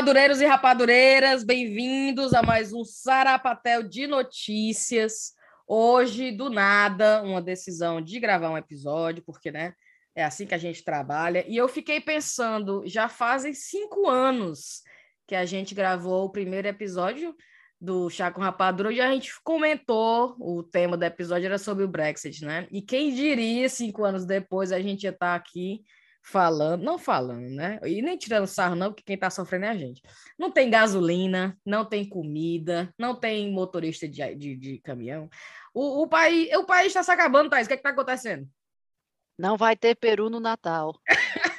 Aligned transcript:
Rapadureiros 0.00 0.40
e 0.40 0.46
rapadureiras, 0.46 1.44
bem-vindos 1.44 2.32
a 2.32 2.42
mais 2.42 2.72
um 2.72 2.82
Sarapatel 2.82 3.82
de 3.82 4.06
Notícias. 4.06 5.34
Hoje, 5.68 6.32
do 6.32 6.48
nada, 6.48 7.22
uma 7.22 7.42
decisão 7.42 8.00
de 8.00 8.18
gravar 8.18 8.48
um 8.48 8.56
episódio, 8.56 9.22
porque, 9.22 9.50
né, 9.50 9.74
é 10.14 10.24
assim 10.24 10.46
que 10.46 10.54
a 10.54 10.58
gente 10.58 10.82
trabalha. 10.82 11.44
E 11.46 11.54
eu 11.54 11.68
fiquei 11.68 12.00
pensando, 12.00 12.82
já 12.86 13.10
fazem 13.10 13.52
cinco 13.52 14.08
anos 14.08 14.80
que 15.28 15.34
a 15.34 15.44
gente 15.44 15.74
gravou 15.74 16.24
o 16.24 16.32
primeiro 16.32 16.66
episódio 16.66 17.36
do 17.78 18.08
Chá 18.08 18.30
com 18.30 18.40
Rapadura, 18.40 18.88
onde 18.88 19.02
a 19.02 19.12
gente 19.12 19.30
comentou, 19.44 20.34
o 20.40 20.62
tema 20.62 20.96
do 20.96 21.04
episódio 21.04 21.44
era 21.44 21.58
sobre 21.58 21.84
o 21.84 21.88
Brexit, 21.88 22.42
né? 22.42 22.66
E 22.70 22.80
quem 22.80 23.14
diria, 23.14 23.68
cinco 23.68 24.02
anos 24.02 24.24
depois, 24.24 24.72
a 24.72 24.80
gente 24.80 25.02
ia 25.02 25.10
estar 25.10 25.34
aqui 25.34 25.82
falando, 26.22 26.82
não 26.82 26.98
falando, 26.98 27.48
né? 27.48 27.78
E 27.84 28.02
nem 28.02 28.16
tirando 28.16 28.46
sarro, 28.46 28.74
não, 28.74 28.88
porque 28.88 29.02
quem 29.02 29.14
está 29.14 29.30
sofrendo 29.30 29.66
é 29.66 29.68
a 29.68 29.76
gente. 29.76 30.02
Não 30.38 30.50
tem 30.50 30.70
gasolina, 30.70 31.56
não 31.64 31.84
tem 31.84 32.08
comida, 32.08 32.92
não 32.98 33.14
tem 33.14 33.50
motorista 33.52 34.08
de, 34.08 34.34
de, 34.34 34.56
de 34.56 34.78
caminhão. 34.80 35.28
O, 35.72 36.02
o 36.02 36.08
país 36.08 36.52
o 36.54 36.64
país 36.64 36.88
está 36.88 37.02
se 37.02 37.10
acabando, 37.10 37.50
Thais. 37.50 37.66
O 37.66 37.68
que 37.68 37.74
é 37.74 37.76
está 37.76 37.90
acontecendo? 37.90 38.48
Não 39.38 39.56
vai 39.56 39.76
ter 39.76 39.94
peru 39.94 40.28
no 40.28 40.40
Natal. 40.40 40.94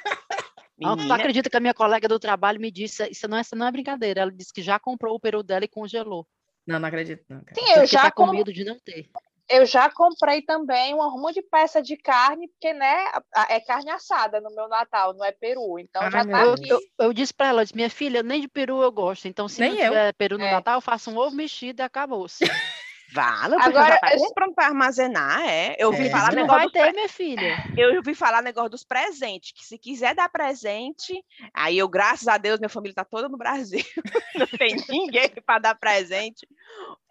Não, 0.78 0.96
tu 0.96 1.12
acredita 1.12 1.48
que 1.48 1.56
a 1.56 1.60
minha 1.60 1.74
colega 1.74 2.08
do 2.08 2.18
trabalho 2.18 2.60
me 2.60 2.68
disse, 2.68 3.08
isso 3.08 3.28
não 3.28 3.38
é, 3.38 3.40
isso 3.42 3.54
não 3.54 3.68
é 3.68 3.70
brincadeira, 3.70 4.22
ela 4.22 4.32
disse 4.32 4.52
que 4.52 4.60
já 4.60 4.80
comprou 4.80 5.14
o 5.14 5.20
peru 5.20 5.40
dela 5.40 5.64
e 5.64 5.68
congelou. 5.68 6.26
Não, 6.66 6.80
não 6.80 6.88
acredito 6.88 7.24
não. 7.28 7.40
Cara. 7.44 7.54
Sim, 7.54 7.80
eu 7.80 7.86
já 7.86 8.02
tá 8.02 8.10
com 8.10 8.26
medo 8.26 8.52
de 8.52 8.64
não 8.64 8.76
ter 8.80 9.08
eu 9.48 9.66
já 9.66 9.90
comprei 9.90 10.42
também 10.42 10.94
uma 10.94 11.10
ruma 11.10 11.32
de 11.32 11.42
peça 11.42 11.82
de 11.82 11.96
carne, 11.96 12.48
porque, 12.48 12.72
né, 12.72 13.04
é 13.48 13.60
carne 13.60 13.90
assada 13.90 14.40
no 14.40 14.54
meu 14.54 14.68
Natal, 14.68 15.14
não 15.14 15.24
é 15.24 15.32
peru. 15.32 15.78
Então 15.78 16.10
já 16.10 16.24
tá 16.24 16.44
eu, 16.44 16.52
aqui. 16.54 16.68
Eu, 16.68 16.80
eu, 16.98 17.12
disse 17.12 17.34
para 17.34 17.48
ela, 17.48 17.62
disse, 17.62 17.76
minha 17.76 17.90
filha, 17.90 18.22
nem 18.22 18.40
de 18.40 18.48
peru 18.48 18.82
eu 18.82 18.90
gosto. 18.90 19.26
Então, 19.26 19.48
se 19.48 19.60
nem 19.60 19.70
não 19.70 19.76
tiver 19.76 20.08
eu. 20.08 20.14
peru 20.14 20.38
no 20.38 20.44
é. 20.44 20.52
Natal, 20.52 20.76
eu 20.76 20.80
faço 20.80 21.10
um 21.10 21.16
ovo 21.16 21.34
mexido 21.34 21.82
e 21.82 21.84
acabou-se. 21.84 22.44
Vala, 23.12 23.56
Agora, 23.60 23.94
já 23.94 23.98
tá 23.98 24.16
comprando 24.16 24.54
para 24.54 24.66
armazenar, 24.66 25.40
é. 25.46 25.76
Eu 25.78 25.88
ouvi 25.88 26.06
é. 26.06 26.10
falar 26.10 26.34
não 26.34 26.46
vai 26.46 26.68
ter, 26.70 26.80
pre... 26.80 26.92
minha 26.92 27.08
filha. 27.08 27.62
Eu 27.76 27.96
ouvi 27.96 28.14
falar 28.14 28.42
negócio 28.42 28.70
dos 28.70 28.84
presentes, 28.84 29.52
que 29.52 29.64
se 29.64 29.76
quiser 29.78 30.14
dar 30.14 30.30
presente, 30.30 31.22
aí 31.52 31.76
eu, 31.76 31.88
graças 31.88 32.26
a 32.26 32.38
Deus, 32.38 32.58
minha 32.58 32.70
família 32.70 32.94
tá 32.94 33.04
toda 33.04 33.28
no 33.28 33.36
Brasil. 33.36 33.84
não 34.34 34.46
tem 34.46 34.76
ninguém 34.88 35.28
para 35.44 35.58
dar 35.58 35.74
presente. 35.74 36.48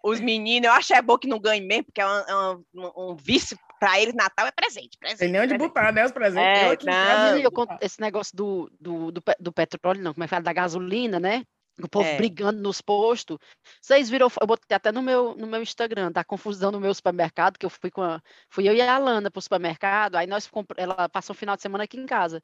Os 0.02 0.18
meninos, 0.18 0.66
eu 0.66 0.72
acho 0.72 0.92
é 0.92 1.00
bom 1.00 1.16
que 1.16 1.28
não 1.28 1.38
ganhe 1.38 1.60
mesmo, 1.60 1.84
porque 1.84 2.00
é 2.00 2.06
um, 2.06 2.18
é 2.18 2.56
um, 2.74 3.10
um 3.10 3.14
vício 3.14 3.56
para 3.78 4.00
eles 4.00 4.14
Natal 4.14 4.46
é 4.46 4.50
presente, 4.50 4.98
presente. 4.98 5.18
Tem 5.20 5.30
nem 5.30 5.40
onde 5.40 5.56
botar, 5.56 5.92
né, 5.92 6.04
os 6.04 6.12
presentes. 6.12 6.46
É, 6.46 6.76
não. 6.84 7.38
Eu, 7.38 7.50
esse 7.80 8.00
negócio 8.00 8.36
do, 8.36 8.70
do, 8.80 9.12
do, 9.12 9.22
do 9.38 9.52
petróleo, 9.52 10.02
não, 10.02 10.12
como 10.12 10.24
é 10.24 10.26
que 10.26 10.30
fala, 10.30 10.42
da 10.42 10.52
gasolina, 10.52 11.20
né? 11.20 11.44
O 11.80 11.88
povo 11.88 12.06
é. 12.06 12.16
brigando 12.16 12.60
nos 12.60 12.80
postos. 12.80 13.38
Vocês 13.80 14.10
viram, 14.10 14.28
eu 14.40 14.46
botei 14.46 14.76
até 14.76 14.92
no 14.92 15.02
meu, 15.02 15.34
no 15.34 15.46
meu 15.46 15.62
Instagram, 15.62 16.12
da 16.12 16.22
confusão 16.22 16.70
no 16.70 16.80
meu 16.80 16.92
supermercado, 16.92 17.58
que 17.58 17.64
eu 17.64 17.70
fui 17.70 17.90
com 17.90 18.02
a, 18.02 18.20
fui 18.50 18.68
eu 18.68 18.74
e 18.74 18.80
a 18.80 18.94
Alana 18.94 19.30
para 19.30 19.38
o 19.38 19.42
supermercado, 19.42 20.16
aí 20.16 20.26
nós 20.26 20.50
ela 20.76 21.08
passou 21.08 21.34
o 21.34 21.36
final 21.36 21.56
de 21.56 21.62
semana 21.62 21.84
aqui 21.84 21.98
em 21.98 22.06
casa. 22.06 22.42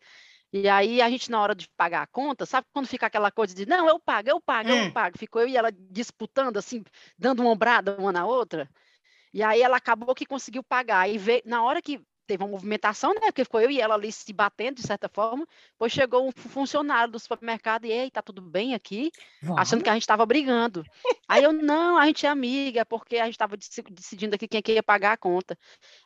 E 0.52 0.66
aí 0.66 1.02
a 1.02 1.10
gente, 1.10 1.30
na 1.30 1.40
hora 1.40 1.54
de 1.54 1.68
pagar 1.76 2.02
a 2.02 2.06
conta, 2.06 2.46
sabe 2.46 2.66
quando 2.72 2.86
fica 2.86 3.06
aquela 3.06 3.30
coisa 3.30 3.54
de 3.54 3.66
não, 3.66 3.86
eu 3.86 4.00
pago, 4.00 4.30
eu 4.30 4.40
pago, 4.40 4.70
hum. 4.70 4.86
eu 4.86 4.92
pago. 4.92 5.18
Ficou 5.18 5.42
eu 5.42 5.48
e 5.48 5.56
ela 5.56 5.70
disputando, 5.70 6.56
assim, 6.56 6.82
dando 7.18 7.40
uma 7.40 7.50
ombrada 7.50 7.96
uma 7.98 8.12
na 8.12 8.24
outra. 8.24 8.68
E 9.32 9.42
aí 9.42 9.60
ela 9.60 9.76
acabou 9.76 10.14
que 10.14 10.24
conseguiu 10.24 10.64
pagar. 10.64 11.08
E 11.08 11.18
veio, 11.18 11.42
na 11.44 11.62
hora 11.62 11.82
que 11.82 12.00
teve 12.28 12.44
uma 12.44 12.50
movimentação, 12.50 13.14
né? 13.14 13.22
Porque 13.22 13.42
ficou 13.42 13.60
eu 13.60 13.70
e 13.70 13.80
ela 13.80 13.94
ali 13.94 14.12
se 14.12 14.30
batendo, 14.32 14.76
de 14.76 14.82
certa 14.82 15.08
forma. 15.08 15.46
Depois 15.72 15.90
chegou 15.90 16.28
um 16.28 16.30
funcionário 16.30 17.10
do 17.10 17.18
supermercado 17.18 17.86
e, 17.86 17.90
ei, 17.90 18.10
tá 18.10 18.20
tudo 18.20 18.42
bem 18.42 18.74
aqui? 18.74 19.10
Achando 19.56 19.82
que 19.82 19.88
a 19.88 19.94
gente 19.94 20.02
estava 20.02 20.26
brigando. 20.26 20.84
Aí 21.26 21.42
eu, 21.42 21.52
não, 21.52 21.96
a 21.96 22.06
gente 22.06 22.26
é 22.26 22.28
amiga, 22.28 22.84
porque 22.84 23.16
a 23.16 23.24
gente 23.24 23.34
estava 23.34 23.56
decidindo 23.56 24.34
aqui 24.34 24.46
quem 24.46 24.58
é 24.58 24.62
que 24.62 24.72
ia 24.72 24.82
pagar 24.82 25.12
a 25.12 25.16
conta. 25.16 25.58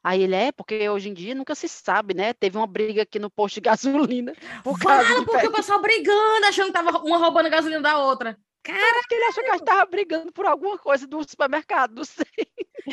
Aí 0.02 0.22
ele, 0.22 0.36
é, 0.36 0.52
porque 0.52 0.88
hoje 0.88 1.08
em 1.08 1.14
dia 1.14 1.34
nunca 1.34 1.56
se 1.56 1.68
sabe, 1.68 2.14
né? 2.14 2.32
Teve 2.32 2.56
uma 2.56 2.66
briga 2.66 3.02
aqui 3.02 3.18
no 3.18 3.28
posto 3.28 3.56
de 3.56 3.60
gasolina. 3.68 4.32
Por 4.62 4.78
Fala, 4.78 5.24
porque 5.24 5.48
o 5.48 5.52
pessoal 5.52 5.82
brigando, 5.82 6.46
achando 6.46 6.66
que 6.66 6.72
tava 6.72 6.98
uma 6.98 7.18
roubando 7.18 7.46
a 7.46 7.50
gasolina 7.50 7.80
da 7.80 7.98
outra. 7.98 8.38
Cara, 8.62 9.02
que 9.08 9.14
ele 9.14 9.24
achou 9.24 9.42
que 9.42 9.50
a 9.50 9.52
gente 9.54 9.64
tava 9.64 9.84
brigando 9.86 10.32
por 10.32 10.46
alguma 10.46 10.78
coisa 10.78 11.06
do 11.06 11.22
supermercado, 11.28 11.94
não 11.96 12.04
sei. 12.04 12.26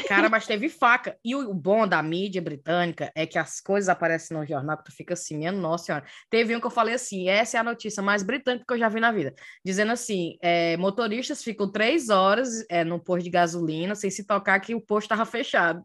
Cara, 0.07 0.29
mas 0.29 0.45
teve 0.45 0.67
faca. 0.69 1.17
E 1.23 1.35
o, 1.35 1.53
bom 1.53 1.87
da 1.87 2.01
mídia 2.01 2.41
britânica 2.41 3.11
é 3.15 3.25
que 3.25 3.37
as 3.37 3.59
coisas 3.59 3.89
aparecem 3.89 4.35
no 4.37 4.45
jornal 4.45 4.77
que 4.77 4.85
tu 4.85 4.91
fica 4.91 5.13
assim, 5.13 5.37
minha 5.37 5.51
nossa 5.51 5.85
senhora. 5.85 6.05
Teve 6.29 6.55
um 6.55 6.59
que 6.59 6.65
eu 6.65 6.71
falei 6.71 6.95
assim, 6.95 7.29
essa 7.29 7.57
é 7.57 7.59
a 7.59 7.63
notícia 7.63 8.01
mais 8.01 8.23
britânica 8.23 8.65
que 8.67 8.73
eu 8.73 8.77
já 8.77 8.89
vi 8.89 8.99
na 8.99 9.11
vida. 9.11 9.33
Dizendo 9.63 9.91
assim, 9.91 10.37
é, 10.41 10.75
motoristas 10.77 11.43
ficam 11.43 11.71
três 11.71 12.09
horas 12.09 12.65
é, 12.69 12.83
no 12.83 12.99
posto 12.99 13.23
de 13.23 13.29
gasolina 13.29 13.95
sem 13.95 14.09
se 14.09 14.25
tocar 14.25 14.59
que 14.59 14.75
o 14.75 14.81
posto 14.81 15.09
tava 15.09 15.25
fechado. 15.25 15.83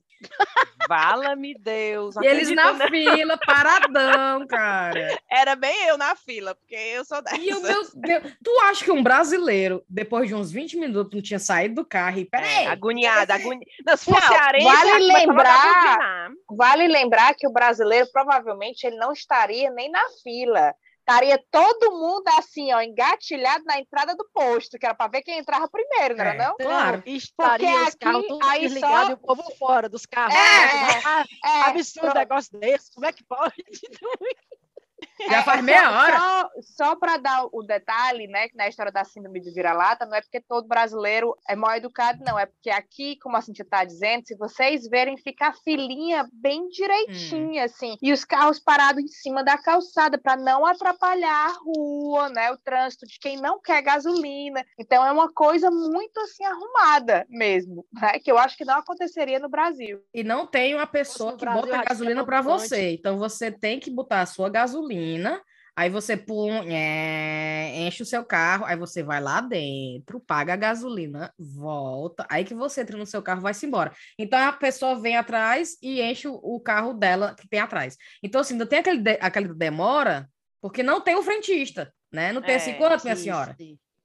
Vala-me 0.89 1.55
Deus. 1.55 2.17
E 2.17 2.27
eles 2.27 2.51
na 2.51 2.73
não. 2.73 2.89
fila, 2.89 3.39
paradão, 3.39 4.47
cara. 4.47 5.19
Era 5.31 5.57
bem 5.57 5.87
eu 5.87 5.97
na 5.97 6.15
fila, 6.15 6.55
porque 6.55 6.75
eu 6.75 7.05
sou 7.05 7.23
dessa. 7.23 7.37
E 7.37 7.53
o 7.53 7.63
meu 7.63 7.89
Deus, 7.95 8.37
tu 8.43 8.51
acha 8.63 8.85
que 8.85 8.91
um 8.91 9.03
brasileiro, 9.03 9.83
depois 9.89 10.29
de 10.29 10.35
uns 10.35 10.51
20 10.51 10.77
minutos, 10.77 11.15
não 11.15 11.23
tinha 11.23 11.39
saído 11.39 11.77
do 11.77 11.85
carro 11.85 12.19
e, 12.19 12.25
peraí. 12.25 12.65
É, 12.65 12.67
agoniada, 12.69 13.35
agoniada. 13.35 13.65
Não, 13.87 13.97
se 13.97 14.05
fosse 14.05 14.31
não, 14.31 14.37
areia, 14.37 14.65
vale 14.65 15.13
lembrar, 15.13 16.31
vale 16.51 16.89
lembrar 16.89 17.35
que 17.35 17.47
o 17.47 17.53
brasileiro, 17.53 18.09
provavelmente, 18.13 18.87
ele 18.87 18.97
não 18.97 19.13
estaria 19.13 19.71
nem 19.71 19.91
na 19.91 20.05
fila 20.23 20.75
estaria 21.05 21.39
todo 21.51 21.93
mundo 21.93 22.25
assim, 22.39 22.73
ó, 22.73 22.81
engatilhado 22.81 23.65
na 23.65 23.79
entrada 23.79 24.17
do 24.17 24.27
posto, 24.33 24.79
que 24.79 24.87
era 24.87 24.95
para 24.95 25.11
ver 25.11 25.23
quem 25.23 25.39
entrava 25.39 25.69
primeiro, 25.69 26.17
não 26.17 26.25
é, 26.25 26.29
era 26.29 26.49
não? 26.49 26.57
Claro, 26.57 27.03
estaria 27.05 27.69
Porque 27.69 27.83
os 27.83 27.89
aqui, 27.89 27.99
carros 27.99 28.27
todos 28.27 28.49
aí 28.49 28.61
desligados 28.63 29.07
só... 29.07 29.11
e 29.11 29.15
o 29.15 29.19
povo 29.19 29.57
fora 29.59 29.89
dos 29.89 30.07
carros. 30.07 30.35
É, 30.35 31.03
ah, 31.05 31.25
é, 31.45 31.61
absurdo 31.69 32.09
é, 32.09 32.15
negócio 32.15 32.59
desse, 32.59 32.93
como 32.95 33.07
é 33.07 33.13
que 33.13 33.23
pode? 33.25 33.55
Já 35.29 35.43
faz 35.43 35.63
meia 35.63 35.85
só, 35.85 35.93
hora. 35.93 36.19
Só, 36.19 36.51
só 36.63 36.97
para 36.97 37.17
dar 37.17 37.47
o 37.53 37.63
detalhe, 37.63 38.27
né, 38.27 38.49
que 38.49 38.57
na 38.57 38.69
história 38.69 38.91
da 38.91 39.05
síndrome 39.05 39.41
de 39.41 39.53
vira-lata, 39.53 40.07
não 40.07 40.17
é 40.17 40.21
porque 40.21 40.41
todo 40.41 40.67
brasileiro 40.67 41.37
é 41.49 41.55
mal 41.55 41.75
educado, 41.77 42.23
não. 42.25 42.39
É 42.39 42.47
porque 42.47 42.71
aqui, 42.71 43.17
como 43.23 43.37
a 43.37 43.41
gente 43.41 43.63
está 43.63 43.85
dizendo, 43.85 44.27
se 44.27 44.37
vocês 44.37 44.89
verem, 44.89 45.17
fica 45.17 45.49
a 45.49 45.53
filinha 45.53 46.29
bem 46.33 46.69
direitinha, 46.69 47.63
hum. 47.63 47.65
assim, 47.65 47.97
e 48.03 48.13
os 48.13 48.25
carros 48.25 48.59
parados 48.59 49.03
em 49.03 49.09
cima 49.09 49.45
da 49.45 49.57
calçada 49.57 50.19
para 50.19 50.37
não 50.37 50.67
atrapalhar 50.67 51.49
a 51.49 51.59
rua, 51.65 52.29
né, 52.31 52.51
o 52.51 52.59
trânsito 52.59 53.07
de 53.07 53.19
quem 53.19 53.37
não 53.37 53.61
quer 53.61 53.83
gasolina. 53.83 54.65
Então 54.79 55.05
é 55.05 55.13
uma 55.13 55.33
coisa 55.33 55.71
muito 55.71 56.19
assim 56.21 56.45
arrumada 56.45 57.27
mesmo, 57.29 57.87
né, 57.93 58.19
que 58.19 58.31
eu 58.31 58.39
acho 58.39 58.57
que 58.57 58.65
não 58.65 58.79
aconteceria 58.79 59.39
no 59.39 59.49
Brasil. 59.49 60.01
E 60.13 60.25
não 60.25 60.47
tem 60.47 60.75
uma 60.75 60.87
pessoa 60.87 61.37
que 61.37 61.45
bota 61.45 61.83
gasolina 61.83 62.25
para 62.25 62.41
você. 62.41 62.93
Então 62.93 63.19
você 63.19 63.51
tem 63.51 63.79
que 63.79 63.91
botar 63.91 64.23
a 64.23 64.27
sua 64.27 64.49
gasolina 64.49 65.04
gasolina, 65.05 65.43
aí 65.77 65.91
você 65.91 66.17
pum, 66.17 66.51
é, 66.71 67.87
enche 67.87 68.03
o 68.03 68.07
seu 68.07 68.25
carro, 68.25 68.65
aí 68.65 68.77
você 68.77 69.03
vai 69.03 69.21
lá 69.21 69.41
dentro, 69.41 70.21
paga 70.21 70.55
a 70.55 70.57
gasolina, 70.57 71.33
volta, 71.39 72.27
aí 72.31 72.45
que 72.45 72.55
você 72.55 72.81
entra 72.81 72.97
no 72.97 73.07
seu 73.07 73.23
carro 73.23 73.43
vai-se 73.43 73.67
embora. 73.67 73.93
Então 74.19 74.39
a 74.39 74.53
pessoa 74.53 75.01
vem 75.01 75.17
atrás 75.17 75.77
e 75.83 76.01
enche 76.01 76.29
o, 76.29 76.61
carro 76.61 76.95
dela 76.95 77.35
que 77.35 77.49
tem 77.49 77.61
atrás. 77.61 77.97
Então, 78.23 78.41
assim, 78.41 78.55
não 78.55 78.67
tem 78.67 78.79
aquele, 78.79 79.01
de, 79.01 79.19
aquele 79.21 79.53
demora, 79.53 80.29
porque 80.61 80.83
não 80.83 81.01
tem 81.01 81.15
o 81.15 81.23
frentista, 81.23 81.93
né? 82.13 82.33
Não 82.33 82.41
tem 82.41 82.55
assim, 82.55 82.71
é, 82.71 82.75
assim, 82.75 82.81
quanto, 82.81 83.05
minha 83.05 83.17
senhora? 83.17 83.57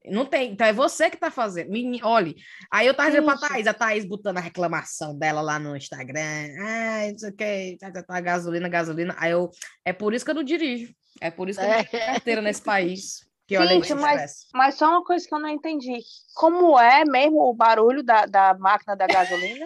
Não 0.05 0.25
tem, 0.25 0.53
então 0.53 0.65
é 0.65 0.71
você 0.71 1.09
que 1.09 1.17
tá 1.17 1.29
fazendo. 1.29 1.69
Menina, 1.69 2.07
olha, 2.07 2.33
aí 2.71 2.87
eu 2.87 2.93
tava 2.93 3.09
dizendo 3.09 3.25
pra 3.25 3.37
Thaís, 3.37 3.67
a 3.67 3.73
Thaís 3.73 4.05
botando 4.05 4.37
a 4.37 4.41
reclamação 4.41 5.17
dela 5.17 5.41
lá 5.41 5.59
no 5.59 5.75
Instagram. 5.75 6.47
Ah, 6.61 7.11
não 7.11 7.17
sei 7.17 7.29
o 7.29 7.35
que, 7.35 7.77
tá, 7.79 7.91
tá, 7.91 8.03
tá, 8.03 8.21
gasolina, 8.21 8.69
gasolina. 8.69 9.15
Aí 9.17 9.31
eu, 9.31 9.49
é 9.83 9.91
por 9.91 10.13
isso 10.13 10.23
que 10.23 10.31
eu 10.31 10.35
não 10.35 10.43
dirijo. 10.43 10.93
É 11.19 11.29
por 11.29 11.49
isso 11.49 11.59
que 11.59 11.65
eu 11.65 11.69
não 11.69 11.83
tenho 11.83 12.05
carteira 12.05 12.41
nesse 12.41 12.61
país. 12.61 13.29
Que 13.45 13.57
Gente, 13.65 13.95
mas, 13.95 14.45
mas 14.53 14.75
só 14.75 14.89
uma 14.89 15.03
coisa 15.03 15.27
que 15.27 15.33
eu 15.33 15.39
não 15.39 15.49
entendi. 15.49 15.99
Como 16.35 16.79
é 16.79 17.03
mesmo 17.03 17.39
o 17.39 17.53
barulho 17.53 18.03
da, 18.03 18.27
da 18.27 18.53
máquina 18.53 18.95
da 18.95 19.07
gasolina? 19.07 19.65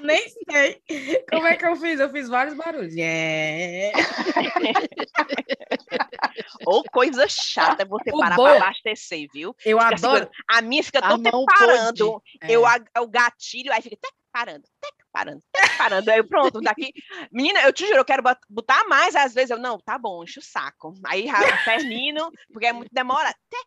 Nem 0.00 0.22
sei. 0.48 0.82
Como 1.28 1.46
é 1.46 1.56
que 1.56 1.66
eu 1.66 1.76
fiz? 1.76 1.98
Eu 1.98 2.10
fiz 2.10 2.28
vários 2.28 2.54
barulhos. 2.54 2.94
Yeah. 2.94 3.98
Ou 6.64 6.84
coisa 6.84 7.26
chata 7.28 7.84
você 7.84 8.10
o 8.12 8.18
parar 8.18 8.36
para 8.36 8.56
abastecer, 8.56 9.28
viu? 9.32 9.54
Eu 9.64 9.78
fica 9.78 9.94
adoro. 9.94 9.98
Segurando. 9.98 10.30
A 10.48 10.62
minha 10.62 10.84
fica 10.84 11.02
toda 11.02 11.30
parando. 11.46 12.22
É. 12.40 12.52
Eu, 12.52 12.62
o 12.98 13.08
gatilho, 13.08 13.72
aí 13.72 13.82
fica 13.82 13.96
tec, 13.96 14.12
parando, 14.32 14.64
tec, 14.80 14.94
parando, 15.12 15.42
tec, 15.52 15.76
parando. 15.76 16.10
Aí 16.10 16.22
pronto, 16.22 16.60
daqui. 16.60 16.92
Menina, 17.32 17.62
eu 17.62 17.72
te 17.72 17.86
juro, 17.86 17.98
eu 17.98 18.04
quero 18.04 18.22
botar 18.48 18.84
mais. 18.86 19.16
Às 19.16 19.34
vezes 19.34 19.50
eu, 19.50 19.58
não, 19.58 19.78
tá 19.78 19.98
bom, 19.98 20.22
enche 20.22 20.38
o 20.38 20.42
saco. 20.42 20.94
Aí 21.04 21.26
termino, 21.64 22.30
porque 22.52 22.66
é 22.66 22.72
muito 22.72 22.90
demora. 22.92 23.34
Tec, 23.50 23.66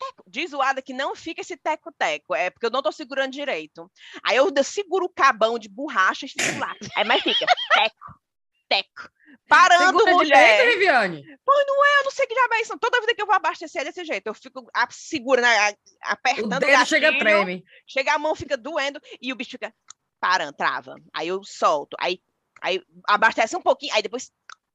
teco, 0.00 0.24
de 0.26 0.46
zoada 0.46 0.82
que 0.82 0.94
não 0.94 1.14
fica 1.14 1.42
esse 1.42 1.56
teco-teco, 1.56 2.34
é 2.34 2.50
porque 2.50 2.66
eu 2.66 2.70
não 2.70 2.82
tô 2.82 2.90
segurando 2.90 3.32
direito. 3.32 3.90
Aí 4.22 4.36
eu 4.36 4.50
seguro 4.64 5.04
o 5.04 5.12
cabão 5.12 5.58
de 5.58 5.68
borracha 5.68 6.26
e 6.26 6.28
fico 6.28 6.58
lá. 6.58 6.74
Aí 6.96 7.04
mais 7.04 7.22
fica 7.22 7.46
teco, 7.74 8.20
teco. 8.68 9.10
Parando, 9.48 9.98
Segura 9.98 10.12
mulher. 10.12 10.56
Direito, 10.56 10.78
Viviane? 10.78 11.38
Pois 11.44 11.66
não 11.66 11.84
é, 11.84 12.00
eu 12.00 12.04
não 12.04 12.10
sei 12.10 12.26
que 12.26 12.34
já 12.34 12.48
é 12.52 12.62
isso. 12.62 12.78
Toda 12.78 13.00
vida 13.00 13.14
que 13.14 13.22
eu 13.22 13.26
vou 13.26 13.34
abastecer 13.34 13.82
é 13.82 13.84
desse 13.84 14.04
jeito. 14.04 14.26
Eu 14.26 14.34
fico 14.34 14.64
segura, 14.90 15.42
né, 15.42 15.74
apertando 16.02 16.56
o 16.56 16.60
dedo 16.60 16.86
chega 16.86 17.18
treme. 17.18 17.64
Chega 17.86 18.14
a 18.14 18.18
mão, 18.18 18.34
fica 18.34 18.56
doendo 18.56 19.00
e 19.20 19.32
o 19.32 19.36
bicho 19.36 19.50
fica 19.50 19.74
parando, 20.20 20.52
trava. 20.52 20.96
Aí 21.12 21.28
eu 21.28 21.42
solto. 21.42 21.96
Aí, 22.00 22.20
aí 22.62 22.80
abastece 23.08 23.56
um 23.56 23.62
pouquinho, 23.62 23.94
aí 23.94 24.02
depois 24.02 24.30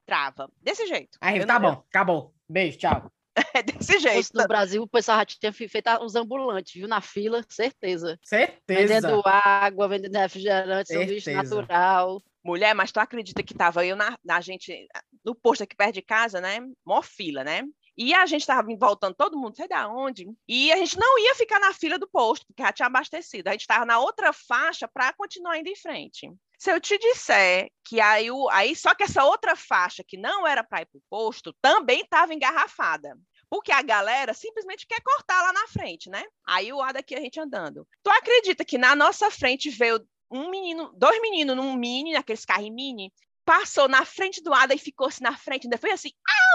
trava. 0.06 0.50
Desse 0.62 0.86
jeito. 0.88 1.18
Aí, 1.22 1.46
tá 1.46 1.58
bom, 1.58 1.84
acabou. 1.90 2.34
Beijo, 2.48 2.78
tchau. 2.78 3.12
É 3.54 3.62
desse 3.64 4.00
jeito. 4.00 4.32
No 4.34 4.48
Brasil, 4.48 4.82
o 4.84 4.88
pessoal 4.88 5.20
já 5.20 5.26
tinha 5.26 5.52
feito 5.54 5.90
os 6.02 6.16
ambulantes, 6.16 6.74
viu? 6.74 6.88
Na 6.88 7.02
fila, 7.02 7.44
certeza. 7.50 8.18
Certeza. 8.24 8.82
Vendendo 8.82 9.22
água, 9.26 9.88
vendendo 9.88 10.16
refrigerante, 10.16 10.94
sanduíche 10.94 11.34
natural. 11.34 12.22
Mulher, 12.44 12.76
mas 12.76 12.92
tu 12.92 13.00
acredita 13.00 13.42
que 13.42 13.54
tava 13.54 13.86
eu 13.86 13.96
na, 13.96 14.18
na 14.24 14.40
gente, 14.40 14.88
no 15.24 15.34
posto 15.34 15.64
aqui 15.64 15.76
perto 15.76 15.96
de 15.96 16.02
casa, 16.02 16.40
né? 16.40 16.60
Mó 16.86 17.02
fila, 17.02 17.44
né? 17.44 17.64
E 17.98 18.14
a 18.14 18.26
gente 18.26 18.42
estava 18.42 18.68
voltando, 18.78 19.16
todo 19.16 19.38
mundo, 19.38 19.56
sei 19.56 19.68
da 19.68 19.88
onde. 19.88 20.28
E 20.48 20.72
a 20.72 20.78
gente 20.78 20.98
não 21.00 21.18
ia 21.18 21.34
ficar 21.34 21.60
na 21.60 21.74
fila 21.74 21.98
do 21.98 22.08
posto, 22.08 22.46
porque 22.46 22.62
já 22.62 22.72
tinha 22.72 22.88
abastecido. 22.88 23.48
A 23.48 23.52
gente 23.54 23.62
estava 23.62 23.86
na 23.86 24.00
outra 24.00 24.34
faixa 24.34 24.88
para 24.88 25.14
continuar 25.14 25.58
indo 25.58 25.70
em 25.70 25.76
frente. 25.76 26.30
Se 26.58 26.72
eu 26.72 26.80
te 26.80 26.98
disser 26.98 27.70
que 27.84 28.00
aí, 28.00 28.28
aí 28.52 28.76
só 28.76 28.94
que 28.96 29.04
essa 29.04 29.24
outra 29.24 29.56
faixa 29.56 30.04
que 30.04 30.18
não 30.18 30.48
era 30.48 30.64
para 30.64 30.82
ir 30.82 30.86
para 30.86 30.98
o 30.98 31.04
posto 31.10 31.54
também 31.62 32.02
estava 32.02 32.34
engarrafada. 32.34 33.18
Porque 33.50 33.72
a 33.72 33.82
galera 33.82 34.34
simplesmente 34.34 34.88
quer 34.88 35.02
cortar 35.02 35.42
lá 35.42 35.54
na 35.54 35.68
frente, 35.68 36.10
né? 36.10 36.24
Aí 36.48 36.74
o 36.74 36.82
ar 36.82 36.94
daqui 36.94 37.16
a 37.16 37.22
gente 37.22 37.40
andando. 37.40 37.88
Tu 38.04 38.10
acredita 38.10 38.66
que 38.66 38.78
na 38.78 38.96
nossa 38.96 39.30
frente 39.30 39.70
veio 39.70 40.06
um 40.32 40.50
menino, 40.50 40.92
dois 40.98 41.22
meninos 41.22 41.56
num 41.56 41.76
mini, 41.76 42.14
naqueles 42.14 42.44
carros 42.44 42.70
mini, 42.72 43.14
passou 43.46 43.88
na 43.88 44.04
frente 44.04 44.42
do 44.42 44.54
Ada 44.54 44.74
e 44.74 44.80
ficou 44.80 45.08
assim 45.08 45.24
na 45.24 45.38
frente, 45.38 45.68
ainda 45.68 45.78
foi 45.78 45.92
assim, 45.92 46.12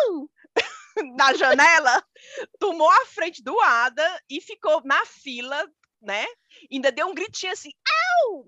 au! 0.06 0.31
na 1.17 1.32
janela, 1.35 2.05
tomou 2.58 2.91
a 2.91 3.06
frente 3.06 3.43
do 3.43 3.58
Ada 3.61 4.23
e 4.29 4.41
ficou 4.41 4.82
na 4.85 5.06
fila, 5.06 5.64
né? 6.02 6.26
Ainda 6.70 6.91
deu 6.91 7.06
um 7.06 7.14
gritinho 7.14 7.52
assim, 7.52 7.70
au! 8.25 8.47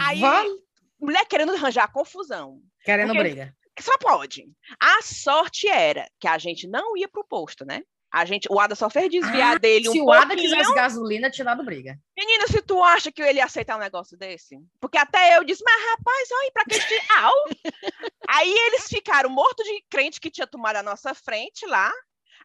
Aí, 0.00 0.20
mulher 1.04 1.24
querendo 1.26 1.52
arranjar 1.52 1.92
confusão. 1.92 2.60
Querendo 2.84 3.08
porque... 3.08 3.22
briga. 3.22 3.56
Só 3.80 3.98
pode. 3.98 4.44
A 4.80 5.02
sorte 5.02 5.68
era 5.68 6.08
que 6.20 6.28
a 6.28 6.38
gente 6.38 6.66
não 6.68 6.96
ia 6.96 7.08
pro 7.08 7.24
posto, 7.24 7.64
né? 7.64 7.82
A 8.12 8.24
gente, 8.24 8.46
o 8.48 8.60
Ada 8.60 8.76
só 8.76 8.88
fez 8.88 9.10
desviar 9.10 9.56
ah, 9.56 9.58
dele 9.58 9.88
um 9.88 9.92
pouquinho. 9.92 10.04
Se 10.04 10.08
o 10.08 10.12
Ada 10.12 10.36
quisesse 10.36 10.72
gasolina, 10.72 11.28
tinha 11.28 11.44
dado 11.44 11.64
briga. 11.64 11.98
Menina, 12.16 12.46
se 12.46 12.62
tu 12.62 12.80
acha 12.80 13.10
que 13.10 13.20
ele 13.20 13.40
ia 13.40 13.44
aceitar 13.44 13.74
um 13.74 13.80
negócio 13.80 14.16
desse? 14.16 14.56
Porque 14.80 14.96
até 14.96 15.36
eu 15.36 15.42
disse, 15.42 15.64
mas 15.64 15.84
rapaz, 15.90 16.28
olha, 16.32 16.52
pra 16.52 16.64
que. 16.64 17.12
Au! 17.18 17.34
Aí 18.28 18.56
eles 18.66 18.86
ficaram 18.86 19.28
mortos 19.28 19.66
de 19.66 19.84
crente 19.90 20.20
que 20.20 20.30
tinha 20.30 20.46
tomado 20.46 20.76
a 20.76 20.82
nossa 20.82 21.12
frente 21.12 21.66
lá. 21.66 21.92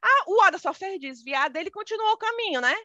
Ah, 0.02 0.24
o 0.26 0.42
Ada 0.42 0.58
só 0.58 0.74
fez 0.74 1.00
desviar 1.00 1.52
dele 1.52 1.68
e 1.68 1.72
continuou 1.72 2.14
o 2.14 2.18
caminho, 2.18 2.62
né? 2.62 2.76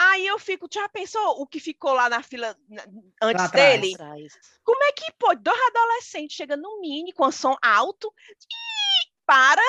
Aí 0.00 0.24
eu 0.24 0.38
fico, 0.38 0.68
já 0.72 0.88
pensou 0.88 1.42
o 1.42 1.46
que 1.46 1.58
ficou 1.58 1.92
lá 1.92 2.08
na 2.08 2.22
fila 2.22 2.56
antes 3.20 3.42
lá 3.42 3.48
dele? 3.48 3.94
Atrás. 3.94 4.32
Como 4.62 4.84
é 4.84 4.92
que 4.92 5.12
pode? 5.18 5.42
Dois 5.42 5.60
adolescentes 5.60 6.36
chegando 6.36 6.62
no 6.62 6.80
mini 6.80 7.12
com 7.12 7.32
som 7.32 7.56
alto 7.60 8.14
e 8.30 9.08
para 9.26 9.60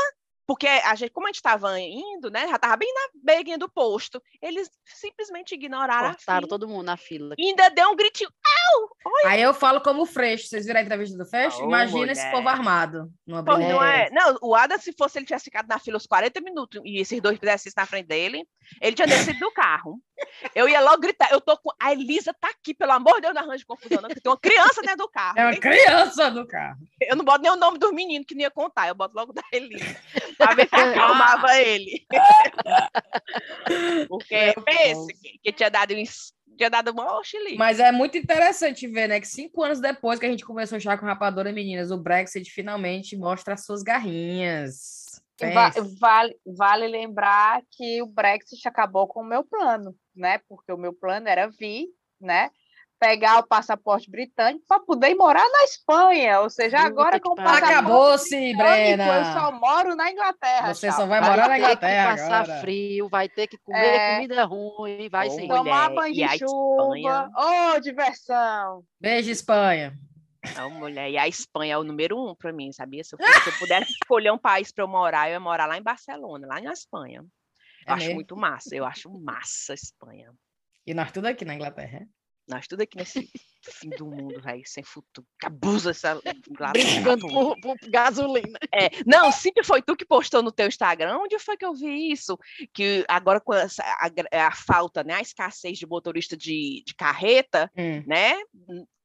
porque 0.50 0.66
a 0.66 0.96
gente, 0.96 1.12
como 1.12 1.28
a 1.28 1.30
gente 1.30 1.36
estava 1.36 1.80
indo, 1.80 2.32
né, 2.32 2.48
já 2.48 2.56
estava 2.56 2.76
bem 2.76 2.92
na 2.92 3.22
beguinha 3.24 3.56
do 3.56 3.70
posto, 3.70 4.20
eles 4.42 4.68
simplesmente 4.84 5.54
ignoraram 5.54 6.10
Cortaram 6.10 6.48
todo 6.48 6.68
mundo 6.68 6.86
na 6.86 6.98
fila. 6.98 7.36
E 7.38 7.50
ainda 7.50 7.70
deu 7.70 7.88
um 7.92 7.96
gritinho, 7.96 8.32
Au! 8.74 8.90
Aí 9.26 9.44
eu 9.44 9.54
falo 9.54 9.80
como 9.80 10.02
o 10.02 10.06
Freixo, 10.08 10.48
vocês 10.48 10.66
viram 10.66 10.80
a 10.80 10.84
entrevista 10.84 11.16
do 11.16 11.24
Freixo? 11.24 11.60
Oh, 11.62 11.66
Imagina 11.66 12.00
mulher. 12.00 12.14
esse 12.14 12.32
povo 12.32 12.50
armado. 12.50 13.12
Numa 13.28 13.46
Pô, 13.46 13.60
não, 13.60 13.84
é... 13.84 14.10
não, 14.10 14.40
o 14.42 14.56
Ada, 14.56 14.80
se 14.80 14.92
fosse 14.92 15.20
ele 15.20 15.28
tivesse 15.28 15.46
ficado 15.46 15.68
na 15.68 15.78
fila 15.78 15.98
os 15.98 16.08
40 16.08 16.42
minutos 16.42 16.82
e 16.84 17.00
esses 17.00 17.22
dois 17.22 17.38
fizessem 17.38 17.70
isso 17.70 17.78
na 17.78 17.86
frente 17.86 18.08
dele, 18.08 18.44
ele 18.82 18.96
tinha 18.96 19.08
descido 19.08 19.38
do 19.38 19.52
carro. 19.52 20.02
Eu 20.54 20.68
ia 20.68 20.82
logo 20.82 21.00
gritar, 21.00 21.32
eu 21.32 21.40
tô 21.40 21.58
com. 21.58 21.70
A 21.80 21.94
Elisa 21.94 22.34
tá 22.34 22.50
aqui, 22.50 22.74
pelo 22.74 22.92
amor 22.92 23.16
de 23.16 23.22
Deus, 23.22 23.34
não 23.34 23.44
arranjo 23.44 23.66
confusão, 23.66 24.02
não, 24.02 24.10
tem 24.10 24.20
uma 24.26 24.38
criança 24.38 24.82
dentro 24.82 24.98
do 24.98 25.10
carro. 25.10 25.40
É 25.40 25.46
uma 25.46 25.58
criança 25.58 26.30
no 26.30 26.46
carro. 26.46 26.80
Eu 27.02 27.16
não 27.16 27.24
boto 27.24 27.42
nem 27.42 27.52
o 27.52 27.56
nome 27.56 27.78
dos 27.78 27.92
meninos 27.94 28.26
que 28.28 28.36
nem 28.36 28.44
ia 28.44 28.52
contar, 28.52 28.88
eu 28.88 28.96
boto 28.96 29.16
logo 29.16 29.32
da 29.32 29.42
Elisa. 29.52 29.96
Pra 30.40 30.56
ver 30.56 30.70
se 30.70 30.76
acalmava 30.76 31.60
ele. 31.60 32.08
porque 34.08 34.56
pense 34.66 35.14
que, 35.14 35.40
que 35.44 35.52
tinha 35.52 35.70
dado 35.70 35.94
uns 35.94 36.34
tinha 36.58 36.70
dado 36.70 36.92
uma 36.92 37.24
chilique. 37.24 37.58
Mas 37.58 37.80
é 37.80 37.92
muito 37.92 38.18
interessante 38.18 38.86
ver, 38.88 39.08
né, 39.08 39.20
que 39.20 39.28
cinco 39.28 39.64
anos 39.64 39.80
depois 39.80 40.20
que 40.20 40.26
a 40.26 40.30
gente 40.30 40.44
começou 40.44 40.78
a 40.78 40.98
com 40.98 41.06
Rapadora 41.06 41.54
Meninas, 41.54 41.90
o 41.90 41.98
Brexit 41.98 42.52
finalmente 42.52 43.16
mostra 43.16 43.54
as 43.54 43.66
suas 43.66 43.82
garrinhas. 43.82 45.22
Va 45.42 45.72
vale, 46.02 46.36
vale 46.46 46.88
lembrar 46.88 47.62
que 47.72 48.02
o 48.02 48.08
Brexit 48.08 48.68
acabou 48.68 49.08
com 49.08 49.22
o 49.22 49.26
meu 49.26 49.42
plano, 49.42 49.96
né? 50.14 50.40
Porque 50.50 50.72
o 50.72 50.78
meu 50.78 50.94
plano 50.94 51.30
era 51.30 51.48
vir, 51.48 51.88
né? 52.20 52.50
Pegar 53.00 53.40
o 53.40 53.48
passaporte 53.48 54.12
britânico 54.12 54.66
para 54.68 54.82
poder 54.82 55.16
morar 55.16 55.48
na 55.50 55.64
Espanha. 55.64 56.42
Ou 56.42 56.50
seja, 56.50 56.80
agora 56.80 57.20
com 57.20 57.30
o 57.30 57.36
passaporte. 57.36 57.74
Acabou-se, 57.74 58.56
Brena. 58.58 59.20
Eu 59.20 59.26
só 59.40 59.52
moro 59.54 59.96
na 59.96 60.12
Inglaterra. 60.12 60.74
Você 60.74 60.92
só 60.92 61.06
vai, 61.06 61.22
vai 61.22 61.30
morar 61.30 61.48
na 61.48 61.58
Inglaterra. 61.58 62.08
Vai 62.08 62.16
ter 62.16 62.22
que 62.22 62.30
passar 62.30 62.44
agora. 62.44 62.62
frio, 62.62 63.10
vai 63.10 63.30
ter 63.30 63.48
que 63.48 63.58
comer 63.60 63.80
é... 63.80 64.16
comida 64.16 64.44
ruim, 64.44 65.10
vai 65.10 65.30
sim. 65.30 65.48
Tomar 65.48 65.94
banho 65.94 66.14
de 66.14 66.38
chuva. 66.40 67.32
Ô, 67.36 67.76
oh, 67.76 67.80
diversão. 67.80 68.84
Beijo, 69.00 69.32
Espanha. 69.32 69.98
Não, 70.56 70.70
mulher, 70.70 71.10
e 71.10 71.18
a 71.18 71.28
Espanha 71.28 71.74
é 71.74 71.78
o 71.78 71.84
número 71.84 72.18
um 72.18 72.34
para 72.34 72.54
mim, 72.54 72.72
sabia? 72.72 73.04
Se 73.04 73.14
eu, 73.14 73.20
fosse, 73.20 73.42
se 73.42 73.50
eu, 73.50 73.60
pudesse 73.60 73.92
escolher 73.92 74.32
um 74.32 74.38
país 74.38 74.72
para 74.72 74.84
eu 74.84 74.88
morar, 74.88 75.30
eu 75.30 75.34
ia 75.34 75.40
morar 75.40 75.66
lá 75.66 75.78
em 75.78 75.84
Barcelona, 75.84 76.48
lá 76.48 76.62
na 76.62 76.72
Espanha. 76.72 77.20
Eu 77.20 77.28
é 77.88 77.92
acho 77.92 78.06
mesmo? 78.06 78.16
muito 78.16 78.38
massa, 78.38 78.76
eu 78.76 78.86
acho 78.86 79.10
massa 79.10 79.74
a 79.74 79.76
Espanha. 79.76 80.32
E 80.86 80.94
nós 80.94 81.12
tudo 81.12 81.26
aqui 81.26 81.44
na 81.44 81.56
Inglaterra, 81.56 82.08
Nós 82.50 82.68
tudo 82.68 82.82
aqui 82.82 82.98
nesse 82.98 83.30
fim 83.64 83.90
do 83.90 84.06
mundo, 84.06 84.42
velho, 84.42 84.64
sem 84.66 84.84
futuro. 84.84 85.28
Abusa 85.44 85.92
essa 85.92 86.20
por, 87.22 87.62
por, 87.62 87.78
gasolina. 87.90 88.58
É, 88.74 88.90
não, 89.06 89.32
sempre 89.32 89.64
foi 89.64 89.82
tu 89.82 89.96
que 89.96 90.06
postou 90.06 90.42
no 90.42 90.52
teu 90.52 90.68
Instagram. 90.68 91.18
Onde 91.18 91.38
foi 91.40 91.56
que 91.56 91.66
eu 91.66 91.74
vi 91.74 92.12
isso? 92.12 92.38
Que 92.74 93.06
agora 93.08 93.40
com 93.40 93.54
essa, 93.54 93.84
a, 93.84 94.48
a 94.48 94.52
falta, 94.52 95.04
né, 95.04 95.14
a 95.14 95.22
escassez 95.22 95.78
de 95.78 95.86
motorista 95.86 96.36
de, 96.36 96.84
de 96.86 96.96
carreta, 96.96 97.72
hum. 97.78 98.04
né? 98.08 98.36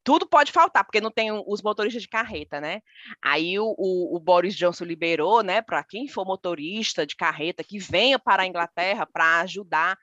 tudo 0.04 0.28
pode 0.28 0.52
faltar, 0.52 0.84
porque 0.84 1.00
não 1.00 1.10
tem 1.10 1.32
os 1.32 1.62
motoristas 1.62 2.02
de 2.02 2.08
carreta, 2.08 2.60
né? 2.60 2.82
Aí 3.22 3.58
o, 3.58 3.74
o, 3.78 4.14
o 4.14 4.20
Boris 4.20 4.54
Johnson 4.54 4.84
liberou, 4.84 5.42
né, 5.42 5.62
para 5.62 5.82
quem 5.82 6.06
for 6.06 6.26
motorista 6.26 7.06
de 7.06 7.16
carreta 7.16 7.64
que 7.64 7.78
venha 7.78 8.18
para 8.18 8.42
a 8.42 8.46
Inglaterra 8.46 9.06
para 9.10 9.40
ajudar. 9.40 9.96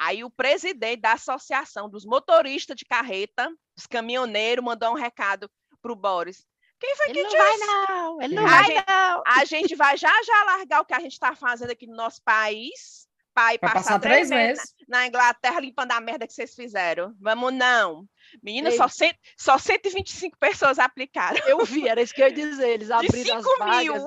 Aí 0.00 0.24
o 0.24 0.30
presidente 0.30 1.02
da 1.02 1.12
Associação 1.12 1.86
dos 1.86 2.06
Motoristas 2.06 2.74
de 2.74 2.86
Carreta, 2.86 3.50
dos 3.76 3.86
caminhoneiros, 3.86 4.64
mandou 4.64 4.92
um 4.92 4.94
recado 4.94 5.50
para 5.82 5.92
o 5.92 5.94
Boris. 5.94 6.42
Quem 6.78 6.96
foi 6.96 7.10
ele 7.10 7.14
que 7.16 7.22
não 7.22 7.30
disse? 7.30 7.66
Vai, 7.66 7.66
não, 7.66 8.22
ele 8.22 8.34
não 8.34 8.46
a 8.46 8.48
vai, 8.48 8.64
gente, 8.64 8.84
não. 8.88 9.22
A 9.26 9.44
gente 9.44 9.76
vai 9.76 9.96
já 9.98 10.22
já 10.22 10.44
largar 10.44 10.80
o 10.80 10.86
que 10.86 10.94
a 10.94 11.00
gente 11.00 11.12
está 11.12 11.34
fazendo 11.36 11.70
aqui 11.70 11.86
no 11.86 11.94
nosso 11.94 12.22
país 12.22 13.10
pai 13.34 13.58
passar, 13.58 13.74
passar 13.74 13.98
três, 14.00 14.28
três 14.28 14.30
meses 14.30 14.74
na 14.88 15.06
Inglaterra 15.06 15.60
limpando 15.60 15.92
a 15.92 16.00
merda 16.00 16.26
que 16.26 16.32
vocês 16.32 16.54
fizeram. 16.54 17.14
Vamos 17.20 17.52
não. 17.52 18.06
Menina, 18.42 18.70
só, 18.72 18.88
cento, 18.88 19.18
só 19.36 19.58
125 19.58 20.38
pessoas 20.38 20.78
aplicaram. 20.78 21.38
Eu 21.46 21.64
vi, 21.64 21.88
era 21.88 22.00
isso 22.00 22.14
que 22.14 22.22
eu 22.22 22.28
ia 22.28 22.32
dizer. 22.32 22.68
Eles 22.70 22.90
abriram 22.90 23.36
as 23.36 23.44
vagas. 23.58 23.84
Mil. 23.84 24.06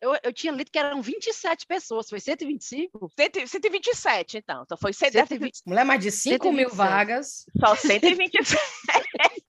Eu, 0.00 0.14
eu 0.22 0.32
tinha 0.32 0.52
lido 0.52 0.70
que 0.70 0.78
eram 0.78 1.00
27 1.00 1.66
pessoas, 1.66 2.08
foi 2.08 2.20
125? 2.20 3.10
127, 3.16 4.38
então. 4.38 4.62
Então 4.62 4.76
foi 4.76 4.92
120. 4.92 5.62
Mulher, 5.64 5.84
mais 5.84 6.00
de 6.00 6.10
5 6.10 6.44
127. 6.44 6.54
mil 6.54 6.76
vagas. 6.76 7.46
Só 7.58 7.74
127. 7.74 8.56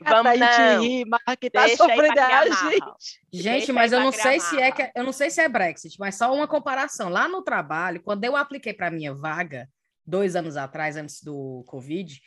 Vamos 0.00 0.38
não. 0.38 0.82
rir, 0.82 1.04
que 1.40 1.50
tá 1.50 1.66
Deixa 1.66 1.76
sofrendo 1.76 2.20
a 2.20 2.44
gente. 2.44 3.20
Gente, 3.32 3.72
mas 3.72 3.92
eu 3.92 4.00
não 4.00 4.12
sei 4.12 4.40
se 4.40 4.56
é 4.56 4.70
que 4.70 4.90
eu 4.94 5.04
não 5.04 5.12
sei 5.12 5.30
se 5.30 5.40
é 5.40 5.48
Brexit, 5.48 5.98
mas 5.98 6.14
só 6.14 6.32
uma 6.32 6.46
comparação. 6.46 7.08
Lá 7.08 7.28
no 7.28 7.42
trabalho, 7.42 8.00
quando 8.02 8.24
eu 8.24 8.36
apliquei 8.36 8.72
para 8.72 8.90
minha 8.90 9.12
vaga 9.12 9.68
dois 10.06 10.36
anos 10.36 10.56
atrás, 10.56 10.96
antes 10.96 11.22
do 11.22 11.64
Covid, 11.66 12.20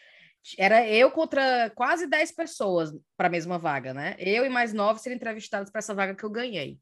era 0.57 0.87
eu 0.87 1.11
contra 1.11 1.69
quase 1.71 2.07
10 2.07 2.31
pessoas 2.31 2.91
para 3.15 3.27
a 3.27 3.31
mesma 3.31 3.57
vaga, 3.57 3.93
né? 3.93 4.15
Eu 4.19 4.45
e 4.45 4.49
mais 4.49 4.73
nove 4.73 4.99
seriam 4.99 5.17
entrevistados 5.17 5.71
para 5.71 5.79
essa 5.79 5.93
vaga 5.93 6.15
que 6.15 6.23
eu 6.23 6.29
ganhei. 6.29 6.79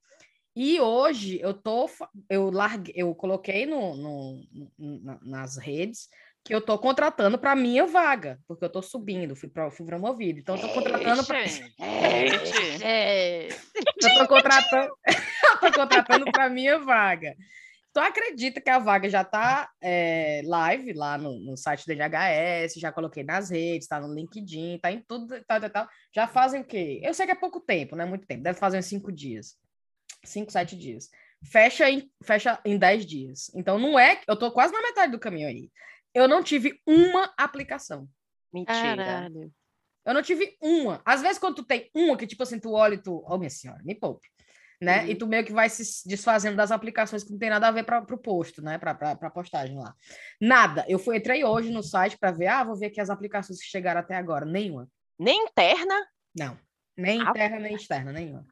E 0.55 0.79
hoje 0.79 1.39
eu 1.41 1.53
tô, 1.53 1.89
eu 2.29 2.49
larguei, 2.49 2.93
eu 2.97 3.13
coloquei 3.15 3.65
no, 3.65 3.95
no, 3.95 5.19
nas 5.21 5.57
redes 5.57 6.09
que 6.43 6.53
eu 6.53 6.59
estou 6.59 6.77
contratando 6.79 7.37
para 7.37 7.55
minha 7.55 7.85
vaga, 7.85 8.39
porque 8.47 8.63
eu 8.63 8.67
estou 8.67 8.81
subindo, 8.81 9.35
fui, 9.35 9.49
pra, 9.49 9.69
fui 9.69 9.85
promovido. 9.85 10.39
Então, 10.39 10.55
eu 10.55 10.65
estou 10.65 10.73
contratando 10.73 11.25
para. 11.25 11.39
É, 12.81 13.47
eu 13.47 13.55
estou 13.99 14.27
contratando, 14.27 14.91
contratando 15.59 16.31
para 16.31 16.49
minha 16.49 16.79
vaga. 16.79 17.35
Tu 17.91 17.99
acredita 17.99 18.61
que 18.61 18.69
a 18.69 18.77
vaga 18.77 19.09
já 19.09 19.23
tá 19.23 19.69
é, 19.81 20.41
live 20.45 20.93
lá 20.93 21.17
no, 21.17 21.39
no 21.39 21.57
site 21.57 21.87
da 21.87 21.93
NHS, 21.93 22.75
já 22.75 22.91
coloquei 22.91 23.23
nas 23.23 23.49
redes, 23.49 23.87
tá 23.87 23.99
no 23.99 24.13
LinkedIn, 24.13 24.77
tá 24.79 24.91
em 24.91 25.01
tudo, 25.01 25.43
tal, 25.47 25.59
tal, 25.59 25.69
tal. 25.69 25.89
Já 26.13 26.27
fazem 26.27 26.61
o 26.61 26.63
quê? 26.65 27.01
Eu 27.03 27.13
sei 27.15 27.25
que 27.25 27.31
é 27.31 27.35
pouco 27.35 27.59
tempo, 27.59 27.95
não 27.95 28.03
é 28.03 28.07
muito 28.07 28.27
tempo, 28.27 28.43
deve 28.43 28.59
fazer 28.59 28.77
uns 28.77 28.85
cinco 28.85 29.11
dias. 29.11 29.57
Cinco, 30.23 30.51
sete 30.51 30.75
dias. 30.75 31.09
Fecha 31.43 31.89
em, 31.89 32.11
fecha 32.23 32.59
em 32.63 32.77
dez 32.77 33.05
dias. 33.05 33.49
Então 33.55 33.79
não 33.79 33.97
é. 33.97 34.21
Eu 34.27 34.37
tô 34.37 34.51
quase 34.51 34.71
na 34.71 34.81
metade 34.81 35.11
do 35.11 35.19
caminho 35.19 35.47
aí. 35.47 35.71
Eu 36.13 36.27
não 36.27 36.43
tive 36.43 36.79
uma 36.85 37.33
aplicação. 37.37 38.07
Mentira. 38.53 38.97
Caralho. 38.97 39.51
Eu 40.05 40.13
não 40.13 40.21
tive 40.21 40.57
uma. 40.61 41.01
Às 41.05 41.21
vezes, 41.21 41.39
quando 41.39 41.55
tu 41.55 41.63
tem 41.63 41.89
uma, 41.95 42.17
que 42.17 42.27
tipo 42.27 42.43
assim, 42.43 42.59
tu 42.59 42.73
olha 42.73 42.95
e 42.95 43.01
tu. 43.01 43.23
Oh, 43.27 43.37
minha 43.37 43.49
senhora, 43.49 43.81
me 43.83 43.95
poupe 43.95 44.27
né? 44.81 45.03
Uhum. 45.03 45.09
E 45.09 45.15
tu 45.15 45.27
meio 45.27 45.45
que 45.45 45.51
vai 45.51 45.69
se 45.69 46.07
desfazendo 46.07 46.55
das 46.55 46.71
aplicações 46.71 47.23
que 47.23 47.31
não 47.31 47.37
tem 47.37 47.49
nada 47.49 47.67
a 47.67 47.71
ver 47.71 47.83
para 47.83 47.99
o 47.99 48.17
posto, 48.17 48.61
né? 48.61 48.77
Para 48.77 48.91
a 48.91 49.29
postagem 49.29 49.77
lá. 49.77 49.93
Nada. 50.39 50.85
Eu 50.87 50.97
fui, 50.97 51.17
entrei 51.17 51.43
hoje 51.43 51.71
no 51.71 51.83
site 51.83 52.17
para 52.17 52.31
ver, 52.31 52.47
ah, 52.47 52.63
vou 52.63 52.77
ver 52.77 52.87
aqui 52.87 53.01
as 53.01 53.09
aplicações 53.09 53.59
que 53.59 53.67
chegaram 53.67 53.99
até 53.99 54.15
agora. 54.15 54.45
Nenhuma. 54.45 54.87
Nem 55.17 55.45
interna? 55.45 55.95
Não. 56.35 56.57
Nem 56.97 57.21
ah, 57.21 57.29
interna, 57.29 57.59
nem 57.59 57.75
externa, 57.75 58.11
nenhuma. 58.11 58.45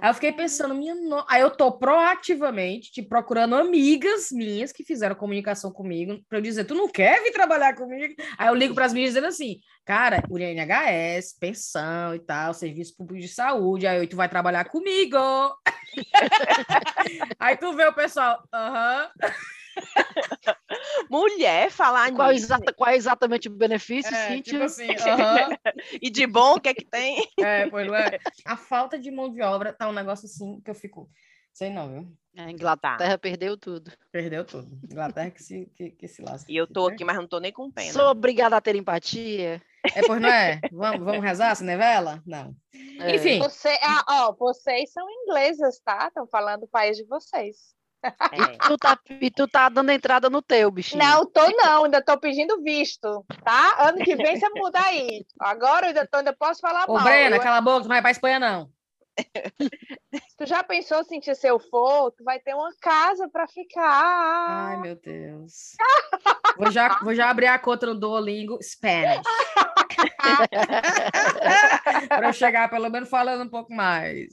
Aí 0.00 0.10
eu 0.10 0.14
fiquei 0.14 0.32
pensando, 0.32 0.74
minha 0.74 0.94
no... 0.94 1.24
aí 1.28 1.42
eu 1.42 1.50
tô 1.50 1.72
proativamente 1.72 2.92
te 2.92 3.02
procurando 3.02 3.54
amigas 3.54 4.28
minhas 4.30 4.72
que 4.72 4.84
fizeram 4.84 5.14
comunicação 5.14 5.72
comigo 5.72 6.20
para 6.28 6.38
eu 6.38 6.42
dizer, 6.42 6.64
tu 6.64 6.74
não 6.74 6.88
quer 6.88 7.22
vir 7.22 7.32
trabalhar 7.32 7.74
comigo? 7.74 8.14
Aí 8.38 8.48
eu 8.48 8.54
ligo 8.54 8.74
para 8.74 8.86
as 8.86 8.92
minhas 8.92 9.10
dizendo 9.10 9.26
assim, 9.26 9.60
cara, 9.84 10.22
UNHS, 10.30 11.36
pensão 11.38 12.14
e 12.14 12.20
tal, 12.20 12.54
serviço 12.54 12.96
público 12.96 13.20
de 13.20 13.28
saúde, 13.28 13.86
aí 13.86 14.06
tu 14.06 14.16
vai 14.16 14.28
trabalhar 14.28 14.64
comigo. 14.64 15.16
aí 17.38 17.56
tu 17.56 17.72
vê 17.72 17.86
o 17.86 17.92
pessoal, 17.92 18.42
aham. 18.52 19.10
Uh 19.22 19.26
-huh. 19.26 19.59
Mulher 21.10 21.70
falar 21.70 22.12
qual, 22.12 22.32
exata, 22.32 22.72
qual 22.72 22.90
é 22.90 22.96
exatamente 22.96 23.48
o 23.48 23.50
benefício, 23.50 24.14
é, 24.14 24.28
Cíntia? 24.28 24.52
Tipo 24.52 24.64
assim, 24.64 24.90
uh 24.92 24.96
-huh. 24.96 25.58
e 26.00 26.10
de 26.10 26.26
bom, 26.26 26.54
o 26.54 26.60
que 26.60 26.68
é 26.68 26.74
que 26.74 26.84
tem? 26.84 27.28
É, 27.38 27.68
pois 27.68 27.86
não 27.86 27.94
é. 27.94 28.18
A 28.44 28.56
falta 28.56 28.98
de 28.98 29.10
mão 29.10 29.32
de 29.32 29.42
obra 29.42 29.72
tá 29.72 29.88
um 29.88 29.92
negócio 29.92 30.26
assim 30.26 30.60
que 30.60 30.70
eu 30.70 30.74
fico. 30.74 31.10
Sei 31.52 31.70
não, 31.70 31.88
viu? 31.88 32.16
A 32.36 32.42
é, 32.42 32.50
Inglaterra 32.50 33.18
perdeu 33.18 33.56
tudo. 33.56 33.92
Perdeu 34.12 34.44
tudo. 34.44 34.68
Inglaterra 34.84 35.30
que 35.30 35.42
se, 35.42 35.66
que, 35.74 35.90
que 35.90 36.06
se 36.06 36.22
lasca. 36.22 36.50
E 36.50 36.56
eu 36.56 36.66
tô 36.66 36.86
aqui, 36.86 37.04
mas 37.04 37.16
não 37.16 37.26
tô 37.26 37.40
nem 37.40 37.52
com 37.52 37.70
pena. 37.70 37.92
Sou 37.92 38.08
obrigada 38.08 38.56
a 38.56 38.60
ter 38.60 38.76
empatia. 38.76 39.60
É, 39.94 40.06
pois 40.06 40.20
não 40.20 40.28
é? 40.28 40.60
Vamos, 40.70 41.04
vamos 41.04 41.22
rezar, 41.22 41.54
Cinevela? 41.56 42.22
Não. 42.24 42.54
É. 43.00 43.16
Enfim. 43.16 43.38
Você, 43.40 43.76
ah, 43.82 44.04
ó, 44.08 44.32
vocês 44.32 44.92
são 44.92 45.06
inglesas, 45.10 45.80
tá? 45.80 46.06
Estão 46.06 46.26
falando 46.26 46.60
do 46.60 46.68
país 46.68 46.96
de 46.96 47.04
vocês. 47.04 47.74
E, 48.32 48.58
tu 48.66 48.78
tá, 48.78 48.98
e 49.20 49.30
tu 49.30 49.46
tá 49.46 49.68
dando 49.68 49.90
entrada 49.90 50.30
no 50.30 50.40
teu, 50.40 50.70
bichinho. 50.70 51.02
Não, 51.02 51.26
tô 51.26 51.46
não, 51.50 51.84
ainda 51.84 52.02
tô 52.02 52.18
pedindo 52.18 52.62
visto, 52.62 53.24
tá? 53.44 53.88
Ano 53.88 53.98
que 53.98 54.16
vem 54.16 54.38
você 54.38 54.48
muda 54.50 54.80
aí. 54.80 55.24
Agora 55.38 55.86
eu 55.86 55.88
ainda, 55.88 56.06
tô, 56.06 56.18
ainda 56.18 56.32
posso 56.32 56.60
falar 56.60 56.84
Ô, 56.88 56.94
mal. 56.94 57.02
Ô, 57.02 57.04
Brena, 57.04 57.36
eu... 57.36 57.40
cala 57.40 57.58
a 57.58 57.60
boca, 57.60 57.80
tu 57.80 57.82
não 57.82 57.88
vai 57.88 58.02
pra 58.02 58.10
Espanha, 58.10 58.38
não. 58.38 58.70
tu 60.38 60.46
já 60.46 60.62
pensou 60.62 60.98
assim, 60.98 61.20
se 61.20 61.46
eu 61.46 61.58
for, 61.58 62.10
tu 62.12 62.24
vai 62.24 62.38
ter 62.38 62.54
uma 62.54 62.72
casa 62.80 63.28
para 63.28 63.46
ficar. 63.46 64.68
Ai, 64.68 64.76
meu 64.78 64.96
Deus. 64.96 65.76
vou, 66.56 66.70
já, 66.70 67.00
vou 67.00 67.14
já 67.14 67.28
abrir 67.28 67.48
a 67.48 67.58
conta 67.58 67.86
no 67.86 67.94
Duolingo 67.94 68.58
Spanish. 68.62 69.26
para 72.08 72.28
eu 72.28 72.32
chegar 72.32 72.70
pelo 72.70 72.88
menos 72.88 73.08
falando 73.08 73.44
um 73.44 73.48
pouco 73.48 73.74
mais. 73.74 74.30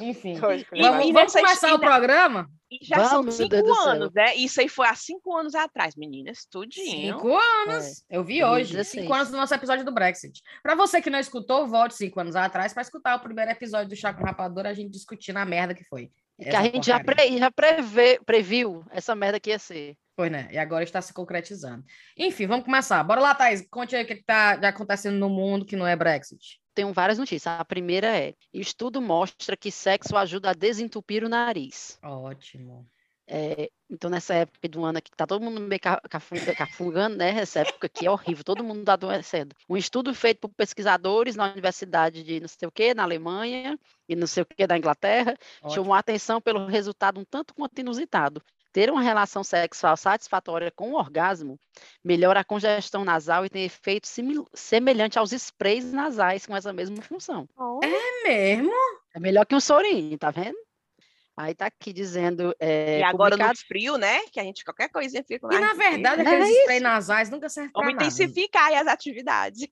Enfim, 0.00 0.38
vamos, 0.38 1.12
vamos 1.12 1.32
começar 1.32 1.74
o 1.74 1.80
programa? 1.80 2.48
E 2.70 2.84
já 2.84 2.96
Vamos, 2.96 3.34
são 3.34 3.48
cinco 3.48 3.72
anos, 3.80 4.12
né? 4.12 4.34
Isso 4.34 4.60
aí 4.60 4.68
foi 4.68 4.86
há 4.86 4.94
cinco 4.94 5.34
anos 5.34 5.54
atrás, 5.54 5.96
meninas. 5.96 6.46
Tudinho. 6.50 7.14
Cinco 7.14 7.36
anos. 7.36 8.04
É. 8.10 8.16
Eu 8.16 8.22
vi 8.22 8.44
hoje. 8.44 8.72
16. 8.72 9.02
Cinco 9.02 9.14
anos 9.14 9.30
do 9.30 9.36
nosso 9.36 9.54
episódio 9.54 9.84
do 9.84 9.92
Brexit. 9.92 10.42
Para 10.62 10.74
você 10.74 11.00
que 11.00 11.08
não 11.08 11.18
escutou, 11.18 11.66
volte 11.66 11.94
cinco 11.94 12.20
anos 12.20 12.36
atrás 12.36 12.74
para 12.74 12.82
escutar 12.82 13.16
o 13.16 13.20
primeiro 13.20 13.50
episódio 13.50 13.88
do 13.88 13.96
Chaco 13.96 14.22
Rapador, 14.22 14.66
a 14.66 14.74
gente 14.74 14.90
discutindo 14.90 15.38
a 15.38 15.46
merda 15.46 15.74
que 15.74 15.84
foi. 15.84 16.10
Que 16.40 16.50
a 16.50 16.62
gente 16.62 16.86
já, 16.86 17.02
pre, 17.02 17.36
já 17.36 17.50
prevê, 17.50 18.20
previu 18.24 18.84
essa 18.90 19.14
merda 19.14 19.40
que 19.40 19.50
ia 19.50 19.58
ser. 19.58 19.96
Pois 20.14 20.30
né? 20.30 20.48
E 20.52 20.58
agora 20.58 20.84
está 20.84 21.00
se 21.00 21.12
concretizando. 21.12 21.82
Enfim, 22.16 22.46
vamos 22.46 22.64
começar. 22.64 23.02
Bora 23.02 23.20
lá, 23.20 23.34
Thaís. 23.34 23.66
Conte 23.70 23.96
aí 23.96 24.04
o 24.04 24.06
que 24.06 24.12
está 24.12 24.52
acontecendo 24.52 25.16
no 25.16 25.28
mundo 25.28 25.64
que 25.64 25.74
não 25.74 25.86
é 25.86 25.96
Brexit 25.96 26.60
tenho 26.78 26.92
várias 26.92 27.18
notícias. 27.18 27.58
A 27.58 27.64
primeira 27.64 28.06
é: 28.16 28.34
estudo 28.54 29.02
mostra 29.02 29.56
que 29.56 29.68
sexo 29.68 30.16
ajuda 30.16 30.50
a 30.50 30.54
desentupir 30.54 31.24
o 31.24 31.28
nariz. 31.28 31.98
Ótimo. 32.04 32.86
É, 33.30 33.68
então, 33.90 34.08
nessa 34.08 34.32
época 34.32 34.68
do 34.68 34.84
ano 34.84 35.02
que 35.02 35.10
tá 35.10 35.26
todo 35.26 35.44
mundo 35.44 35.60
meio 35.60 35.80
cafungando, 36.56 37.16
né? 37.16 37.30
Essa 37.30 37.60
época 37.60 37.86
aqui 37.86 38.06
é 38.06 38.10
horrível, 38.10 38.44
todo 38.44 38.64
mundo 38.64 38.84
tá 38.84 38.94
adoecendo. 38.94 39.54
Um 39.68 39.76
estudo 39.76 40.14
feito 40.14 40.40
por 40.40 40.50
pesquisadores 40.50 41.36
na 41.36 41.52
Universidade 41.52 42.22
de 42.22 42.40
não 42.40 42.48
sei 42.48 42.68
o 42.68 42.72
que, 42.72 42.94
na 42.94 43.02
Alemanha, 43.02 43.78
e 44.08 44.16
não 44.16 44.26
sei 44.26 44.44
o 44.44 44.46
que, 44.46 44.66
da 44.66 44.78
Inglaterra, 44.78 45.36
Ótimo. 45.60 45.74
chamou 45.74 45.94
a 45.94 45.98
atenção 45.98 46.40
pelo 46.40 46.64
resultado 46.66 47.20
um 47.20 47.24
tanto 47.24 47.52
quanto 47.54 47.78
inusitado. 47.78 48.42
Ter 48.72 48.90
uma 48.90 49.00
relação 49.00 49.42
sexual 49.42 49.96
satisfatória 49.96 50.70
com 50.70 50.92
o 50.92 50.96
orgasmo 50.96 51.58
melhora 52.04 52.40
a 52.40 52.44
congestão 52.44 53.04
nasal 53.04 53.46
e 53.46 53.48
tem 53.48 53.64
efeito 53.64 54.08
semelhante 54.54 55.18
aos 55.18 55.32
sprays 55.32 55.90
nasais 55.92 56.44
com 56.46 56.54
essa 56.54 56.72
mesma 56.72 57.00
função. 57.02 57.48
É 57.82 58.22
mesmo? 58.28 58.72
É 59.14 59.20
melhor 59.20 59.46
que 59.46 59.54
um 59.54 59.60
sorinho, 59.60 60.18
tá 60.18 60.30
vendo? 60.30 60.56
Aí 61.38 61.54
tá 61.54 61.66
aqui 61.66 61.92
dizendo. 61.92 62.52
É, 62.58 62.98
e 62.98 63.02
agora 63.04 63.36
publicado... 63.36 63.56
no 63.60 63.66
frio, 63.68 63.96
né? 63.96 64.22
Que 64.32 64.40
a 64.40 64.42
gente 64.42 64.64
qualquer 64.64 64.88
coisinha 64.88 65.22
fica 65.22 65.46
lá. 65.46 65.54
E 65.54 65.60
na 65.60 65.72
verdade, 65.72 66.22
aqueles 66.22 66.48
é 66.48 66.60
spray 66.62 66.80
nasais 66.80 67.30
nunca 67.30 67.48
servem 67.48 67.70
para 67.70 67.86
nada. 67.86 67.94
intensificar 68.04 68.66
aí 68.66 68.74
as 68.74 68.88
atividades. 68.88 69.68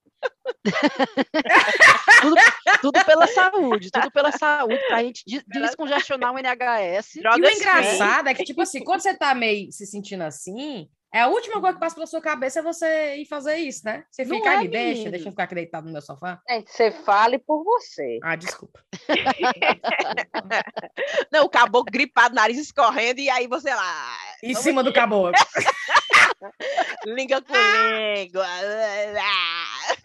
tudo, 2.22 2.36
tudo, 2.80 3.04
pela 3.04 3.26
saúde, 3.26 3.90
tudo 3.90 4.12
pela 4.12 4.30
saúde, 4.30 4.78
pra 4.86 5.02
gente 5.02 5.24
descongestionar 5.48 6.32
o 6.32 6.38
NHS. 6.38 7.16
e 7.16 7.20
o 7.20 7.50
engraçado 7.50 8.28
é 8.28 8.34
que, 8.34 8.44
tipo 8.44 8.62
assim, 8.62 8.84
quando 8.84 9.00
você 9.00 9.16
tá 9.16 9.34
meio 9.34 9.72
se 9.72 9.86
sentindo 9.86 10.22
assim, 10.22 10.88
é 11.14 11.20
a 11.20 11.28
última 11.28 11.60
coisa 11.60 11.74
que 11.74 11.80
passa 11.80 11.94
pela 11.94 12.06
sua 12.06 12.20
cabeça 12.20 12.58
é 12.58 12.62
você 12.62 13.16
ir 13.16 13.26
fazer 13.26 13.56
isso, 13.56 13.82
né? 13.84 14.04
Você 14.10 14.24
fica 14.24 14.52
é, 14.52 14.56
ali, 14.56 14.68
deixa, 14.68 15.10
deixa 15.10 15.28
eu 15.28 15.32
ficar 15.32 15.44
aqui 15.44 15.54
deitado 15.54 15.86
no 15.86 15.92
meu 15.92 16.02
sofá. 16.02 16.40
É, 16.48 16.60
você 16.60 16.90
fale 16.90 17.38
por 17.38 17.62
você. 17.64 18.18
Ah, 18.22 18.36
desculpa. 18.36 18.84
Não, 21.32 21.44
o 21.44 21.48
caboclo 21.48 21.90
gripado, 21.90 22.34
nariz 22.34 22.58
escorrendo, 22.58 23.20
e 23.20 23.30
aí 23.30 23.46
você 23.46 23.74
lá. 23.74 24.16
Em 24.42 24.54
cima 24.54 24.82
do 24.82 24.92
caboclo. 24.92 25.32
língua 27.06 27.40
com 27.42 27.54
língua. 27.54 28.46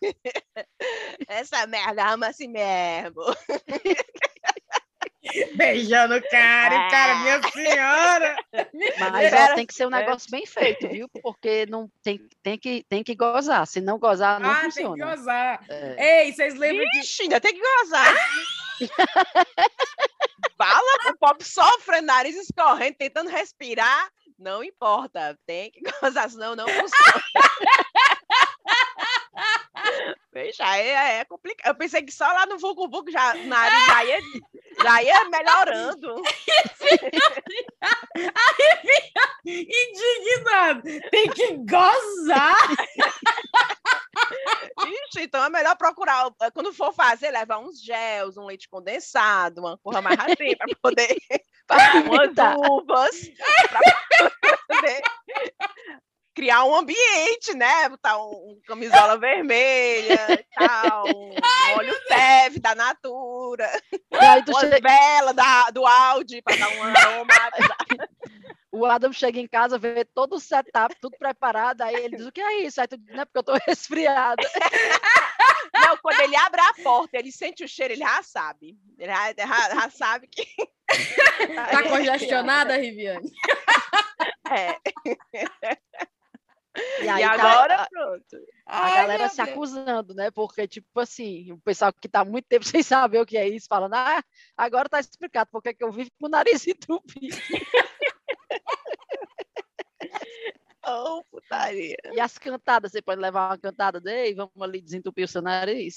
Essa 1.27 1.67
merda 1.67 2.13
ama 2.13 2.27
assim 2.27 2.47
mesmo. 2.47 3.21
Beijando 5.55 6.15
o 6.15 6.29
cara, 6.29 6.75
e 6.75 6.89
cara, 6.89 7.15
minha 7.19 7.35
é. 7.35 7.51
senhora! 7.51 8.35
Mas 9.11 9.33
ó, 9.33 9.55
tem 9.55 9.65
que 9.65 9.73
ser 9.73 9.85
um 9.85 9.91
negócio 9.91 10.29
bem 10.31 10.45
feito, 10.45 10.87
viu? 10.87 11.07
Porque 11.21 11.65
não 11.67 11.89
tem, 12.03 12.19
tem, 12.41 12.57
que, 12.57 12.83
tem 12.89 13.03
que 13.03 13.15
gozar. 13.15 13.67
Se 13.67 13.79
não 13.79 13.99
gozar, 13.99 14.39
não 14.39 14.49
ah, 14.49 14.61
funciona. 14.63 14.95
tem 14.95 15.05
que 15.05 15.15
gozar. 15.15 15.65
É. 15.69 16.25
Ei, 16.25 16.33
vocês 16.33 16.55
lembram 16.55 16.85
Ixi, 16.99 17.17
que... 17.17 17.23
ainda 17.23 17.39
tem 17.39 17.53
que 17.53 17.61
gozar. 17.61 18.15
Fala, 20.57 21.11
o 21.11 21.17
pop 21.17 21.43
sofre, 21.43 22.01
nariz 22.01 22.35
escorrendo, 22.35 22.95
tentando 22.97 23.29
respirar. 23.29 24.09
Não 24.37 24.63
importa, 24.63 25.37
tem 25.45 25.69
que 25.71 25.81
gozar, 26.01 26.29
senão 26.29 26.55
não 26.55 26.67
funciona. 26.67 27.23
Veja, 30.33 30.77
é, 30.77 31.19
é 31.19 31.25
complicado. 31.25 31.67
Eu 31.67 31.75
pensei 31.75 32.01
que 32.01 32.11
só 32.11 32.25
lá 32.25 32.45
no 32.45 32.57
Vucu 32.57 32.89
Vucu 32.89 33.11
já, 33.11 33.33
nariz 33.33 33.85
já 33.85 34.05
ia, 34.05 34.19
já 34.81 35.03
ia 35.03 35.29
melhorando. 35.29 36.21
Aí 38.15 39.11
indignado. 39.45 40.83
Tem 41.09 41.29
que 41.31 41.57
gozar. 41.57 42.55
Ixi, 44.79 45.23
então 45.23 45.43
é 45.43 45.49
melhor 45.49 45.75
procurar. 45.75 46.31
Quando 46.53 46.71
for 46.71 46.93
fazer, 46.93 47.31
levar 47.31 47.59
uns 47.59 47.81
gels, 47.83 48.37
um 48.37 48.45
leite 48.45 48.69
condensado, 48.69 49.59
uma 49.59 49.77
porra 49.77 50.01
mais 50.01 50.17
assim, 50.17 50.55
para 50.55 50.67
poder. 50.81 51.17
Para 51.67 52.01
umas 52.01 52.31
uvas. 52.69 53.31
Para 53.69 53.79
poder 54.67 55.01
criar 56.33 56.63
um 56.65 56.75
ambiente, 56.75 57.53
né? 57.55 57.89
Botar 57.89 58.17
um, 58.17 58.29
um 58.31 58.61
camisola 58.65 59.17
vermelha, 59.17 60.45
tal, 60.55 61.07
um 61.07 61.35
Ai, 61.41 61.75
óleo 61.75 61.95
teve 62.07 62.59
da 62.59 62.75
Natura, 62.75 63.69
uma 64.11 64.59
chega... 64.59 64.79
vela 64.79 65.33
da, 65.33 65.69
do 65.71 65.85
Audi 65.85 66.41
para 66.41 66.57
dar 66.57 66.69
um 66.69 66.83
aroma. 66.83 67.27
o 68.71 68.85
Adam 68.85 69.11
chega 69.11 69.39
em 69.39 69.47
casa, 69.47 69.77
vê 69.77 70.05
todo 70.05 70.37
o 70.37 70.39
setup, 70.39 70.95
tudo 71.01 71.17
preparado, 71.17 71.81
aí 71.81 71.95
ele 71.95 72.15
diz, 72.15 72.25
o 72.25 72.31
que 72.31 72.41
é 72.41 72.63
isso? 72.63 72.79
Aí 72.79 72.87
tu 72.87 72.97
diz, 72.97 73.13
não 73.13 73.21
é 73.21 73.25
porque 73.25 73.39
eu 73.39 73.43
tô 73.43 73.53
resfriada. 73.67 74.41
Não, 75.73 75.97
quando 75.97 76.19
ele 76.19 76.35
abre 76.35 76.59
a 76.59 76.73
porta, 76.83 77.17
ele 77.17 77.31
sente 77.31 77.63
o 77.63 77.67
cheiro, 77.67 77.93
ele 77.93 78.01
já 78.01 78.21
sabe. 78.21 78.77
Ele 78.99 79.11
já, 79.11 79.33
já, 79.37 79.75
já 79.75 79.89
sabe 79.89 80.27
que... 80.27 80.45
Tá 81.55 81.83
congestionada, 81.83 82.75
Riviane? 82.75 83.31
É. 84.51 84.75
E, 87.01 87.09
aí 87.09 87.23
E 87.23 87.27
tá- 87.27 87.33
agora, 87.33 87.75
a, 87.75 87.87
pronto. 87.89 88.37
a 88.65 88.91
galera 88.95 89.27
se 89.29 89.41
acusando, 89.41 90.13
né? 90.13 90.31
Porque, 90.31 90.67
tipo 90.67 90.99
assim, 90.99 91.51
o 91.51 91.57
pessoal 91.59 91.91
que 91.93 92.07
tá 92.07 92.21
há 92.21 92.25
muito 92.25 92.45
tempo 92.47 92.63
sem 92.79 92.81
saber 92.81 93.19
o 93.19 93.25
que 93.25 93.37
é 93.37 93.47
isso, 93.47 93.67
falando, 93.69 93.93
ah, 93.95 94.23
agora 94.55 94.87
tá 94.87 94.99
explicado 94.99 95.49
porque 95.51 95.73
que 95.73 95.83
eu 95.83 95.91
vivo 95.91 96.09
com 96.19 96.27
o 96.27 96.29
nariz 96.29 96.65
entupido. 96.67 97.35
Oh, 100.87 101.23
putaria. 101.29 101.95
E 102.11 102.19
as 102.19 102.37
cantadas, 102.37 102.91
você 102.91 103.01
pode 103.01 103.21
levar 103.21 103.49
uma 103.49 103.57
cantada 103.57 103.99
dele, 104.01 104.33
vamos 104.35 104.51
ali 104.61 104.81
desentupir 104.81 105.25
o 105.25 105.27
seu 105.27 105.41
nariz. 105.41 105.95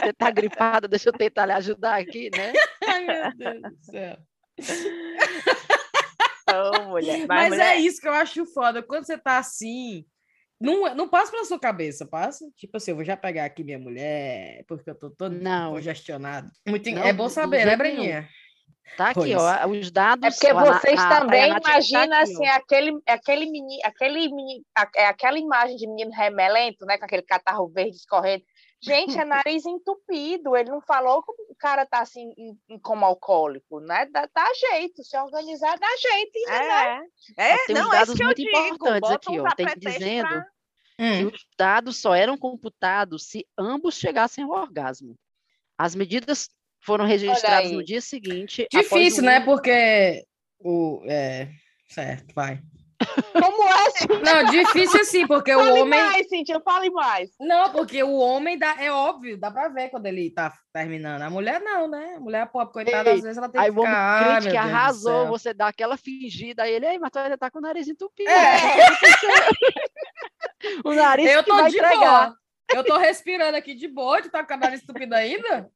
Você 0.00 0.12
tá 0.12 0.30
gripada, 0.30 0.86
deixa 0.86 1.08
eu 1.08 1.12
tentar 1.12 1.46
lhe 1.46 1.52
ajudar 1.52 2.00
aqui, 2.00 2.30
né? 2.36 2.52
Ai, 2.86 3.04
meu 3.04 3.36
Deus 3.36 3.62
do 3.62 3.84
céu. 3.84 4.18
Oh, 6.48 6.82
mulher. 6.88 7.26
Mas, 7.26 7.48
mulher, 7.50 7.76
é 7.76 7.80
isso 7.80 8.00
que 8.00 8.08
eu 8.08 8.12
acho 8.12 8.46
foda. 8.46 8.82
Quando 8.82 9.04
você 9.04 9.18
tá 9.18 9.38
assim, 9.38 10.04
não, 10.60 10.94
não 10.94 11.08
passa 11.08 11.30
pela 11.30 11.44
sua 11.44 11.58
cabeça, 11.58 12.06
passa? 12.06 12.44
Tipo 12.56 12.76
assim, 12.76 12.90
eu 12.92 12.96
vou 12.96 13.04
já 13.04 13.16
pegar 13.16 13.44
aqui 13.44 13.62
minha 13.62 13.78
mulher, 13.78 14.64
porque 14.66 14.88
eu 14.90 14.94
tô 14.94 15.10
todo 15.10 15.34
Não. 15.40 15.72
congestionado. 15.72 16.50
Muito, 16.66 16.90
Não, 16.90 17.02
é 17.02 17.12
bom 17.12 17.28
saber, 17.28 17.64
né. 17.66 17.76
Breninha? 17.76 18.28
Tá 18.96 19.10
aqui, 19.10 19.20
Pois. 19.20 19.36
ó, 19.36 19.66
os 19.68 19.90
dados. 19.90 20.24
É 20.24 20.30
porque 20.30 20.52
vocês 20.54 20.98
a- 20.98 21.08
a 21.08 21.20
também 21.20 21.52
tá 21.60 21.72
imaginam 21.72 22.18
ó. 22.18 22.22
assim, 22.22 22.46
aquele, 22.46 22.98
aquele 23.06 23.44
menino, 23.50 23.80
aquele 23.84 24.34
menino, 24.34 24.64
é 24.96 25.06
aquela 25.06 25.38
imagem 25.38 25.76
de 25.76 25.86
menino 25.86 26.10
remelento, 26.10 26.86
né? 26.86 26.96
Com 26.96 27.04
aquele 27.04 27.22
catarro 27.22 27.68
verde 27.68 27.96
escorrendo. 27.96 28.42
Gente, 28.80 29.18
é 29.18 29.24
nariz 29.24 29.66
entupido. 29.66 30.56
Ele 30.56 30.70
não 30.70 30.80
falou 30.80 31.22
que 31.22 31.32
o 31.50 31.54
cara 31.58 31.84
tá 31.84 32.00
assim 32.00 32.32
como 32.82 33.04
alcoólico, 33.04 33.80
né? 33.80 34.06
Dá, 34.06 34.28
dá 34.32 34.46
jeito, 34.54 35.02
se 35.02 35.16
organizar, 35.18 35.78
dá 35.78 35.88
jeito. 35.96 36.32
Né? 36.48 37.00
É, 37.36 37.50
é 37.50 37.54
uns 37.54 37.68
não, 37.74 37.92
é 37.92 37.96
dados 37.98 38.08
isso 38.08 38.16
que 38.16 38.22
eu 38.22 38.26
muito 38.26 38.36
digo. 38.42 38.50
importantes 38.58 39.10
aqui, 39.10 39.40
ó, 39.40 39.50
tem 39.54 39.66
dizendo- 39.76 40.28
pra- 40.28 40.46
Hum. 41.00 41.18
que 41.30 41.36
os 41.36 41.46
dados 41.56 41.96
só 41.96 42.12
eram 42.12 42.36
computados 42.36 43.28
se 43.28 43.46
ambos 43.56 43.94
chegassem 43.96 44.42
ao 44.42 44.50
orgasmo. 44.50 45.16
As 45.76 45.94
medidas 45.94 46.48
foram 46.80 47.04
registradas 47.04 47.70
no 47.70 47.84
dia 47.84 48.00
seguinte. 48.00 48.66
após 48.72 48.84
Difícil, 48.88 49.22
o 49.22 49.26
né? 49.26 49.38
Porque 49.40 50.24
o. 50.58 51.00
É, 51.06 51.48
certo, 51.88 52.34
vai. 52.34 52.60
Como 53.32 53.68
é, 53.68 53.90
Cíntia? 53.90 54.18
Não, 54.20 54.44
difícil 54.50 55.00
assim, 55.00 55.26
porque 55.26 55.54
o 55.54 55.58
Fale 55.60 55.80
homem. 55.82 56.00
mais, 56.00 56.28
Cíntia, 56.28 56.60
fale 56.60 56.90
mais. 56.90 57.30
Não, 57.38 57.70
porque 57.70 58.02
o 58.02 58.16
homem 58.18 58.58
dá, 58.58 58.74
é 58.82 58.90
óbvio, 58.90 59.38
dá 59.38 59.50
pra 59.52 59.68
ver 59.68 59.88
quando 59.90 60.06
ele 60.06 60.30
tá 60.30 60.52
terminando. 60.72 61.22
A 61.22 61.30
mulher 61.30 61.60
não, 61.60 61.86
né? 61.88 62.14
A 62.16 62.20
mulher 62.20 62.46
pobre, 62.50 62.72
coitada, 62.72 63.10
Ei, 63.10 63.16
às 63.16 63.22
vezes 63.22 63.38
ela 63.38 63.48
tem 63.48 63.60
Aí 63.60 63.70
que 63.72 63.78
o 63.78 63.82
homem 63.82 63.92
ficar. 63.92 64.18
"Ai, 64.18 64.24
crente 64.24 64.42
meu 64.44 64.50
que 64.52 64.56
arrasou, 64.58 65.22
céu." 65.22 65.28
você 65.28 65.54
dá 65.54 65.68
aquela 65.68 65.96
fingida, 65.96 66.64
aí 66.64 66.72
ele, 66.72 66.86
Ei, 66.86 66.98
mas 66.98 67.10
tu 67.12 67.18
ainda 67.20 67.38
tá 67.38 67.48
com 67.50 67.58
o 67.58 67.62
nariz 67.62 67.86
entupido. 67.86 68.30
É. 68.30 68.34
o 70.84 70.92
nariz 70.92 71.30
Eu 71.30 71.44
que 71.44 71.50
tô 71.50 71.62
de 71.68 71.76
entregar. 71.76 72.26
boa. 72.26 72.36
Eu 72.74 72.84
tô 72.84 72.98
respirando 72.98 73.56
aqui 73.56 73.74
de 73.74 73.88
boa, 73.88 74.20
tu 74.20 74.30
tá 74.30 74.44
com 74.44 74.54
a 74.54 74.56
nariz 74.56 74.80
estúpida 74.80 75.16
ainda? 75.16 75.70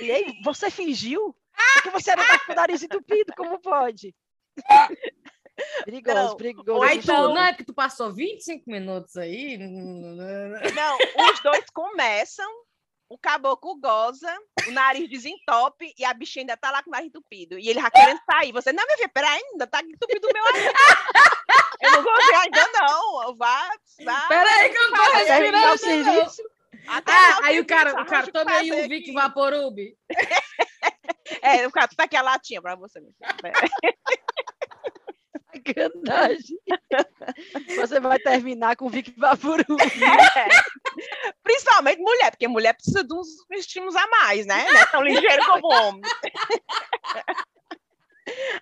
E 0.00 0.10
aí, 0.10 0.26
você 0.44 0.70
fingiu? 0.70 1.34
Porque 1.74 1.90
você 1.90 2.10
ainda 2.10 2.24
tá 2.26 2.38
com 2.40 2.52
o 2.52 2.56
nariz 2.56 2.82
entupido, 2.82 3.32
como 3.36 3.58
pode? 3.58 4.14
Perigoso, 5.84 6.16
Não, 6.16 6.36
perigoso. 6.36 6.72
ou 6.78 6.86
então- 6.86 7.28
tu, 7.28 7.34
não 7.34 7.42
é 7.44 7.54
que 7.54 7.64
tu 7.64 7.72
passou 7.74 8.12
25 8.12 8.64
minutos 8.70 9.16
aí? 9.16 9.56
Não, 9.58 10.98
os 11.32 11.40
dois 11.40 11.64
começam, 11.72 12.46
o 13.08 13.16
caboclo 13.16 13.78
goza, 13.80 14.34
o 14.68 14.70
nariz 14.72 15.08
desentope 15.08 15.94
e 15.98 16.04
a 16.04 16.12
bichinha 16.12 16.42
ainda 16.42 16.56
tá 16.56 16.70
lá 16.70 16.82
com 16.82 16.90
o 16.90 16.92
nariz 16.92 17.08
entupido. 17.08 17.58
E 17.58 17.68
ele 17.68 17.80
já 17.80 17.90
querendo 17.90 18.20
sair. 18.30 18.52
Você, 18.52 18.72
não, 18.72 18.84
minha 18.84 18.96
filha, 18.96 19.08
peraí, 19.08 19.40
ainda 19.52 19.66
tá 19.66 19.80
entupido 19.80 20.28
o 20.28 20.32
meu 20.32 20.44
ainda. 20.46 20.72
Eu 21.80 21.90
não 21.92 22.02
gozei 22.02 22.34
ainda, 22.34 22.68
não. 22.80 23.36
Vá, 23.36 23.70
vá. 24.04 24.28
Peraí 24.28 24.68
que 24.70 24.76
eu 24.78 24.90
não 24.90 24.96
tô 24.96 25.02
o 25.10 25.12
respirando. 25.14 25.78
serviço. 25.78 26.42
Até 26.88 27.12
Ah, 27.12 27.38
aí 27.44 27.58
o 27.60 27.66
cara, 27.66 27.90
tenho 27.92 28.02
o 28.02 28.06
cara, 28.06 28.30
tome 28.32 28.52
aí 28.52 28.72
um 28.72 28.88
Vic. 28.88 29.12
Vaporub. 29.12 29.76
É, 31.42 31.66
o 31.66 31.70
cara, 31.72 31.88
tá 31.96 32.04
aqui 32.04 32.16
a 32.16 32.22
latinha 32.22 32.60
pra 32.62 32.74
você. 32.76 33.00
Sacanagem. 35.56 36.58
Você 37.76 38.00
vai 38.00 38.18
terminar 38.18 38.76
com 38.76 38.86
o 38.86 38.90
Vic 38.90 39.12
Vaporub. 39.16 39.66
É. 40.36 40.48
Principalmente 41.42 42.00
mulher, 42.00 42.30
porque 42.30 42.46
mulher 42.48 42.72
precisa 42.74 43.02
de 43.04 43.14
uns 43.14 43.28
estímulos 43.52 43.94
a 43.96 44.06
mais, 44.06 44.46
né? 44.46 44.64
Não 44.70 44.78
é 44.80 44.86
tão 44.86 45.02
ligeiro 45.02 45.44
como 45.46 45.66
o 45.66 45.72
homem. 45.72 46.02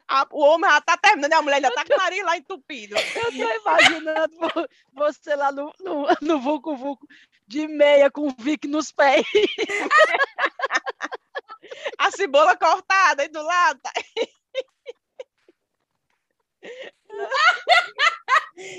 A- 0.09 0.27
o 0.31 0.43
homem 0.45 0.71
já 0.71 0.81
tá 0.81 0.97
terminando, 0.97 1.33
e 1.33 1.35
a 1.35 1.43
mulher 1.43 1.57
ainda 1.57 1.71
tá 1.73 1.85
com 1.85 1.95
o 1.95 1.97
nariz 1.97 2.25
lá 2.25 2.37
entupido. 2.37 2.97
Eu 2.99 3.33
tô 3.33 3.53
imaginando 3.61 4.37
vo- 4.39 4.69
você 4.93 5.35
lá 5.35 5.51
no, 5.53 5.73
no, 5.81 6.07
no 6.21 6.41
Vucu 6.41 6.77
Vucu, 6.77 7.07
de 7.47 7.67
meia 7.69 8.11
com 8.11 8.29
o 8.29 8.35
Vic 8.39 8.67
nos 8.69 8.93
pés. 8.93 9.25
A 11.99 12.11
cebola 12.11 12.57
cortada 12.57 13.23
aí 13.23 13.29
do 13.29 13.43
lado. 13.43 13.81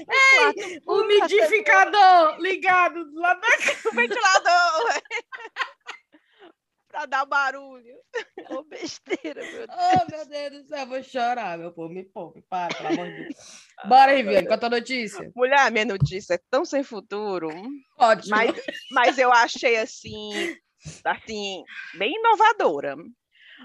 Tá? 0.06 0.54
O 0.86 1.02
umidificador 1.02 2.40
ligado 2.40 3.06
do 3.06 3.20
lado 3.20 3.42
da 3.42 3.48
o 3.90 3.96
ventilador. 3.96 5.02
pra 6.88 7.06
dar 7.06 7.26
barulho. 7.26 7.96
Ô, 8.50 8.64
besteira, 8.64 9.42
meu 9.42 9.68
Deus. 9.68 9.70
Oh, 9.70 10.12
meu 10.12 10.26
Deus 10.28 10.64
do 10.64 10.68
céu, 10.68 10.80
eu 10.80 10.88
vou 10.88 11.04
chorar, 11.04 11.58
meu 11.58 11.72
povo. 11.74 11.94
Me 11.94 12.04
poupe, 12.04 12.42
para, 12.50 12.74
pelo 12.74 12.90
amor 12.90 13.08
de 13.08 13.24
Deus. 13.24 13.68
Bora, 13.86 14.16
Riviane, 14.16 14.48
conta 14.48 14.68
a 14.68 14.70
notícia. 14.70 15.32
Mulher, 15.36 15.72
minha 15.72 15.86
notícia 15.86 16.36
é 16.36 16.40
tão 16.50 16.64
sem 16.64 16.84
futuro. 16.84 17.50
Ótimo. 17.98 18.36
Mas, 18.36 18.56
mas 18.92 19.18
eu 19.18 19.32
achei 19.32 19.78
assim, 19.78 20.56
assim, 21.04 21.64
bem 21.98 22.16
inovadora. 22.16 22.96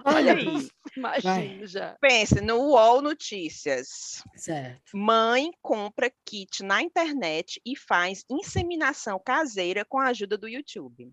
Olha 0.05 0.35
aí. 0.35 0.69
Imagino 0.97 1.67
já. 1.67 1.97
Pense 2.01 2.41
no 2.41 2.57
UOL 2.57 3.03
Notícias. 3.03 4.23
Certo. 4.37 4.97
Mãe 4.97 5.51
compra 5.63 6.13
kit 6.25 6.63
na 6.63 6.83
internet 6.83 7.61
e 7.65 7.77
faz 7.77 8.25
inseminação 8.29 9.21
caseira 9.25 9.85
com 9.85 9.99
a 9.99 10.07
ajuda 10.07 10.37
do 10.37 10.49
YouTube. 10.49 11.13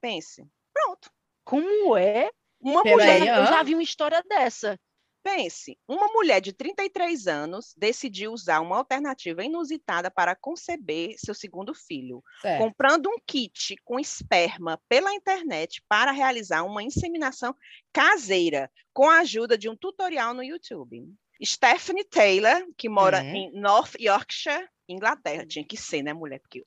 Pense. 0.00 0.46
Pronto. 0.72 1.10
Como 1.44 1.96
é? 1.96 2.30
Uma 2.60 2.82
Peraí, 2.82 3.20
mulher, 3.20 3.36
Eu 3.38 3.42
hã? 3.42 3.46
já 3.46 3.62
vi 3.62 3.74
uma 3.74 3.82
história 3.82 4.22
dessa. 4.28 4.78
Pense, 5.28 5.78
uma 5.86 6.08
mulher 6.08 6.40
de 6.40 6.54
33 6.54 7.26
anos 7.26 7.74
decidiu 7.76 8.32
usar 8.32 8.60
uma 8.60 8.78
alternativa 8.78 9.44
inusitada 9.44 10.10
para 10.10 10.34
conceber 10.34 11.14
seu 11.18 11.34
segundo 11.34 11.74
filho, 11.74 12.22
certo. 12.40 12.62
comprando 12.62 13.08
um 13.10 13.16
kit 13.26 13.76
com 13.84 14.00
esperma 14.00 14.80
pela 14.88 15.12
internet 15.12 15.82
para 15.86 16.12
realizar 16.12 16.62
uma 16.62 16.82
inseminação 16.82 17.54
caseira 17.92 18.70
com 18.92 19.08
a 19.08 19.18
ajuda 19.18 19.58
de 19.58 19.68
um 19.68 19.76
tutorial 19.76 20.32
no 20.32 20.42
YouTube. 20.42 21.06
Stephanie 21.44 22.04
Taylor, 22.04 22.66
que 22.76 22.88
mora 22.88 23.20
Uhum. 23.22 23.34
em 23.34 23.52
North 23.52 23.94
Yorkshire, 24.00 24.66
Inglaterra, 24.88 25.46
tinha 25.46 25.64
que 25.64 25.76
ser, 25.76 26.02
né, 26.02 26.14
mulher? 26.14 26.40
Porque 26.40 26.64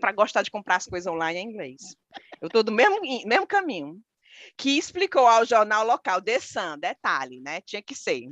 para 0.00 0.12
gostar 0.12 0.42
de 0.42 0.50
comprar 0.50 0.76
as 0.76 0.86
coisas 0.86 1.12
online 1.12 1.38
é 1.38 1.42
inglês. 1.42 1.94
Eu 2.40 2.46
estou 2.46 2.62
do 2.62 2.72
mesmo, 2.72 3.00
mesmo 3.02 3.46
caminho. 3.46 4.00
Que 4.56 4.78
explicou 4.78 5.26
ao 5.26 5.44
jornal 5.44 5.86
local 5.86 6.20
The 6.22 6.40
Sun, 6.40 6.78
detalhe, 6.78 7.40
né? 7.40 7.60
Tinha 7.60 7.82
que 7.82 7.94
ser 7.94 8.28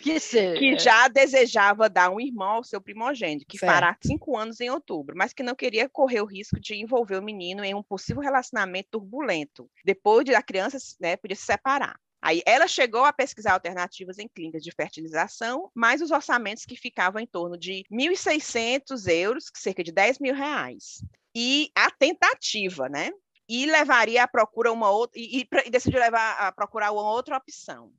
Que 0.00 0.18
ser. 0.18 0.58
que 0.58 0.78
já 0.78 1.06
desejava 1.08 1.88
dar 1.88 2.10
um 2.10 2.20
irmão 2.20 2.48
ao 2.48 2.64
seu 2.64 2.80
primogênito, 2.80 3.46
que 3.46 3.58
Certo. 3.58 3.72
fará 3.72 3.96
cinco 4.02 4.36
anos 4.36 4.60
em 4.60 4.70
outubro, 4.70 5.14
mas 5.16 5.32
que 5.32 5.42
não 5.42 5.54
queria 5.54 5.88
correr 5.88 6.20
o 6.20 6.26
risco 6.26 6.58
de 6.58 6.74
envolver 6.74 7.18
o 7.18 7.22
menino 7.22 7.64
em 7.64 7.74
um 7.74 7.82
possível 7.82 8.22
relacionamento 8.22 8.88
turbulento, 8.92 9.70
depois 9.84 10.24
de 10.24 10.34
a 10.34 10.42
criança 10.42 10.78
né, 11.00 11.16
podia 11.16 11.36
se 11.36 11.44
separar. 11.44 11.98
Aí 12.22 12.42
ela 12.46 12.66
chegou 12.66 13.04
a 13.04 13.12
pesquisar 13.12 13.52
alternativas 13.52 14.18
em 14.18 14.26
clínicas 14.26 14.62
de 14.62 14.72
fertilização, 14.72 15.70
mas 15.74 16.00
os 16.00 16.10
orçamentos 16.10 16.64
que 16.64 16.74
ficavam 16.74 17.20
em 17.20 17.26
torno 17.26 17.56
de 17.56 17.84
1.600 17.90 19.06
euros, 19.06 19.50
cerca 19.54 19.84
de 19.84 19.92
10 19.92 20.18
mil 20.18 20.34
reais. 20.34 21.04
E 21.36 21.70
a 21.74 21.90
tentativa, 21.90 22.88
né? 22.88 23.10
E 23.48 23.66
levaria 23.66 24.24
a 24.24 24.28
procura 24.28 24.72
uma 24.72 24.90
outra, 24.90 25.20
e, 25.20 25.40
e 25.40 25.48
e 25.64 25.70
decidiu 25.70 26.00
levar 26.00 26.36
a 26.38 26.52
procurar 26.52 26.90
uma 26.92 27.10
outra 27.10 27.36
opção. 27.36 27.92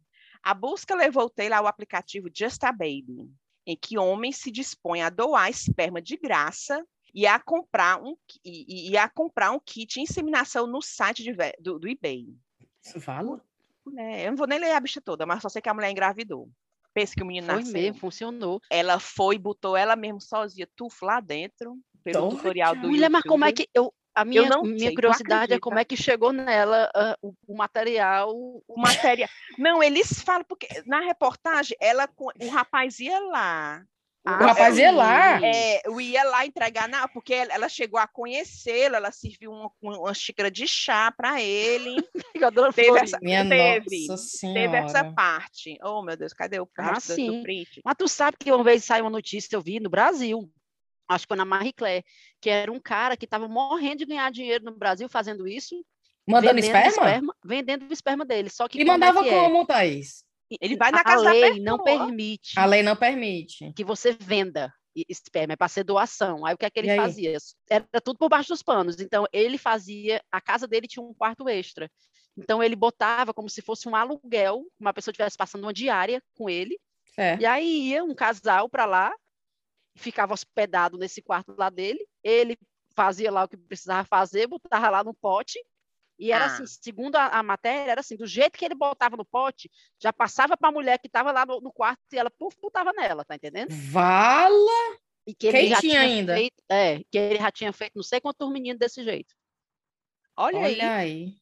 A 0.43 0.53
busca 0.53 0.95
levou 0.95 1.29
Taylor 1.29 1.59
ao 1.59 1.67
aplicativo 1.67 2.29
Just 2.33 2.63
a 2.63 2.71
Baby, 2.71 3.29
em 3.65 3.75
que 3.75 3.97
homens 3.97 4.37
se 4.37 4.51
dispõem 4.51 5.01
a 5.01 5.09
doar 5.09 5.49
esperma 5.49 6.01
de 6.01 6.17
graça 6.17 6.85
e 7.13 7.25
a 7.25 7.39
comprar 7.39 8.01
um, 8.01 8.15
e, 8.43 8.91
e 8.91 8.97
a 8.97 9.09
comprar 9.09 9.51
um 9.51 9.59
kit 9.59 9.95
de 9.95 10.01
inseminação 10.01 10.67
no 10.67 10.81
site 10.81 11.23
de 11.23 11.35
do, 11.59 11.79
do 11.79 11.87
eBay. 11.87 12.27
Isso 12.83 12.99
fala? 13.01 13.41
É, 13.97 14.25
eu 14.25 14.31
não 14.31 14.37
vou 14.37 14.47
nem 14.47 14.59
ler 14.59 14.71
a 14.71 14.79
bicha 14.79 15.01
toda, 15.01 15.25
mas 15.25 15.41
só 15.41 15.49
sei 15.49 15.61
que 15.61 15.69
a 15.69 15.73
mulher 15.73 15.89
engravidou. 15.89 16.49
Pensa 16.93 17.13
que 17.15 17.23
o 17.23 17.25
menino 17.25 17.47
Foi 17.47 17.55
nasceu. 17.57 17.73
mesmo, 17.73 17.99
funcionou. 17.99 18.61
Ela 18.69 18.99
foi, 18.99 19.37
botou 19.37 19.77
ela 19.77 19.95
mesmo 19.95 20.19
sozinha, 20.19 20.67
tufo 20.75 21.05
lá 21.05 21.19
dentro, 21.19 21.77
pelo 22.03 22.27
Então, 22.27 22.29
tutorial 22.29 22.75
do 22.75 22.89
Mulher, 22.89 23.09
mas 23.09 23.23
como 23.23 23.45
é 23.45 23.51
que. 23.51 23.69
Eu, 23.73 23.93
a 24.17 24.25
minha, 24.25 24.49
minha 24.63 24.93
curiosidade 24.95 25.53
é 25.53 25.59
como 25.59 25.77
é 25.77 25.85
que 25.85 25.95
chegou 25.95 26.33
nela 26.33 26.89
uh, 26.95 27.27
o, 27.27 27.53
o, 27.53 27.55
material. 27.55 28.31
O 28.67 28.73
material. 28.81 29.29
Não, 29.59 29.83
eles 29.83 30.21
falam, 30.23 30.43
porque 30.43 30.67
na 30.87 31.01
reportagem, 31.01 31.77
ela, 31.79 32.09
o 32.17 32.49
rapaz 32.49 32.99
ia 32.99 33.19
lá. 33.19 33.83
Ah, 34.25 34.43
o 34.43 34.47
rapaz 34.47 34.77
ia 34.77 34.91
lá. 34.91 35.39
É, 35.41 35.87
eu 35.87 36.01
ia 36.01 36.23
lá 36.23 36.45
entregar, 36.47 36.89
não, 36.89 37.07
porque 37.09 37.33
ela 37.33 37.69
chegou 37.69 37.99
a 37.99 38.07
conhecê-lo, 38.07 38.95
ela 38.95 39.11
serviu 39.11 39.51
uma, 39.51 39.71
uma, 39.81 40.13
xícara 40.15 40.49
de 40.49 40.67
chá 40.67 41.13
para 41.15 41.39
ele. 41.39 41.95
teve 42.73 42.99
essa, 42.99 43.19
Minha 43.21 43.47
teve, 43.47 44.07
nossa 44.07 44.53
teve 44.53 44.75
essa 44.75 45.13
parte. 45.13 45.77
Oh, 45.83 46.01
meu 46.01 46.17
Deus, 46.17 46.33
cadê 46.33 46.59
o 46.59 46.65
print? 46.65 46.89
Ah, 46.91 46.99
sim. 46.99 47.43
print? 47.43 47.81
Mas 47.85 47.95
tu 47.97 48.07
sabe 48.07 48.35
que 48.37 48.51
uma 48.51 48.63
vez 48.63 48.83
saiu 48.83 49.05
uma 49.05 49.11
notícia, 49.11 49.55
eu 49.55 49.61
vi 49.61 49.79
no 49.79 49.89
Brasil, 49.89 50.51
acho 51.07 51.25
que 51.25 51.29
foi 51.29 51.37
na 51.37 51.45
Marie 51.45 51.73
Claire, 51.73 52.05
que 52.41 52.49
era 52.49 52.71
um 52.71 52.79
cara 52.79 53.15
que 53.15 53.25
estava 53.25 53.47
morrendo 53.47 53.99
de 53.99 54.05
ganhar 54.05 54.31
dinheiro 54.31 54.65
no 54.65 54.75
Brasil 54.75 55.07
fazendo 55.07 55.47
isso. 55.47 55.75
Mandando 56.27 56.59
esperma? 56.59 56.87
esperma? 56.87 57.35
Vendendo 57.43 57.89
o 57.89 57.93
esperma 57.93 58.25
dele. 58.25 58.49
Só 58.49 58.67
que 58.67 58.79
e 58.79 58.85
mandava 58.85 59.23
como, 59.23 59.29
é 59.29 59.43
como 59.43 59.61
é? 59.61 59.65
Thaís? 59.65 60.25
Ele 60.61 60.75
vai 60.75 60.91
na 60.91 60.99
a 60.99 61.03
casa 61.03 61.31
lei 61.31 61.59
da 61.59 61.63
não 61.63 61.83
permite. 61.83 62.59
A 62.59 62.65
lei 62.65 62.83
não 62.83 62.95
permite. 62.95 63.71
Que 63.73 63.83
você 63.83 64.11
venda 64.11 64.73
esperma, 65.07 65.53
é 65.53 65.55
para 65.55 65.67
ser 65.67 65.83
doação. 65.83 66.45
Aí 66.45 66.53
o 66.53 66.57
que 66.57 66.65
é 66.65 66.69
que 66.69 66.79
ele 66.79 66.95
fazia? 66.95 67.37
Era 67.69 67.85
tudo 68.03 68.17
por 68.17 68.29
baixo 68.29 68.49
dos 68.49 68.63
panos. 68.63 68.99
Então 68.99 69.25
ele 69.31 69.57
fazia, 69.57 70.21
a 70.31 70.41
casa 70.41 70.67
dele 70.67 70.87
tinha 70.87 71.03
um 71.03 71.13
quarto 71.13 71.47
extra. 71.47 71.89
Então 72.37 72.63
ele 72.63 72.75
botava 72.75 73.33
como 73.33 73.49
se 73.49 73.61
fosse 73.61 73.87
um 73.87 73.95
aluguel, 73.95 74.63
uma 74.79 74.93
pessoa 74.93 75.11
estivesse 75.11 75.37
passando 75.37 75.63
uma 75.63 75.73
diária 75.73 76.21
com 76.35 76.49
ele. 76.49 76.79
É. 77.17 77.37
E 77.39 77.45
aí 77.45 77.89
ia 77.89 78.03
um 78.03 78.13
casal 78.13 78.69
para 78.69 78.85
lá, 78.85 79.13
ficava 79.97 80.33
hospedado 80.33 80.97
nesse 80.97 81.21
quarto 81.21 81.53
lá 81.57 81.69
dele. 81.69 82.05
Ele 82.23 82.57
fazia 82.95 83.31
lá 83.31 83.43
o 83.43 83.47
que 83.47 83.57
precisava 83.57 84.07
fazer, 84.07 84.47
botava 84.47 84.89
lá 84.89 85.03
no 85.03 85.13
pote 85.13 85.59
e 86.19 86.31
era 86.31 86.45
assim, 86.45 86.61
ah. 86.61 86.65
assim, 86.65 86.79
segundo 86.81 87.15
a, 87.15 87.27
a, 87.27 87.43
matéria, 87.43 87.91
era 87.91 88.01
assim, 88.01 88.15
do 88.15 88.25
jeito 88.25 88.57
que 88.57 88.65
ele 88.65 88.73
botava 88.73 89.15
no 89.15 89.23
pote, 89.23 89.69
já 90.01 90.11
passava 90.11 90.57
para 90.57 90.69
a 90.69 90.71
mulher 90.71 90.97
que 90.97 91.07
estava 91.07 91.31
lá 91.31 91.45
no, 91.45 91.61
no, 91.61 91.71
quarto 91.71 92.01
e 92.11 92.17
ela 92.17 92.31
puf, 92.31 92.57
botava 92.59 92.91
nela, 92.93 93.23
tá 93.23 93.35
entendendo? 93.35 93.69
Vala! 93.91 94.97
E 95.27 95.35
que 95.35 95.47
ele 95.47 95.67
já 95.67 95.79
tinha 95.79 95.99
ainda. 95.99 96.33
Feito, 96.33 96.63
é, 96.69 97.03
que 97.11 97.17
ele 97.17 97.37
já 97.37 97.51
tinha 97.51 97.71
feito 97.71 97.93
não 97.95 98.03
sei 98.03 98.19
quantos 98.19 98.49
meninos 98.51 98.79
desse 98.79 99.03
jeito. 99.03 99.35
Olha, 100.35 100.57
Olha 100.57 100.67
aí. 100.67 100.81
aí. 100.81 101.35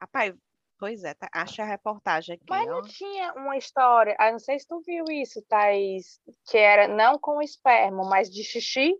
Rapaz, 0.00 0.34
pois 0.78 1.04
é, 1.04 1.14
tá, 1.14 1.28
acha 1.32 1.62
a 1.62 1.66
reportagem 1.66 2.36
aqui. 2.36 2.44
Mas 2.48 2.66
não 2.66 2.82
tinha 2.82 3.32
uma 3.34 3.56
história, 3.56 4.16
ah, 4.18 4.32
não 4.32 4.38
sei 4.38 4.58
se 4.58 4.66
tu 4.66 4.80
viu 4.86 5.04
isso, 5.10 5.42
Thaís, 5.48 6.20
que 6.48 6.56
era 6.56 6.88
não 6.88 7.18
com 7.18 7.42
esperma, 7.42 8.04
mas 8.08 8.30
de 8.30 8.42
xixi. 8.44 8.94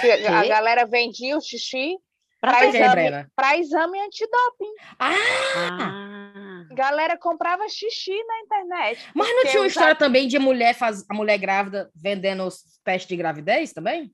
Que 0.00 0.10
a 0.26 0.46
galera 0.46 0.84
vendia 0.84 1.36
o 1.36 1.40
xixi 1.40 1.96
para 2.40 2.66
exame, 2.66 3.26
pra 3.34 3.56
exame 3.56 4.00
antidoping. 4.00 4.74
Ah! 4.98 5.14
ah! 5.56 6.74
Galera 6.74 7.16
comprava 7.16 7.68
xixi 7.68 8.12
na 8.24 8.40
internet. 8.40 9.10
Mas 9.14 9.28
não 9.28 9.44
tinha 9.44 9.62
uma 9.62 9.66
história 9.66 9.96
também 9.96 10.28
de 10.28 10.38
mulher 10.38 10.74
faz, 10.74 11.04
a 11.08 11.14
mulher 11.14 11.38
grávida 11.38 11.90
vendendo 11.94 12.44
os 12.44 12.62
testes 12.84 13.08
de 13.08 13.16
gravidez 13.16 13.72
também? 13.72 14.12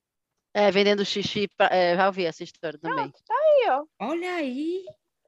É, 0.54 0.70
vendendo 0.70 1.04
xixi. 1.04 1.48
Pra, 1.56 1.68
é, 1.70 1.96
já 1.96 2.06
ouvi 2.06 2.24
essa 2.24 2.44
história 2.44 2.78
também. 2.78 3.06
Ah, 3.06 3.18
tá 3.26 3.34
aí, 3.34 3.70
ó. 3.70 3.84
Olha 4.06 4.34
aí. 4.36 4.84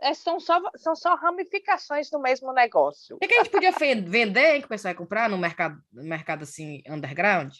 É, 0.06 0.14
são, 0.14 0.38
só, 0.38 0.62
são 0.76 0.94
só 0.94 1.16
ramificações 1.16 2.08
do 2.08 2.20
mesmo 2.20 2.52
negócio. 2.52 3.16
O 3.16 3.18
que, 3.18 3.26
que 3.26 3.34
a 3.34 3.42
gente 3.42 3.50
podia 3.50 3.72
vender, 3.72 4.54
hein, 4.54 4.60
que 4.60 4.66
o 4.66 4.68
pessoal 4.68 4.92
ia 4.92 4.98
comprar 4.98 5.28
no 5.28 5.36
mercado, 5.36 5.82
no 5.92 6.04
mercado 6.04 6.44
assim, 6.44 6.80
underground? 6.88 7.52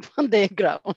Underground. 0.18 0.96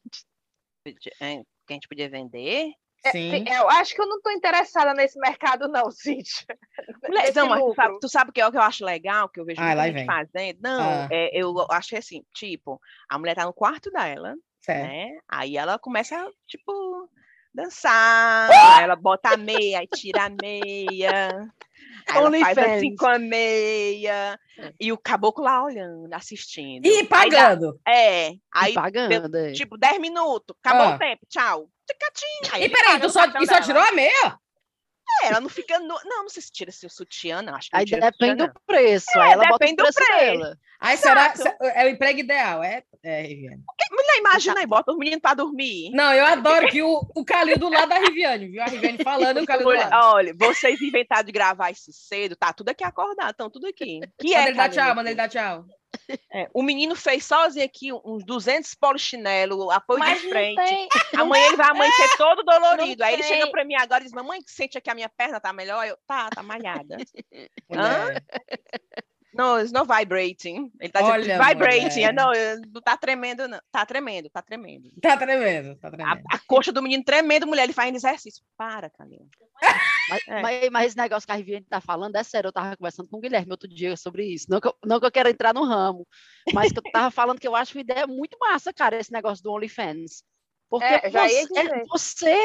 É, 1.21 1.43
que 1.43 1.45
a 1.69 1.73
gente 1.73 1.87
podia 1.87 2.09
vender? 2.09 2.71
É, 3.05 3.11
Sim. 3.11 3.45
Eu 3.47 3.69
acho 3.69 3.93
que 3.93 4.01
eu 4.01 4.07
não 4.07 4.17
estou 4.17 4.31
interessada 4.31 4.95
nesse 4.95 5.19
mercado, 5.19 5.67
não, 5.67 5.91
Cíntia. 5.93 6.57
Não, 7.35 7.49
mas 7.49 7.61
tu 7.61 7.73
sabe, 7.75 7.99
tu 7.99 8.09
sabe 8.09 8.29
o 8.31 8.33
que 8.33 8.41
é 8.41 8.47
o 8.47 8.51
que 8.51 8.57
eu 8.57 8.63
acho 8.63 8.83
legal, 8.83 9.29
que 9.29 9.39
eu 9.39 9.45
vejo 9.45 9.61
ah, 9.61 9.75
muita 9.75 9.91
gente 9.91 10.05
fazendo? 10.07 10.59
Não, 10.59 10.81
ah. 10.81 11.07
é, 11.11 11.29
eu 11.37 11.53
acho 11.69 11.95
assim, 11.95 12.23
tipo, 12.33 12.81
a 13.07 13.19
mulher 13.19 13.35
tá 13.35 13.45
no 13.45 13.53
quarto 13.53 13.91
dela, 13.91 14.33
certo. 14.59 14.87
né? 14.87 15.19
Aí 15.29 15.55
ela 15.55 15.77
começa, 15.77 16.27
tipo, 16.47 17.07
dançar, 17.55 18.49
ah! 18.51 18.81
ela 18.81 18.95
bota 18.95 19.29
a 19.29 19.37
meia 19.37 19.83
e 19.83 19.87
tira 19.87 20.25
a 20.25 20.29
meia. 20.29 21.49
Aí 22.07 22.17
ela 22.17 22.31
faz 22.39 22.57
assim 22.57 22.95
com 22.95 23.07
a 23.07 23.17
meia. 23.17 24.39
É. 24.57 24.73
E 24.79 24.91
o 24.91 24.97
caboclo 24.97 25.43
lá 25.43 25.63
olhando, 25.63 26.13
assistindo. 26.13 26.85
E 26.85 27.03
pagando. 27.05 27.79
Aí 27.85 27.93
dá, 27.93 28.01
é. 28.01 28.33
Aí, 28.53 28.71
e 28.71 28.75
pagando. 28.75 29.29
Deu, 29.29 29.45
é. 29.45 29.51
tipo, 29.53 29.77
10 29.77 29.99
minutos. 29.99 30.55
Acabou 30.63 30.87
ah. 30.87 30.95
o 30.95 30.99
tempo. 30.99 31.25
Tchau. 31.27 31.69
E 32.59 32.69
peraí, 32.69 32.99
tu 32.99 33.09
só, 33.09 33.25
e 33.25 33.47
só 33.47 33.61
tirou 33.61 33.81
a 33.81 33.91
meia? 33.91 34.39
É, 35.23 35.27
ela 35.27 35.39
não 35.39 35.49
fica. 35.49 35.79
No... 35.79 35.99
Não, 36.05 36.23
não 36.23 36.29
sei 36.29 36.41
se 36.41 36.51
tira 36.51 36.71
seu 36.71 36.89
sutiã, 36.89 37.41
não. 37.41 37.55
Acho 37.55 37.69
que 37.69 37.75
aí 37.75 37.85
depende 37.85 38.47
do 38.47 38.53
preço. 38.65 39.05
É, 39.15 39.21
aí 39.21 39.31
ela 39.33 39.47
bota 39.47 39.65
o 39.65 39.75
preço, 39.75 39.93
preço 39.93 40.11
dela. 40.11 40.57
Aí 40.79 40.97
será, 40.97 41.33
é 41.73 41.85
o 41.85 41.89
emprego 41.89 42.19
ideal, 42.19 42.61
é, 42.61 42.83
é 43.01 43.21
Riviane? 43.21 43.63
Mulher, 43.91 44.19
imagina 44.19 44.59
aí, 44.59 44.67
bota 44.67 44.91
os 44.91 44.97
meninos 44.97 45.21
pra 45.21 45.33
dormir. 45.33 45.89
Não, 45.91 46.13
eu 46.13 46.25
adoro 46.25 46.67
que 46.67 46.81
o, 46.83 47.01
o 47.15 47.23
Calil 47.25 47.57
do 47.57 47.69
lado 47.69 47.89
da 47.89 47.97
Riviane, 47.97 48.47
viu? 48.49 48.61
A 48.61 48.65
Riviane 48.65 49.03
falando 49.03 49.41
o 49.41 49.45
Calil 49.45 49.65
do 49.65 49.73
lado. 49.73 50.13
Olha, 50.13 50.33
vocês 50.37 50.79
inventaram 50.81 51.23
de 51.23 51.31
gravar 51.31 51.71
isso 51.71 51.91
cedo, 51.91 52.35
tá 52.35 52.51
tudo 52.51 52.69
aqui 52.69 52.83
acordado, 52.83 53.31
estão 53.31 53.49
tudo 53.49 53.67
aqui. 53.67 54.01
Que 54.19 54.29
manda 54.29 54.41
é, 54.41 54.47
ele 54.47 54.57
dar 54.57 54.69
tchau, 54.69 54.95
manda 54.95 55.09
ele 55.09 55.17
dar 55.17 55.29
tchau. 55.29 55.65
É, 56.31 56.49
o 56.53 56.61
menino 56.61 56.95
fez 56.95 57.25
sozinho 57.25 57.65
aqui 57.65 57.93
uns 57.93 58.23
200 58.25 58.73
polichinelo, 58.75 59.71
apoio 59.71 59.99
Mas 59.99 60.21
de 60.21 60.29
frente. 60.29 60.55
Tem... 60.55 60.87
Amanhã 61.17 61.47
ele 61.47 61.57
vai 61.57 61.69
amanhecer 61.69 62.09
todo 62.17 62.43
dolorido. 62.43 63.03
Aí 63.03 63.13
ele 63.13 63.23
chega 63.23 63.49
para 63.49 63.63
mim 63.63 63.75
agora 63.75 64.01
e 64.01 64.05
diz: 64.05 64.13
Mamãe, 64.13 64.41
sente 64.45 64.79
que 64.81 64.89
a 64.89 64.95
minha 64.95 65.09
perna 65.09 65.39
tá 65.39 65.53
melhor? 65.53 65.87
Eu, 65.87 65.97
tá, 66.05 66.29
tá 66.29 66.43
malhada. 66.43 66.97
Não, 69.35 69.59
it's 69.59 69.71
not 69.71 69.87
vibrating. 69.87 70.71
Ele 70.79 70.91
tá 70.91 71.03
Olha, 71.03 71.21
dizendo 71.21 71.43
vibrating. 71.43 72.03
É, 72.03 72.11
não, 72.13 72.31
não 72.73 72.81
tá 72.81 72.95
tremendo, 72.95 73.47
não. 73.47 73.59
Tá 73.71 73.85
tremendo, 73.85 74.29
tá 74.29 74.41
tremendo. 74.41 74.89
Tá 75.01 75.17
tremendo, 75.17 75.75
tá 75.75 75.91
tremendo. 75.91 76.23
A, 76.31 76.35
a 76.35 76.39
coxa 76.47 76.71
do 76.71 76.81
menino 76.81 77.03
tremendo, 77.03 77.45
mulher, 77.45 77.63
ele 77.63 77.73
faz 77.73 77.93
exercício. 77.93 78.43
Para, 78.57 78.89
Calil. 78.89 79.27
mas, 80.09 80.21
é. 80.27 80.41
mas, 80.41 80.69
mas, 80.69 80.87
esse 80.87 80.97
negócio 80.97 81.27
que 81.27 81.33
a 81.33 81.35
Riviane 81.35 81.65
tá 81.65 81.81
falando 81.81 82.15
é 82.15 82.23
sério. 82.23 82.47
Eu 82.47 82.53
tava 82.53 82.77
conversando 82.77 83.09
com 83.09 83.17
o 83.17 83.21
Guilherme 83.21 83.51
outro 83.51 83.67
dia 83.67 83.97
sobre 83.97 84.25
isso. 84.25 84.45
Não 84.49 84.61
que 84.61 84.67
eu, 84.67 84.75
não 84.85 84.99
que 84.99 85.05
eu 85.05 85.11
quero 85.11 85.29
entrar 85.29 85.53
no 85.53 85.65
ramo, 85.65 86.07
mas 86.53 86.71
que 86.71 86.79
eu 86.79 86.91
tava 86.91 87.11
falando 87.11 87.39
que 87.39 87.47
eu 87.47 87.55
acho 87.55 87.77
uma 87.77 87.81
ideia 87.81 88.07
muito 88.07 88.37
massa, 88.39 88.73
cara, 88.73 88.97
esse 88.97 89.11
negócio 89.11 89.43
do 89.43 89.51
OnlyFans. 89.51 90.23
Porque 90.69 90.85
é, 90.85 91.09
você, 91.09 91.83
você 91.87 92.37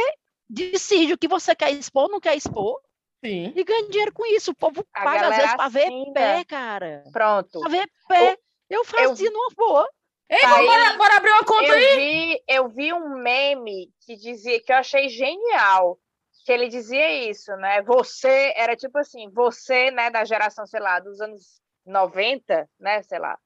decide 0.48 1.12
o 1.12 1.18
que 1.18 1.29
você 1.29 1.55
quer 1.55 1.70
expor, 1.70 2.09
não 2.11 2.20
quer 2.20 2.37
expor. 2.37 2.81
Sim. 3.24 3.52
E 3.54 3.64
ganha 3.64 3.88
dinheiro 3.88 4.12
com 4.12 4.24
isso. 4.26 4.50
O 4.52 4.54
povo 4.54 4.85
a 4.94 5.04
paga 5.04 5.28
às 5.28 5.37
vezes 5.37 5.54
para 5.54 5.68
ver 5.68 5.90
pé, 6.14 6.44
cara. 6.44 7.04
Pronto. 7.12 7.61
Para 7.61 7.70
ver 7.70 7.90
pé. 8.09 8.38
Eu, 8.68 8.78
eu 8.78 8.85
fazia 8.85 9.28
eu... 9.28 9.33
numa 9.33 9.50
boa. 9.56 9.88
Ei, 10.28 10.38
aí, 10.44 10.66
bora, 10.66 10.96
bora 10.96 11.16
abrir 11.16 11.30
uma 11.30 11.44
conta 11.44 11.66
eu 11.66 11.74
aí. 11.74 11.96
Vi, 11.96 12.44
eu 12.48 12.68
vi 12.68 12.92
um 12.92 13.16
meme 13.20 13.90
que 14.06 14.16
dizia 14.16 14.62
que 14.62 14.72
eu 14.72 14.76
achei 14.76 15.09
genial. 15.09 15.98
Que 16.46 16.52
ele 16.52 16.68
dizia 16.68 17.28
isso, 17.28 17.54
né? 17.56 17.83
Você 17.83 18.54
era 18.56 18.74
tipo 18.74 18.96
assim, 18.98 19.28
você, 19.30 19.90
né, 19.90 20.09
da 20.11 20.24
geração, 20.24 20.66
sei 20.66 20.80
lá, 20.80 20.98
dos 20.98 21.20
anos 21.20 21.61
90, 21.85 22.68
né, 22.78 23.02
sei 23.02 23.18
lá, 23.18 23.38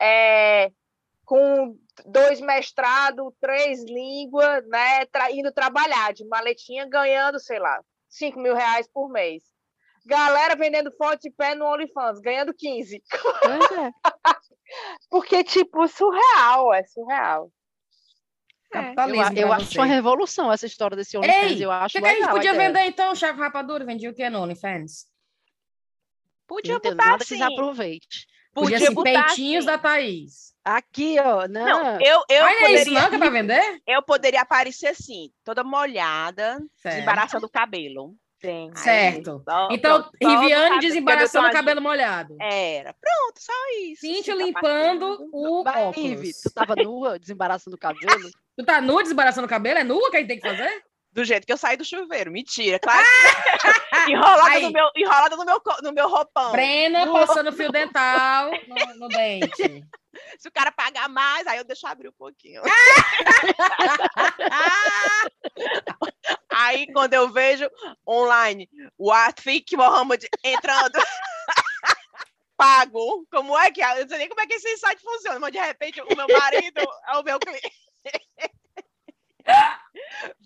é, 0.00 0.70
com 1.24 1.76
dois 2.04 2.40
mestrados, 2.40 3.32
três 3.40 3.82
línguas, 3.84 4.66
né, 4.68 5.06
tra 5.06 5.30
indo 5.30 5.52
trabalhar 5.52 6.12
de 6.12 6.26
maletinha, 6.26 6.86
ganhando, 6.86 7.40
sei 7.40 7.58
lá, 7.58 7.80
5 8.16 8.40
mil 8.40 8.54
reais 8.54 8.88
por 8.92 9.10
mês. 9.10 9.42
Galera 10.04 10.54
vendendo 10.54 10.92
foto 10.96 11.20
de 11.20 11.30
pé 11.30 11.54
no 11.54 11.66
OnlyFans, 11.66 12.20
ganhando 12.20 12.54
15. 12.54 12.96
É. 12.96 13.90
Porque, 15.10 15.42
tipo, 15.44 15.86
surreal, 15.88 16.72
é 16.72 16.84
surreal. 16.84 17.50
É, 18.72 18.92
eu, 18.92 19.46
eu 19.46 19.52
acho 19.52 19.78
uma 19.78 19.86
revolução 19.86 20.52
essa 20.52 20.66
história 20.66 20.96
desse 20.96 21.16
OnlyFans. 21.16 21.52
Ei, 21.52 21.64
eu 21.64 21.70
acho 21.70 21.94
que, 21.94 22.00
que 22.00 22.06
a 22.06 22.14
gente 22.14 22.30
podia 22.30 22.54
vender 22.54 22.84
então, 22.84 23.14
chefe 23.14 23.38
rapadura? 23.38 23.84
Vendia 23.84 24.10
o 24.10 24.14
que 24.14 24.28
no 24.28 24.40
OnlyFans? 24.42 25.06
Podia 26.46 26.74
botar 26.74 26.94
nada 26.94 27.22
assim. 27.22 27.36
que 27.36 27.42
aproveite. 27.42 28.26
Podia, 28.52 28.78
podia 28.78 28.86
ser 28.86 28.94
peitinhos 29.02 29.66
assim. 29.66 29.76
da 29.76 29.78
Thaís. 29.78 30.55
Aqui, 30.66 31.16
ó. 31.20 31.46
Não, 31.46 31.64
não 31.64 32.00
eu, 32.00 32.24
eu 32.28 32.44
Olha 32.44 32.58
poderia. 32.58 32.82
Isso, 32.82 32.90
não, 32.90 33.08
que 33.08 33.18
pra 33.18 33.30
vender? 33.30 33.80
Eu 33.86 34.02
poderia 34.02 34.40
aparecer 34.40 34.88
assim, 34.88 35.30
toda 35.44 35.62
molhada, 35.62 36.58
certo. 36.74 36.94
desembaraçando 36.94 37.46
o 37.46 37.48
cabelo. 37.48 38.16
Sim. 38.40 38.72
Certo. 38.74 39.44
Aí, 39.46 39.76
então, 39.76 40.02
só, 40.02 40.40
Riviane 40.40 40.80
desembaraçando 40.80 41.46
o 41.46 41.52
cabelo 41.52 41.80
molhado. 41.80 42.36
Era. 42.40 42.92
Pronto, 42.94 43.38
só 43.38 43.52
isso. 43.84 44.00
Cíntia 44.00 44.36
tá 44.36 44.42
limpando 44.42 45.28
o 45.32 45.62
Vai, 45.62 45.84
óculos. 45.84 46.42
tu 46.42 46.50
tava 46.52 46.74
nua 46.74 47.16
desembaraçando 47.16 47.76
o 47.76 47.78
cabelo? 47.78 48.28
tu 48.58 48.64
tá 48.64 48.80
nua 48.80 49.04
desembaraçando 49.04 49.46
o 49.46 49.50
cabelo? 49.50 49.78
É 49.78 49.84
nua 49.84 50.10
que 50.10 50.16
a 50.16 50.20
gente 50.20 50.28
tem 50.28 50.40
que 50.40 50.48
fazer? 50.48 50.82
Do 51.12 51.24
jeito 51.24 51.46
que 51.46 51.52
eu 51.52 51.56
saí 51.56 51.76
do 51.76 51.84
chuveiro. 51.84 52.30
Mentira, 52.30 52.78
claro. 52.80 53.06
enrolada, 54.10 54.60
no 54.60 54.70
meu, 54.70 54.90
enrolada 54.94 55.36
no, 55.36 55.44
meu, 55.44 55.62
no 55.82 55.92
meu 55.92 56.08
roupão. 56.08 56.52
Brena 56.52 57.10
passando 57.10 57.52
fio 57.52 57.70
dental 57.72 58.50
no, 58.68 58.98
no 58.98 59.08
dente. 59.08 59.84
Se 60.38 60.48
o 60.48 60.52
cara 60.52 60.70
pagar 60.72 61.08
mais, 61.08 61.46
aí 61.46 61.58
eu 61.58 61.64
deixo 61.64 61.86
abrir 61.86 62.08
um 62.08 62.12
pouquinho. 62.12 62.62
aí, 66.50 66.90
quando 66.92 67.14
eu 67.14 67.30
vejo 67.30 67.70
online 68.06 68.68
o 68.98 69.12
Arfik 69.12 69.76
Mohammed 69.76 70.28
entrando. 70.44 70.98
Pago. 72.56 73.26
Como 73.30 73.56
é 73.58 73.70
que 73.70 73.82
é? 73.82 73.98
Eu 73.98 74.02
não 74.02 74.08
sei 74.08 74.18
nem 74.18 74.28
como 74.28 74.40
é 74.40 74.46
que 74.46 74.54
esse 74.54 74.76
site 74.78 75.02
funciona, 75.02 75.38
mas 75.38 75.52
de 75.52 75.58
repente 75.58 76.00
o 76.00 76.16
meu 76.16 76.26
marido 76.26 76.80
é 76.80 77.18
o 77.18 77.22
meu 77.22 77.38
cliente. 77.38 77.70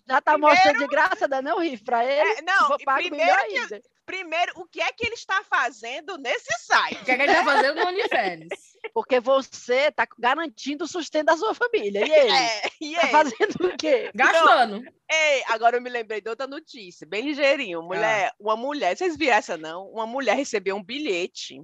Já 0.07 0.20
tá 0.20 0.33
primeiro... 0.33 0.57
mostrando 0.57 0.79
de 0.79 0.87
graça, 0.88 1.29
dá 1.29 1.40
não 1.40 1.61
rir 1.61 1.83
pra 1.83 2.05
ele. 2.05 2.38
É, 2.38 2.42
não, 2.42 2.76
primeiro, 2.76 3.46
que, 3.46 3.83
primeiro, 4.10 4.52
o 4.56 4.66
que 4.66 4.80
é 4.80 4.92
que 4.92 5.06
ele 5.06 5.14
está 5.14 5.44
fazendo 5.44 6.18
nesse 6.18 6.52
site? 6.64 7.00
O 7.00 7.04
que 7.04 7.12
é 7.12 7.16
que 7.16 7.22
ele 7.22 7.30
está 7.30 7.44
fazendo 7.44 7.76
no 7.76 7.86
OnlyFans? 7.86 8.48
Porque 8.92 9.20
você 9.20 9.86
está 9.86 10.06
garantindo 10.18 10.84
o 10.84 10.88
sustento 10.88 11.26
da 11.26 11.36
sua 11.36 11.54
família. 11.54 12.04
E 12.04 12.10
ele? 12.10 12.32
É, 12.32 12.70
e 12.80 12.94
tá 12.94 13.02
ele? 13.02 13.10
fazendo 13.10 13.66
o 13.66 13.76
quê? 13.76 14.10
Gastando. 14.12 14.80
Não, 14.80 14.92
ei, 15.08 15.44
agora 15.46 15.76
eu 15.76 15.80
me 15.80 15.88
lembrei 15.88 16.20
de 16.20 16.28
outra 16.28 16.48
notícia, 16.48 17.06
bem 17.06 17.22
ligeirinho. 17.22 17.82
Mulher, 17.82 18.30
ah. 18.30 18.34
Uma 18.40 18.56
mulher, 18.56 18.96
vocês 18.96 19.16
viram 19.16 19.36
essa 19.36 19.56
não? 19.56 19.86
Uma 19.88 20.08
mulher 20.08 20.34
recebeu 20.34 20.74
um 20.74 20.82
bilhete 20.82 21.62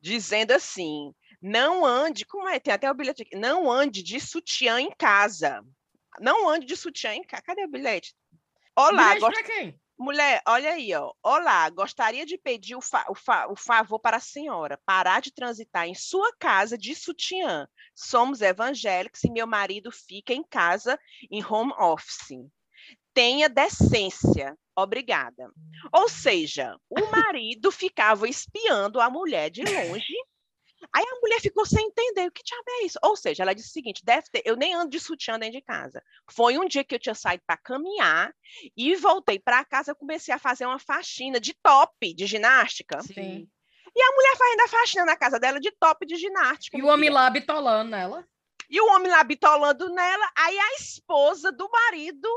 dizendo 0.00 0.52
assim: 0.52 1.12
não 1.42 1.84
ande, 1.84 2.24
como 2.24 2.48
é? 2.48 2.58
Tem 2.58 2.72
até 2.72 2.90
o 2.90 2.94
bilhete 2.94 3.22
aqui, 3.22 3.36
não 3.36 3.70
ande 3.70 4.02
de 4.02 4.18
sutiã 4.20 4.80
em 4.80 4.90
casa. 4.90 5.62
Não 6.18 6.48
ande 6.48 6.64
de 6.64 6.76
sutiã 6.76 7.12
em 7.12 7.22
casa. 7.22 7.42
Cadê 7.42 7.64
o 7.64 7.68
bilhete? 7.68 8.14
Olá, 8.74 9.14
bilhete 9.14 9.20
gost... 9.20 9.42
quem? 9.44 9.83
Mulher, 9.98 10.42
olha 10.46 10.72
aí, 10.72 10.92
ó. 10.92 11.12
Olá, 11.22 11.70
gostaria 11.70 12.26
de 12.26 12.36
pedir 12.36 12.74
o, 12.74 12.80
fa 12.80 13.06
o, 13.08 13.14
fa 13.14 13.46
o, 13.48 13.54
favor 13.54 14.00
para 14.00 14.16
a 14.16 14.20
senhora 14.20 14.78
parar 14.84 15.20
de 15.20 15.32
transitar 15.32 15.86
em 15.86 15.94
sua 15.94 16.34
casa 16.36 16.76
de 16.76 16.94
sutiã. 16.96 17.68
Somos 17.94 18.40
evangélicos 18.40 19.22
e 19.22 19.30
meu 19.30 19.46
marido 19.46 19.92
fica 19.92 20.34
em 20.34 20.42
casa 20.42 20.98
em 21.30 21.44
home 21.44 21.72
office. 21.78 22.50
Tenha 23.14 23.48
decência. 23.48 24.58
Obrigada. 24.76 25.48
Ou 25.92 26.08
seja, 26.08 26.76
o 26.90 27.06
marido 27.12 27.70
ficava 27.70 28.28
espiando 28.28 29.00
a 29.00 29.08
mulher 29.08 29.48
de 29.48 29.62
longe 29.62 30.14
Aí 30.92 31.04
a 31.04 31.20
mulher 31.20 31.40
ficou 31.40 31.64
sem 31.64 31.86
entender 31.86 32.26
o 32.26 32.32
que 32.32 32.42
diabo 32.42 32.64
é 32.68 32.84
isso. 32.84 32.98
Ou 33.02 33.16
seja, 33.16 33.42
ela 33.42 33.54
disse 33.54 33.70
o 33.70 33.72
seguinte: 33.72 34.04
deve 34.04 34.28
ter, 34.30 34.42
eu 34.44 34.56
nem 34.56 34.74
ando 34.74 34.90
de 34.90 35.00
sutiã 35.00 35.38
dentro 35.38 35.58
de 35.58 35.62
casa. 35.62 36.02
Foi 36.30 36.58
um 36.58 36.66
dia 36.66 36.84
que 36.84 36.94
eu 36.94 36.98
tinha 36.98 37.14
saído 37.14 37.42
para 37.46 37.56
caminhar 37.56 38.34
e 38.76 38.94
voltei 38.96 39.38
para 39.38 39.64
casa, 39.64 39.94
comecei 39.94 40.34
a 40.34 40.38
fazer 40.38 40.66
uma 40.66 40.78
faxina 40.78 41.40
de 41.40 41.54
top 41.62 42.14
de 42.14 42.26
ginástica. 42.26 43.00
Sim. 43.02 43.48
E 43.96 44.02
a 44.02 44.12
mulher 44.12 44.36
fazendo 44.36 44.60
a 44.60 44.68
faxina 44.68 45.04
na 45.04 45.16
casa 45.16 45.38
dela 45.38 45.60
de 45.60 45.70
top 45.72 46.04
de 46.04 46.16
ginástica. 46.16 46.76
E 46.76 46.82
o 46.82 46.86
homem 46.86 47.10
lá 47.10 47.30
bitolando 47.30 47.90
nela. 47.90 48.26
E 48.68 48.80
o 48.80 48.86
homem 48.88 49.10
lá 49.10 49.22
bitolando 49.22 49.88
nela. 49.90 50.30
Aí 50.36 50.58
a 50.58 50.72
esposa 50.74 51.52
do 51.52 51.68
marido 51.70 52.28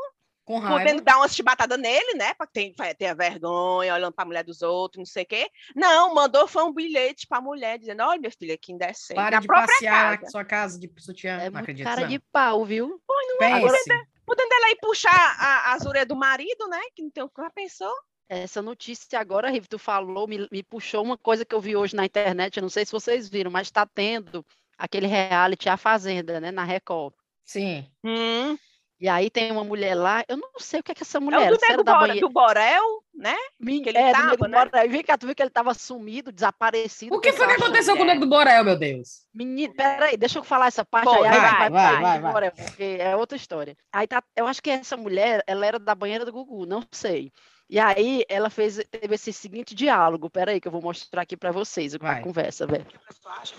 com 0.48 0.60
raiva. 0.60 0.80
Podendo 0.80 1.02
dar 1.04 1.18
umas 1.18 1.36
chibatadas 1.36 1.78
nele, 1.78 2.14
né? 2.14 2.34
Pra 2.34 2.48
ter, 2.48 2.74
ter 2.98 3.08
a 3.08 3.14
vergonha, 3.14 3.94
olhando 3.94 4.14
pra 4.14 4.24
mulher 4.24 4.46
dos 4.46 4.62
outros, 4.62 5.00
não 5.00 5.06
sei 5.06 5.24
o 5.24 5.26
quê. 5.26 5.50
Não, 5.76 6.14
mandou 6.14 6.48
foi 6.48 6.64
um 6.64 6.74
bilhete 6.74 7.28
pra 7.28 7.42
mulher, 7.42 7.78
dizendo: 7.78 8.02
olha, 8.04 8.18
minha 8.18 8.32
filha, 8.32 8.58
que 8.58 8.72
indecente. 8.72 9.16
Para 9.16 9.42
de 9.42 9.48
passear 9.48 10.12
casa. 10.12 10.22
na 10.22 10.30
sua 10.30 10.46
casa 10.46 10.80
de 10.80 10.90
sutiã. 11.00 11.38
É 11.38 11.50
não 11.50 11.60
acredito, 11.60 11.84
cara 11.84 12.02
não. 12.02 12.08
de 12.08 12.20
pau, 12.32 12.64
viu? 12.64 13.02
Pô, 13.06 13.14
não 13.28 13.46
é? 13.46 13.60
Podendo, 13.60 14.08
podendo 14.26 14.54
ela 14.54 14.72
ir 14.72 14.78
puxar 14.78 15.12
a, 15.12 15.74
a 15.74 15.78
orelhas 15.86 16.08
do 16.08 16.16
marido, 16.16 16.68
né? 16.70 16.80
Que 16.96 17.04
não 17.04 17.10
tem 17.12 17.24
o 17.24 17.30
que 17.30 17.42
pensou. 17.54 17.94
Essa 18.30 18.62
notícia 18.62 19.20
agora, 19.20 19.50
Riv, 19.50 19.68
tu 19.68 19.78
falou, 19.78 20.28
me, 20.28 20.48
me 20.50 20.64
puxou 20.64 21.04
uma 21.04 21.18
coisa 21.18 21.46
que 21.46 21.56
eu 21.56 21.62
vi 21.62 21.76
hoje 21.76 21.96
na 21.96 22.06
internet, 22.06 22.58
eu 22.58 22.62
não 22.62 22.70
sei 22.70 22.86
se 22.86 22.92
vocês 22.92 23.30
viram, 23.30 23.50
mas 23.50 23.68
está 23.68 23.86
tendo 23.86 24.46
aquele 24.78 25.08
reality 25.08 25.70
A 25.70 25.78
Fazenda, 25.78 26.40
né, 26.40 26.52
na 26.52 26.66
Record. 26.66 27.14
Sim. 27.46 27.90
Hum. 28.04 28.58
E 29.00 29.08
aí 29.08 29.30
tem 29.30 29.52
uma 29.52 29.64
mulher 29.64 29.94
lá, 29.94 30.24
eu 30.28 30.38
não 30.38 30.50
sei 30.58 30.80
o 30.80 30.84
que 30.84 30.92
é 30.92 30.96
que 30.96 31.04
essa 31.04 31.20
mulher... 31.20 31.44
É 31.44 31.52
o 31.52 31.56
do, 31.56 31.62
nego 31.62 31.84
da 31.84 32.00
Bora, 32.00 32.20
do 32.20 32.30
Borel, 32.30 33.04
né? 33.14 33.36
Que 33.64 33.90
ele 33.90 33.98
é, 33.98 34.12
tava, 34.12 34.36
do 34.36 34.48
né? 34.48 34.66
Borel. 34.66 34.90
Vem 34.90 35.04
cá, 35.04 35.16
tu 35.16 35.28
viu 35.28 35.36
que 35.36 35.42
ele 35.44 35.50
estava 35.50 35.72
sumido, 35.76 36.32
desaparecido. 36.32 37.16
O 37.16 37.20
que 37.20 37.32
foi 37.32 37.46
que 37.46 37.54
aconteceu 37.54 37.96
com 37.96 38.02
o 38.02 38.06
nego 38.06 38.22
do 38.22 38.28
Borel, 38.28 38.64
meu 38.64 38.76
Deus? 38.76 39.28
Menino, 39.32 39.72
peraí, 39.76 40.18
deixa 40.18 40.40
eu 40.40 40.44
falar 40.44 40.66
essa 40.66 40.84
parte 40.84 41.06
Pô, 41.06 41.24
aí. 41.24 41.30
Vai, 41.30 41.40
vai, 41.40 41.70
vai, 41.70 42.02
vai, 42.02 42.20
vai. 42.22 42.32
Borel, 42.34 42.52
porque 42.52 42.98
é 43.00 43.16
outra 43.16 43.36
história. 43.36 43.78
Aí 43.94 44.08
tá, 44.08 44.24
eu 44.36 44.48
acho 44.48 44.64
que 44.64 44.72
essa 44.72 44.98
mulher, 44.98 45.44
ela 45.46 45.64
era 45.64 45.78
da 45.78 45.94
banheira 45.94 46.26
do 46.26 46.32
Gugu, 46.32 46.66
não 46.66 46.82
sei. 46.92 47.32
E 47.70 47.80
aí 47.80 48.24
ela 48.30 48.50
fez, 48.50 48.80
teve 48.90 49.16
esse 49.16 49.34
seguinte 49.34 49.76
diálogo, 49.76 50.30
peraí 50.30 50.62
que 50.62 50.68
eu 50.68 50.72
vou 50.72 50.82
mostrar 50.82 51.24
aqui 51.24 51.36
para 51.36 51.52
vocês 51.52 51.94
a 51.96 52.22
conversa, 52.22 52.66
velho. 52.66 52.86
A 52.96 53.14
pessoa 53.14 53.36
acha, 53.36 53.56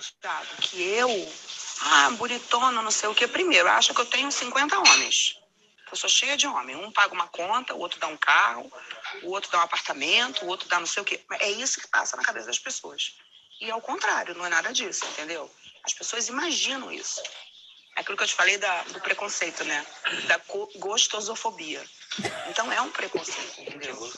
que 0.63 0.83
eu, 0.83 1.11
ah, 1.83 2.11
bonitona, 2.13 2.81
não 2.81 2.91
sei 2.91 3.09
o 3.09 3.15
que, 3.15 3.27
primeiro, 3.27 3.69
acha 3.69 3.93
que 3.93 4.01
eu 4.01 4.07
tenho 4.07 4.33
50 4.33 4.79
homens. 4.79 5.39
Eu 5.91 5.97
sou 5.97 6.09
cheia 6.09 6.37
de 6.37 6.47
homem. 6.47 6.77
Um 6.77 6.91
paga 6.91 7.15
uma 7.15 7.29
conta, 7.29 7.75
o 7.75 7.79
outro 7.79 7.99
dá 7.99 8.07
um 8.07 8.17
carro, 8.17 8.71
o 9.23 9.31
outro 9.31 9.51
dá 9.51 9.59
um 9.59 9.63
apartamento, 9.63 10.45
o 10.45 10.49
outro 10.49 10.69
dá 10.69 10.79
não 10.79 10.87
sei 10.87 11.03
o 11.03 11.07
quê. 11.07 11.21
É 11.41 11.51
isso 11.51 11.81
que 11.81 11.89
passa 11.89 12.17
na 12.17 12.23
cabeça 12.23 12.47
das 12.47 12.59
pessoas. 12.59 13.15
E 13.61 13.71
ao 13.71 13.81
contrário, 13.81 14.35
não 14.35 14.47
é 14.47 14.49
nada 14.49 14.73
disso, 14.73 15.05
entendeu? 15.07 15.51
As 15.85 15.93
pessoas 15.93 16.29
imaginam 16.29 16.93
isso. 16.93 17.21
É 17.99 18.01
aquilo 18.01 18.17
que 18.17 18.23
eu 18.23 18.29
te 18.29 18.35
falei 18.35 18.57
da, 18.59 18.83
do 18.85 19.01
preconceito, 19.01 19.65
né? 19.65 19.85
Da 20.29 20.41
gostosofobia. 20.77 21.83
Então 22.49 22.71
é 22.71 22.81
um 22.81 22.93
preconceito, 22.93 23.61
entendeu? 23.61 24.13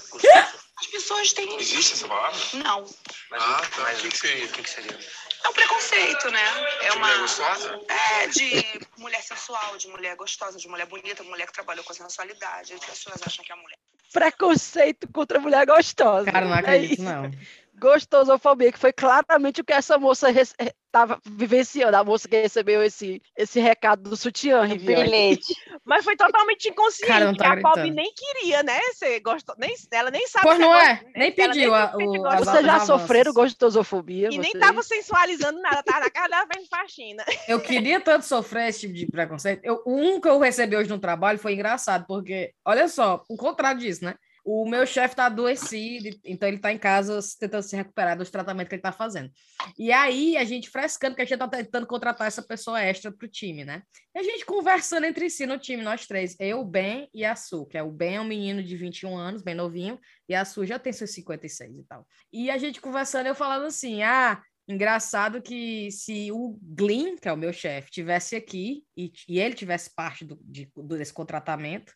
As 0.76 0.86
pessoas 0.86 1.32
têm. 1.32 1.56
Existe 1.58 1.94
essa 1.94 2.06
palavra? 2.06 2.38
Não. 2.62 2.84
ah, 3.32 3.62
tá. 3.74 3.82
Mas 3.82 4.00
o 4.00 4.02
que, 4.02 4.10
que 4.10 4.18
seria? 4.18 4.44
O 4.44 4.48
que, 4.50 4.68
seria? 4.68 4.98
É 5.42 5.48
um 5.48 5.52
preconceito, 5.54 6.30
né? 6.30 6.44
É 6.82 6.92
uma. 6.92 7.06
mulher 7.06 7.20
gostosa? 7.20 7.80
É, 7.88 8.26
de 8.26 8.86
mulher 8.98 9.22
sensual, 9.22 9.78
de 9.78 9.88
mulher 9.88 10.14
gostosa, 10.14 10.58
de 10.58 10.68
mulher 10.68 10.86
bonita, 10.86 11.22
mulher 11.22 11.46
que 11.46 11.52
trabalhou 11.54 11.82
com 11.82 11.94
sensualidade. 11.94 12.74
As 12.74 12.84
pessoas 12.84 13.22
acham 13.26 13.42
que 13.42 13.50
é 13.50 13.54
mulher. 13.54 13.78
Preconceito 14.12 15.08
contra 15.10 15.40
mulher 15.40 15.64
gostosa. 15.64 16.30
Cara, 16.30 16.44
não 16.44 16.54
é 16.54 16.58
acredito, 16.58 17.00
é 17.00 17.04
não 17.04 17.32
gostosofobia, 17.80 18.70
que 18.70 18.78
foi 18.78 18.92
claramente 18.92 19.60
o 19.60 19.64
que 19.64 19.72
essa 19.72 19.98
moça 19.98 20.28
estava 20.30 21.18
vivenciando, 21.24 21.96
a 21.96 22.04
moça 22.04 22.28
que 22.28 22.40
recebeu 22.40 22.82
esse, 22.82 23.22
esse 23.36 23.58
recado 23.58 24.10
do 24.10 24.16
sutiã, 24.16 24.68
Bilhete. 24.68 25.54
Mas 25.84 26.04
foi 26.04 26.16
totalmente 26.16 26.68
inconsciente, 26.68 27.10
Cara, 27.10 27.34
tá 27.34 27.52
a 27.54 27.60
pobre 27.60 27.90
nem 27.90 28.12
queria, 28.14 28.62
né? 28.62 28.78
Você 28.92 29.18
gostou, 29.20 29.54
nem, 29.58 29.74
ela 29.92 30.10
nem 30.10 30.26
sabe. 30.28 30.44
Pois 30.44 30.58
não 30.58 30.74
é, 30.74 30.94
gosta, 30.94 31.10
nem 31.16 31.32
pediu. 31.32 31.74
A, 31.74 31.92
o, 31.96 32.26
a, 32.26 32.36
Você 32.36 32.62
já 32.62 32.80
sofreram 32.80 33.32
gostosofobia? 33.32 34.28
E 34.30 34.38
nem 34.38 34.52
tava 34.52 34.82
sensualizando 34.82 35.60
nada, 35.62 35.82
tava 35.82 36.00
na 36.00 36.10
casa 36.10 36.28
da 36.28 36.46
vendo 36.52 36.68
faxina. 36.68 37.24
Eu 37.48 37.60
queria 37.60 38.00
tanto 38.00 38.26
sofrer 38.26 38.68
esse 38.68 38.80
tipo 38.80 38.94
de 38.94 39.06
preconceito. 39.06 39.64
Eu, 39.64 39.82
um 39.86 40.20
que 40.20 40.28
eu 40.28 40.38
recebi 40.38 40.76
hoje 40.76 40.90
no 40.90 40.98
trabalho 40.98 41.38
foi 41.38 41.54
engraçado, 41.54 42.04
porque, 42.06 42.52
olha 42.64 42.86
só, 42.88 43.24
o 43.28 43.36
contrário 43.36 43.80
disso, 43.80 44.04
né? 44.04 44.14
O 44.44 44.68
meu 44.68 44.86
chefe 44.86 45.12
está 45.12 45.26
adoecido, 45.26 46.08
então 46.24 46.48
ele 46.48 46.56
está 46.56 46.72
em 46.72 46.78
casa 46.78 47.18
tentando 47.38 47.62
se 47.62 47.76
recuperar 47.76 48.16
dos 48.16 48.30
tratamentos 48.30 48.68
que 48.68 48.74
ele 48.74 48.80
está 48.80 48.92
fazendo. 48.92 49.30
E 49.78 49.92
aí, 49.92 50.36
a 50.36 50.44
gente 50.44 50.70
frescando, 50.70 51.14
que 51.14 51.22
a 51.22 51.24
gente 51.24 51.34
está 51.34 51.48
tentando 51.48 51.86
contratar 51.86 52.26
essa 52.26 52.42
pessoa 52.42 52.80
extra 52.80 53.12
para 53.12 53.26
o 53.26 53.28
time, 53.28 53.64
né? 53.64 53.82
E 54.14 54.18
a 54.18 54.22
gente 54.22 54.44
conversando 54.46 55.06
entre 55.06 55.28
si 55.28 55.46
no 55.46 55.58
time, 55.58 55.82
nós 55.82 56.06
três, 56.06 56.36
eu, 56.40 56.64
Ben 56.64 57.08
e 57.12 57.24
a 57.24 57.36
Su, 57.36 57.66
que 57.66 57.76
é 57.76 57.82
o 57.82 57.90
Ben 57.90 58.16
é 58.16 58.20
um 58.20 58.24
menino 58.24 58.62
de 58.62 58.76
21 58.76 59.16
anos, 59.16 59.42
bem 59.42 59.54
novinho, 59.54 59.98
e 60.28 60.34
a 60.34 60.44
Su 60.44 60.64
já 60.64 60.78
tem 60.78 60.92
seus 60.92 61.12
56 61.12 61.78
e 61.78 61.84
tal. 61.84 62.06
E 62.32 62.50
a 62.50 62.58
gente 62.58 62.80
conversando, 62.80 63.26
eu 63.26 63.34
falando 63.34 63.66
assim, 63.66 64.02
ah, 64.02 64.42
engraçado 64.66 65.42
que 65.42 65.90
se 65.90 66.30
o 66.32 66.58
Glyn, 66.62 67.16
que 67.16 67.28
é 67.28 67.32
o 67.32 67.36
meu 67.36 67.52
chefe, 67.52 67.90
tivesse 67.90 68.36
aqui 68.36 68.84
e, 68.96 69.12
e 69.28 69.38
ele 69.38 69.54
tivesse 69.54 69.94
parte 69.94 70.24
do, 70.24 70.38
de, 70.42 70.70
desse 70.96 71.12
contratamento, 71.12 71.92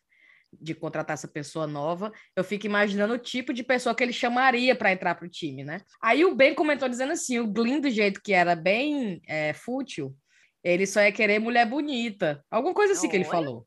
de 0.61 0.73
contratar 0.73 1.13
essa 1.13 1.27
pessoa 1.27 1.67
nova, 1.67 2.11
eu 2.35 2.43
fico 2.43 2.65
imaginando 2.65 3.13
o 3.13 3.19
tipo 3.19 3.53
de 3.53 3.63
pessoa 3.63 3.95
que 3.95 4.03
ele 4.03 4.13
chamaria 4.13 4.75
para 4.75 4.91
entrar 4.91 5.15
para 5.15 5.25
o 5.25 5.29
time, 5.29 5.63
né? 5.63 5.81
Aí 6.01 6.25
o 6.25 6.35
Ben 6.35 6.53
comentou 6.53 6.89
dizendo 6.89 7.13
assim: 7.13 7.39
o 7.39 7.47
Glyn, 7.47 7.79
do 7.79 7.89
jeito 7.89 8.21
que 8.21 8.33
era 8.33 8.55
bem 8.55 9.21
é, 9.27 9.53
fútil, 9.53 10.15
ele 10.63 10.85
só 10.85 11.01
ia 11.01 11.11
querer 11.11 11.39
mulher 11.39 11.65
bonita. 11.65 12.43
Alguma 12.49 12.73
coisa 12.73 12.93
assim 12.93 13.07
que 13.07 13.15
ele 13.15 13.23
falou. 13.23 13.65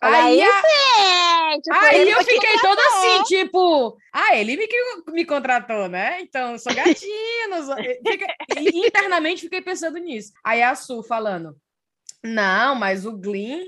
Aí, 0.00 0.42
a... 0.42 1.52
gente, 1.52 1.72
aí 1.72 2.10
eu 2.10 2.22
fiquei 2.22 2.58
toda 2.60 2.82
assim, 2.88 3.22
tipo, 3.24 3.96
ah, 4.12 4.36
ele 4.36 4.56
me, 4.56 4.68
me 5.12 5.24
contratou, 5.24 5.88
né? 5.88 6.20
Então, 6.20 6.52
eu 6.52 6.58
sou 6.58 6.72
gatinho. 6.74 7.64
sou... 7.64 7.76
Internamente 8.58 9.42
fiquei 9.42 9.62
pensando 9.62 9.98
nisso. 9.98 10.32
Aí 10.44 10.62
a 10.62 10.74
Su 10.74 11.02
falando, 11.02 11.56
não, 12.22 12.74
mas 12.74 13.04
o 13.04 13.12
Glyn 13.12 13.64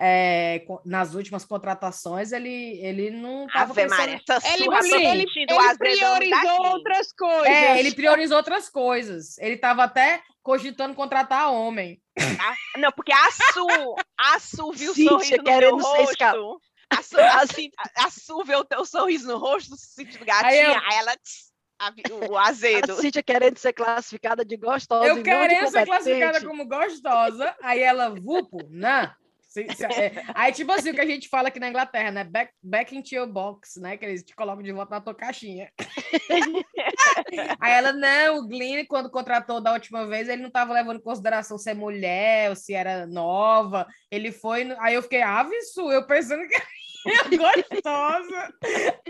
é, 0.00 0.64
nas 0.84 1.14
últimas 1.14 1.44
contratações, 1.44 2.32
ele, 2.32 2.78
ele 2.80 3.10
não 3.10 3.46
estava 3.46 3.74
pensando... 3.74 3.98
Maria, 3.98 4.20
ele, 4.44 4.64
ele, 5.04 5.26
ele 5.36 5.76
priorizou 5.76 6.66
outras 6.66 7.12
coisas. 7.12 7.46
É, 7.46 7.78
ele 7.78 7.92
priorizou 7.92 8.36
outras 8.38 8.70
coisas. 8.70 9.36
Ele 9.38 9.56
estava 9.56 9.84
até 9.84 10.22
cogitando 10.42 10.94
contratar 10.94 11.52
homem. 11.52 12.00
Ah, 12.18 12.78
não, 12.78 12.90
porque 12.92 13.12
a 13.12 13.30
Su, 13.52 13.96
a 14.18 14.38
Su 14.38 14.72
viu 14.72 14.92
o 14.92 14.94
sorriso 14.94 15.36
no 15.36 15.58
meu 15.58 15.76
rosto. 15.76 16.60
A 16.88 17.02
Su, 17.02 17.20
a, 17.20 18.04
a 18.06 18.10
Su 18.10 18.42
vê 18.42 18.56
o 18.56 18.64
teu 18.64 18.86
sorriso 18.86 19.28
no 19.28 19.38
rosto, 19.38 19.76
se 19.76 20.02
gatinha, 20.02 20.48
aí, 20.48 20.60
eu... 20.60 20.72
aí 20.72 20.96
ela... 20.96 21.14
o 22.30 22.38
azedo. 22.38 22.94
A 22.94 22.96
Cíntia 22.96 23.22
querendo 23.22 23.58
ser 23.58 23.74
classificada 23.74 24.46
de 24.46 24.56
gostosa. 24.56 25.06
Eu 25.06 25.22
querendo 25.22 25.70
ser 25.70 25.84
classificada 25.84 26.40
como 26.46 26.66
gostosa. 26.66 27.54
Aí 27.62 27.80
ela, 27.80 28.08
vupo, 28.08 28.66
não. 28.70 29.10
Se, 29.50 29.66
se, 29.74 29.84
é, 29.84 30.12
aí, 30.32 30.52
tipo 30.52 30.70
assim, 30.70 30.90
o 30.90 30.94
que 30.94 31.00
a 31.00 31.06
gente 31.06 31.28
fala 31.28 31.48
aqui 31.48 31.58
na 31.58 31.68
Inglaterra, 31.68 32.12
né? 32.12 32.22
Back, 32.22 32.52
back 32.62 32.96
into 32.96 33.16
your 33.16 33.26
box, 33.26 33.80
né? 33.80 33.96
Que 33.96 34.04
eles 34.04 34.22
te 34.22 34.32
colocam 34.32 34.62
de 34.62 34.70
volta 34.70 34.94
na 34.94 35.00
tua 35.00 35.12
caixinha. 35.12 35.72
aí 37.60 37.72
ela, 37.72 37.92
não, 37.92 38.38
o 38.38 38.46
Glenn, 38.46 38.86
quando 38.86 39.10
contratou 39.10 39.60
da 39.60 39.72
última 39.72 40.06
vez, 40.06 40.28
ele 40.28 40.42
não 40.42 40.48
estava 40.48 40.72
levando 40.72 40.98
em 40.98 41.02
consideração 41.02 41.58
se 41.58 41.68
é 41.68 41.74
mulher 41.74 42.50
ou 42.50 42.54
se 42.54 42.72
era 42.72 43.08
nova. 43.08 43.88
Ele 44.08 44.30
foi. 44.30 44.72
Aí 44.78 44.94
eu 44.94 45.02
fiquei, 45.02 45.20
aviso, 45.20 45.90
eu 45.90 46.06
pensando 46.06 46.46
que 46.46 46.56
gostosa. 47.36 48.54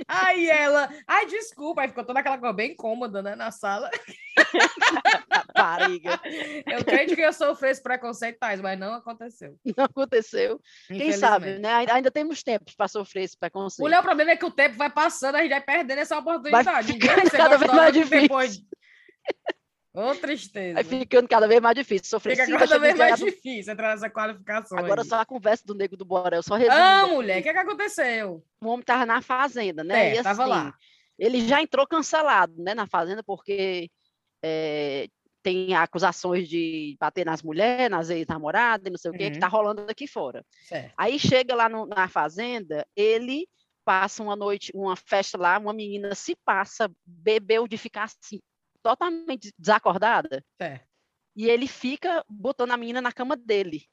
Aí 0.08 0.48
ela, 0.48 0.88
ai, 1.06 1.26
desculpa, 1.26 1.82
aí 1.82 1.88
ficou 1.88 2.04
toda 2.04 2.20
aquela 2.20 2.38
coisa 2.38 2.54
bem 2.54 2.74
cômoda, 2.74 3.22
né, 3.22 3.34
na 3.34 3.50
sala. 3.50 3.90
Pariga. 5.54 6.20
Eu 6.66 6.84
creio 6.84 7.14
que 7.14 7.20
eu 7.20 7.32
sofri 7.32 7.70
preconceitais, 7.80 8.60
mas 8.60 8.78
não 8.78 8.94
aconteceu. 8.94 9.56
Não 9.76 9.84
aconteceu. 9.84 10.60
Quem 10.88 11.12
sabe, 11.12 11.58
né? 11.58 11.86
Ainda 11.90 12.10
temos 12.10 12.42
tempos 12.42 12.74
para 12.74 12.88
sofrer 12.88 13.24
esse 13.24 13.38
preconceito. 13.38 13.88
O, 13.88 13.98
o 13.98 14.02
problema 14.02 14.32
é 14.32 14.36
que 14.36 14.44
o 14.44 14.50
tempo 14.50 14.76
vai 14.76 14.90
passando, 14.90 15.36
a 15.36 15.42
gente 15.42 15.50
vai 15.50 15.60
perdendo 15.60 15.98
essa 15.98 16.18
oportunidade. 16.18 16.98
Cada 17.30 17.56
vez 17.56 17.72
mais 17.72 17.92
difícil. 17.92 18.22
Depois... 18.22 18.60
Ô, 19.92 20.14
tristeza. 20.14 20.74
Vai 20.74 20.84
ficando 20.84 21.28
cada 21.28 21.48
vez 21.48 21.60
mais 21.60 21.74
difícil. 21.74 22.06
Sofrer 22.06 22.36
Fica 22.36 22.58
cada 22.58 22.78
vez 22.78 22.96
mais 22.96 23.18
difícil 23.18 23.72
entrar 23.72 23.90
nessa 23.90 24.08
qualificação. 24.08 24.78
Agora 24.78 25.02
aí. 25.02 25.08
só 25.08 25.20
a 25.20 25.26
conversa 25.26 25.64
do 25.66 25.74
Nego 25.74 25.96
do 25.96 26.04
Borel, 26.04 26.42
só 26.42 26.54
resumo. 26.54 26.76
Ah, 26.76 27.06
mulher, 27.08 27.40
o 27.40 27.42
que, 27.42 27.52
que 27.52 27.58
aconteceu? 27.58 28.44
O 28.62 28.68
homem 28.68 28.84
tava 28.84 29.04
na 29.04 29.20
fazenda, 29.20 29.82
né? 29.82 30.10
É, 30.10 30.20
e, 30.20 30.22
tava 30.22 30.42
assim, 30.42 30.50
lá. 30.50 30.74
Ele 31.18 31.46
já 31.46 31.60
entrou 31.60 31.86
cancelado, 31.86 32.54
né, 32.56 32.72
na 32.72 32.86
fazenda, 32.86 33.22
porque 33.22 33.90
é, 34.42 35.08
tem 35.42 35.74
acusações 35.74 36.48
de 36.48 36.96
bater 37.00 37.24
nas 37.24 37.42
mulheres, 37.42 37.90
nas 37.90 38.10
ex-namoradas, 38.10 38.90
não 38.90 38.98
sei 38.98 39.10
o 39.10 39.14
quê, 39.14 39.26
uhum. 39.26 39.32
que 39.32 39.38
tá 39.38 39.48
rolando 39.48 39.86
aqui 39.88 40.06
fora. 40.06 40.44
Certo. 40.64 40.92
Aí 40.96 41.18
chega 41.18 41.54
lá 41.54 41.68
no, 41.68 41.86
na 41.86 42.08
fazenda, 42.08 42.86
ele 42.94 43.48
passa 43.84 44.22
uma 44.22 44.36
noite, 44.36 44.70
uma 44.74 44.96
festa 44.96 45.38
lá, 45.38 45.58
uma 45.58 45.72
menina 45.72 46.14
se 46.14 46.36
passa, 46.44 46.90
bebeu 47.04 47.66
de 47.66 47.78
ficar 47.78 48.04
assim, 48.04 48.40
totalmente 48.82 49.52
desacordada. 49.58 50.44
É. 50.60 50.80
E 51.34 51.48
ele 51.48 51.66
fica 51.66 52.24
botando 52.28 52.72
a 52.72 52.76
menina 52.76 53.00
na 53.00 53.12
cama 53.12 53.36
dele. 53.36 53.84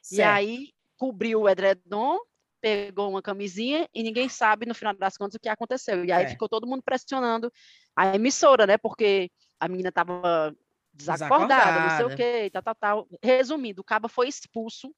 Certo. 0.00 0.18
E 0.18 0.22
aí 0.22 0.72
cobriu 0.96 1.42
o 1.42 1.48
edredom, 1.48 2.18
pegou 2.60 3.10
uma 3.10 3.20
camisinha 3.20 3.86
e 3.92 4.02
ninguém 4.02 4.28
sabe 4.28 4.64
no 4.64 4.74
final 4.74 4.94
das 4.94 5.18
contas 5.18 5.34
o 5.34 5.40
que 5.40 5.48
aconteceu. 5.48 6.04
E 6.04 6.10
aí 6.10 6.24
é. 6.24 6.28
ficou 6.28 6.48
todo 6.48 6.66
mundo 6.66 6.82
pressionando 6.82 7.52
a 7.94 8.14
emissora, 8.14 8.66
né? 8.66 8.78
Porque 8.78 9.30
a 9.64 9.68
menina 9.68 9.88
estava 9.88 10.54
desacordada, 10.92 11.54
desacordada, 11.54 11.80
não 11.80 11.96
sei 11.96 12.06
o 12.06 12.16
quê, 12.16 12.50
tal, 12.50 12.62
tal, 12.62 12.74
tal. 12.74 13.08
Resumindo, 13.22 13.80
o 13.80 13.84
cabo 13.84 14.08
foi 14.08 14.28
expulso 14.28 14.94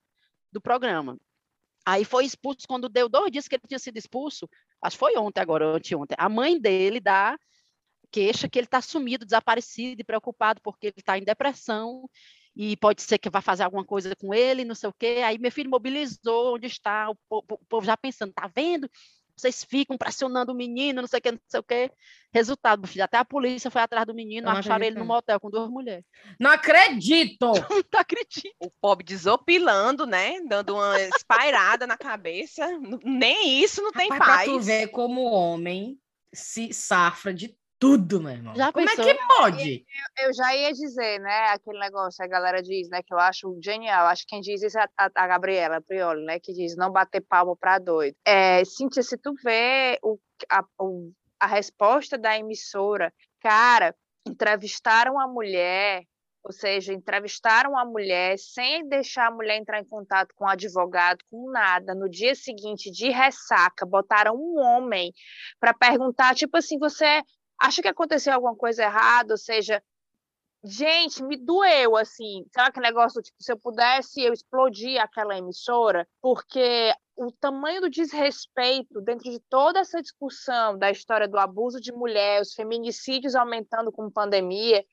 do 0.51 0.61
programa. 0.61 1.17
Aí 1.87 2.05
foi 2.05 2.25
expulso 2.25 2.67
quando 2.67 2.89
deu 2.89 3.09
dois 3.09 3.31
dias 3.31 3.47
que 3.47 3.55
ele 3.55 3.63
tinha 3.69 3.79
sido 3.79 3.97
expulso. 3.97 4.49
Acho 4.83 4.97
que 4.97 5.01
foi 5.01 5.17
ontem 5.17 5.41
agora, 5.41 5.67
anteontem. 5.67 6.17
A 6.19 6.29
mãe 6.29 6.61
dele 6.61 6.99
dá 6.99 7.39
queixa 8.11 8.49
que 8.49 8.59
ele 8.59 8.67
está 8.67 8.81
sumido, 8.81 9.25
desaparecido 9.25 10.01
e 10.01 10.05
preocupado 10.05 10.61
porque 10.63 10.89
ele 10.89 10.95
está 10.99 11.17
em 11.17 11.23
depressão 11.23 12.09
e 12.57 12.77
pode 12.77 13.03
ser 13.03 13.19
que 13.19 13.31
vá 13.31 13.41
fazer 13.41 13.63
alguma 13.63 13.85
coisa 13.85 14.17
com 14.17 14.35
ele, 14.35 14.65
não 14.65 14.75
sei 14.75 14.89
o 14.89 14.95
quê. 14.99 15.23
Aí 15.25 15.39
meu 15.39 15.53
filho 15.53 15.71
mobilizou 15.71 16.57
onde 16.57 16.67
está, 16.67 17.09
o 17.09 17.15
povo, 17.29 17.47
o 17.51 17.67
povo 17.67 17.87
já 17.87 17.97
pensando, 17.97 18.33
tá 18.33 18.51
vendo? 18.53 18.91
Vocês 19.37 19.63
ficam 19.63 19.99
pressionando 19.99 20.53
o 20.53 20.55
menino, 20.55 21.03
não 21.03 21.09
sei 21.09 21.19
o 21.19 21.23
que, 21.23 21.33
não 21.33 21.41
sei 21.47 21.61
o 21.61 21.63
quê. 21.63 21.91
Resultado, 22.33 22.81
meu 22.81 22.89
filho, 22.89 23.05
até 23.05 23.19
a 23.19 23.25
polícia 23.25 23.71
foi 23.71 23.83
atrás 23.83 24.07
do 24.07 24.15
menino, 24.15 24.49
acharam 24.49 24.85
ele 24.85 24.99
no 24.99 25.05
motel 25.05 25.39
com 25.39 25.51
duas 25.51 25.69
mulheres. 25.69 26.05
Não 26.41 26.51
acredito! 26.51 27.47
não 27.93 28.01
acredito. 28.01 28.55
O 28.59 28.71
pobre 28.81 29.05
desopilando, 29.05 30.07
né? 30.07 30.41
Dando 30.49 30.75
uma 30.75 31.01
espairada 31.01 31.87
na 31.87 31.99
cabeça. 31.99 32.67
Nem 33.05 33.63
isso 33.63 33.83
não 33.83 33.93
tem 33.93 34.09
Rapaz, 34.09 34.29
paz. 34.29 34.45
Pra 34.45 34.55
tu 34.55 34.61
ver 34.61 34.89
como 34.89 35.21
o 35.21 35.33
homem 35.33 36.01
se 36.33 36.73
safra 36.73 37.33
de 37.33 37.55
tudo, 37.79 38.21
meu 38.21 38.33
irmão. 38.33 38.55
Já 38.55 38.73
Como 38.73 38.87
pensou? 38.87 39.05
é 39.05 39.15
que 39.15 39.27
pode? 39.27 39.87
Eu, 40.19 40.27
eu, 40.27 40.35
já 40.35 40.55
ia 40.55 40.73
dizer, 40.73 41.21
né, 41.21 41.49
aquele 41.51 41.79
negócio, 41.79 42.25
a 42.25 42.29
galera 42.29 42.63
diz, 42.63 42.89
né, 42.89 43.03
que 43.03 43.13
eu 43.13 43.19
acho 43.19 43.59
genial, 43.63 44.07
acho 44.07 44.23
que 44.23 44.29
quem 44.29 44.41
diz 44.41 44.63
isso 44.63 44.79
é 44.79 44.87
a, 44.99 45.11
a 45.15 45.27
Gabriela 45.27 45.81
Prioli, 45.81 46.25
né, 46.25 46.41
que 46.41 46.53
diz 46.53 46.77
não 46.77 46.91
bater 46.91 47.21
palmo 47.21 47.57
para 47.57 47.79
doido. 47.79 48.17
É, 48.25 48.65
Cíntia, 48.65 49.03
se 49.03 49.17
tu 49.19 49.35
vê 49.45 49.99
o, 50.03 50.19
a, 50.51 50.65
o, 50.81 51.13
a 51.39 51.47
resposta 51.47 52.17
da 52.17 52.39
emissora, 52.39 53.13
cara, 53.41 53.95
entrevistaram 54.27 55.21
a 55.21 55.29
mulher, 55.29 56.03
ou 56.43 56.53
seja, 56.53 56.93
entrevistaram 56.93 57.77
a 57.77 57.85
mulher 57.85 58.39
sem 58.39 58.89
deixar 58.89 59.27
a 59.27 59.31
mulher 59.33 59.59
entrar 59.59 59.81
em 59.81 59.85
contato 59.85 60.33
com 60.37 60.45
o 60.45 60.49
advogado, 60.49 61.19
com 61.29 61.51
nada. 61.51 61.93
No 61.93 62.09
dia 62.09 62.37
seguinte, 62.37 62.89
de 62.89 63.11
ressaca, 63.11 63.85
botaram 63.85 64.37
um 64.37 64.57
homem 64.61 65.13
para 65.59 65.75
perguntar, 65.75 66.37
tipo 66.37 66.57
assim, 66.57 66.79
você 66.79 67.21
acha 67.59 67.83
que 67.83 67.89
aconteceu 67.89 68.33
alguma 68.33 68.57
coisa 68.57 68.83
errada, 68.83 69.35
ou 69.35 69.39
seja, 69.39 69.83
gente, 70.65 71.23
me 71.23 71.37
doeu, 71.37 71.97
assim, 71.97 72.45
sabe 72.55 72.69
aquele 72.69 72.87
negócio, 72.87 73.23
tipo, 73.23 73.37
se 73.41 73.53
eu 73.53 73.59
pudesse, 73.59 74.21
eu 74.21 74.33
explodir 74.33 75.01
aquela 75.01 75.39
emissora, 75.39 76.07
porque 76.21 76.93
o 77.17 77.33
tamanho 77.33 77.81
do 77.81 77.91
desrespeito 77.91 79.01
dentro 79.01 79.31
de 79.31 79.41
toda 79.49 79.81
essa 79.81 80.03
discussão 80.03 80.77
da 80.77 80.91
história 80.91 81.27
do 81.27 81.39
abuso 81.39 81.81
de 81.81 81.93
mulher, 81.93 82.43
os 82.43 82.53
feminicídios 82.53 83.35
aumentando 83.35 83.91
com 83.91 84.11
pandemia, 84.11 84.85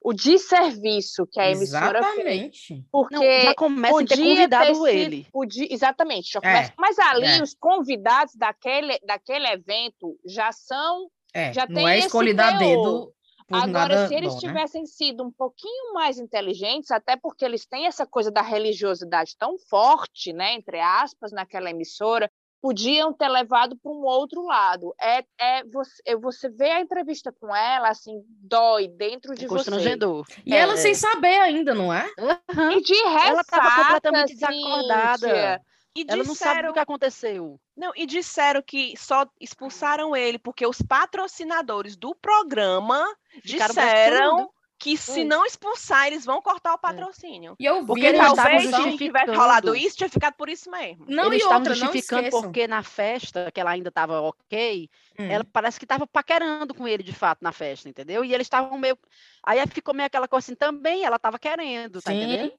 o 0.00 0.12
desserviço 0.12 1.26
que 1.26 1.40
a 1.40 1.50
emissora 1.50 1.98
exatamente. 1.98 2.66
fez. 2.66 2.84
Porque 2.90 3.14
Não, 3.16 3.42
já 3.42 3.54
começa 3.54 4.00
a 4.00 4.06
ter 4.06 4.16
convidado 4.16 4.84
ter 4.84 4.96
ele. 4.96 5.26
Podia, 5.32 5.72
exatamente, 5.72 6.32
já 6.32 6.40
começa, 6.40 6.70
é, 6.70 6.74
mas 6.78 6.98
ali 6.98 7.26
é. 7.26 7.42
os 7.42 7.54
convidados 7.54 8.34
daquele, 8.34 8.98
daquele 9.00 9.46
evento 9.48 10.18
já 10.24 10.52
são 10.52 11.10
É, 11.34 11.52
já 11.52 11.66
não 11.66 11.74
tem 11.74 11.88
é 11.88 11.98
escolhido 11.98 12.42
a 12.42 12.52
dedo 12.52 13.12
Agora, 13.50 14.06
se 14.06 14.14
eles 14.14 14.34
bom, 14.34 14.40
né? 14.40 14.40
tivessem 14.40 14.84
sido 14.84 15.24
um 15.24 15.32
pouquinho 15.32 15.94
mais 15.94 16.18
inteligentes, 16.18 16.90
até 16.90 17.16
porque 17.16 17.44
eles 17.44 17.64
têm 17.64 17.86
essa 17.86 18.06
coisa 18.06 18.30
da 18.30 18.42
religiosidade 18.42 19.34
tão 19.38 19.56
forte, 19.58 20.32
né, 20.34 20.52
entre 20.52 20.78
aspas, 20.80 21.32
naquela 21.32 21.70
emissora, 21.70 22.30
podiam 22.60 23.12
ter 23.12 23.28
levado 23.28 23.76
para 23.76 23.90
um 23.90 24.04
outro 24.04 24.42
lado. 24.44 24.92
É, 25.00 25.24
é 25.40 25.64
você, 25.64 26.16
você 26.16 26.50
vê 26.50 26.72
a 26.72 26.80
entrevista 26.80 27.32
com 27.40 27.54
ela, 27.54 27.88
assim, 27.88 28.20
dói 28.42 28.88
dentro 28.88 29.34
de 29.34 29.46
você. 29.46 29.70
Constrangedor. 29.70 30.26
E 30.44 30.52
É. 30.52 30.58
ela 30.58 30.76
sem 30.76 30.94
saber 30.94 31.38
ainda, 31.40 31.74
não 31.74 31.92
é? 31.94 32.10
Aham. 32.18 32.72
E 32.72 32.82
de 32.82 32.94
ressaca, 32.94 33.28
Ela 33.28 33.40
estava 33.40 33.70
completamente 33.70 34.28
Cíntia. 34.32 34.48
desacordada. 34.48 35.62
E 35.98 36.04
Ela 36.06 36.24
não 36.24 36.34
sabe 36.34 36.50
disseram, 36.50 36.70
o 36.70 36.72
que 36.72 36.78
aconteceu. 36.78 37.60
não, 37.76 37.92
e 37.96 38.06
disseram 38.06 38.62
que 38.62 38.96
só 38.96 39.26
expulsaram 39.40 40.14
ele 40.14 40.38
porque 40.38 40.66
os 40.66 40.80
patrocinadores 40.82 41.96
do 41.96 42.14
programa 42.14 43.04
Ficaram 43.42 43.74
disseram 43.74 44.50
que 44.78 44.96
se 44.96 45.24
não 45.24 45.44
expulsar, 45.44 46.06
eles 46.06 46.24
vão 46.24 46.40
cortar 46.40 46.72
o 46.72 46.78
patrocínio. 46.78 47.56
E 47.58 47.64
eu 47.64 47.80
vi 47.80 47.86
Porque 47.86 48.06
eles 48.06 48.20
estavam 48.20 48.44
Talvez 48.44 48.64
se 48.64 48.70
não 48.70 48.96
tivesse 48.96 49.34
rolado 49.34 49.74
isso, 49.74 49.96
tinha 49.96 50.08
ficado 50.08 50.34
por 50.34 50.48
isso 50.48 50.70
mesmo. 50.70 51.04
Não, 51.08 51.24
Eles 51.24 51.34
e 51.34 51.42
estavam 51.42 51.58
outra, 51.58 51.74
não 51.74 51.92
justificando 51.92 52.30
porque 52.30 52.68
na 52.68 52.82
festa, 52.84 53.50
que 53.50 53.60
ela 53.60 53.72
ainda 53.72 53.88
estava 53.88 54.20
ok, 54.20 54.88
Hum. 55.18 55.28
ela 55.28 55.44
parece 55.44 55.80
que 55.80 55.84
estava 55.84 56.06
paquerando 56.06 56.72
com 56.72 56.86
ele 56.86 57.02
de 57.02 57.12
fato 57.12 57.42
na 57.42 57.50
festa, 57.50 57.88
entendeu? 57.88 58.24
E 58.24 58.32
eles 58.32 58.44
estavam 58.46 58.78
meio. 58.78 58.96
Aí 59.42 59.66
ficou 59.66 59.92
meio 59.92 60.06
aquela 60.06 60.28
coisa 60.28 60.44
assim 60.44 60.54
também, 60.54 61.04
ela 61.04 61.16
estava 61.16 61.38
querendo, 61.40 62.00
tá 62.00 62.12
Sim. 62.12 62.18
entendendo? 62.22 62.52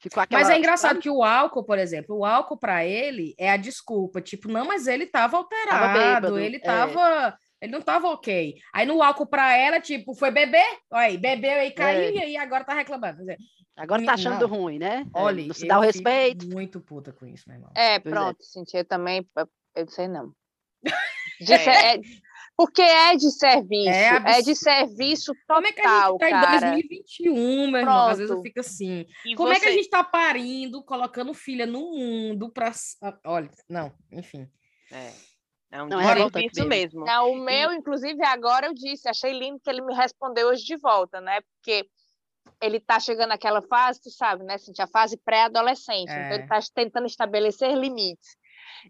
Ficou 0.00 0.22
aquela. 0.22 0.40
Mas 0.42 0.50
é 0.50 0.58
engraçado 0.58 0.98
que 0.98 1.10
o 1.10 1.22
álcool, 1.22 1.62
por 1.64 1.78
exemplo, 1.78 2.16
o 2.16 2.24
álcool 2.24 2.56
para 2.56 2.84
ele 2.86 3.34
é 3.38 3.50
a 3.50 3.56
desculpa, 3.56 4.20
tipo, 4.20 4.48
não, 4.48 4.64
mas 4.64 4.86
ele 4.86 5.06
tava 5.06 5.36
alterado, 5.36 5.98
bêbado, 5.98 6.38
ele 6.38 6.56
é. 6.56 6.60
tava, 6.60 7.38
ele 7.60 7.70
não 7.72 7.82
tava 7.82 8.08
ok. 8.08 8.54
Aí 8.72 8.86
no 8.86 9.02
álcool 9.02 9.26
para 9.26 9.54
ela, 9.56 9.78
tipo, 9.78 10.14
foi 10.14 10.30
beber, 10.30 10.64
olha 10.90 11.06
aí, 11.06 11.18
bebeu 11.18 11.52
aí, 11.52 11.70
caiu 11.70 12.00
É. 12.02 12.12
e 12.12 12.18
aí 12.22 12.36
agora 12.38 12.64
tá 12.64 12.72
reclamando. 12.74 13.18
Agora 13.76 14.04
tá 14.04 14.14
achando 14.14 14.48
Não. 14.48 14.56
ruim, 14.56 14.78
né? 14.78 15.04
É, 15.14 15.18
Olha, 15.18 15.46
não 15.46 15.54
se 15.54 15.66
dá 15.66 15.78
o 15.78 15.82
respeito. 15.82 16.46
muito 16.48 16.80
puta 16.80 17.12
com 17.12 17.26
isso, 17.26 17.44
meu 17.46 17.56
irmão. 17.56 17.70
É, 17.76 17.98
Pois 17.98 18.12
é. 18.12 18.16
pronto, 18.16 18.42
Cintia, 18.42 18.80
eu 18.80 18.84
também, 18.84 19.26
eu 19.76 19.84
não 19.84 19.88
sei 19.88 20.08
não. 20.08 20.32
Ser- 21.40 21.68
é- 21.68 22.00
porque 22.66 22.82
é 22.82 23.16
de 23.16 23.30
serviço, 23.30 23.88
É 23.88 24.02
é, 24.04 24.08
absurdo. 24.16 24.44
de 24.44 24.54
serviço 24.56 25.32
total, 25.46 25.56
Como 25.56 25.66
é 25.66 25.72
que 25.72 25.80
a 25.80 26.08
gente 26.10 26.18
tá 26.18 26.28
cara. 26.28 26.56
em 26.56 26.60
2021, 26.72 27.70
meu 27.70 27.80
irmão? 27.80 28.06
Às 28.08 28.18
vezes 28.18 28.30
eu 28.30 28.42
fico 28.42 28.60
assim. 28.60 29.06
E 29.24 29.34
Como 29.34 29.50
é 29.50 29.58
que 29.58 29.64
a 29.64 29.68
você- 29.70 29.74
gente 29.76 29.88
tá 29.88 30.04
parindo, 30.04 30.84
colocando 30.84 31.32
filha 31.32 31.64
no 31.64 31.80
mundo 31.80 32.50
pra. 32.52 32.70
ah, 33.02 33.18
Olha, 33.24 33.50
não, 33.68 33.90
enfim. 34.12 34.46
É, 34.92 35.12
é 35.72 35.82
um 35.82 35.88
Não, 35.88 36.00
é 36.00 36.12
revoltante 36.12 36.62
mesmo. 36.64 37.04
Não, 37.04 37.30
o 37.32 37.36
meu, 37.36 37.72
inclusive, 37.72 38.22
agora 38.24 38.66
eu 38.66 38.74
disse, 38.74 39.08
achei 39.08 39.32
lindo 39.32 39.58
que 39.58 39.70
ele 39.70 39.80
me 39.80 39.94
respondeu 39.94 40.48
hoje 40.48 40.62
de 40.64 40.76
volta, 40.76 41.18
né? 41.20 41.40
Porque 41.40 41.88
ele 42.60 42.78
tá 42.78 43.00
chegando 43.00 43.30
naquela 43.30 43.62
fase, 43.62 44.00
tu 44.02 44.10
sabe, 44.10 44.44
né, 44.44 44.58
Cintia? 44.58 44.84
A 44.84 44.88
fase 44.88 45.16
pré-adolescente. 45.16 46.10
É. 46.10 46.26
Então, 46.26 46.38
ele 46.38 46.46
tá 46.46 46.60
tentando 46.74 47.06
estabelecer 47.06 47.74
limites. 47.74 48.36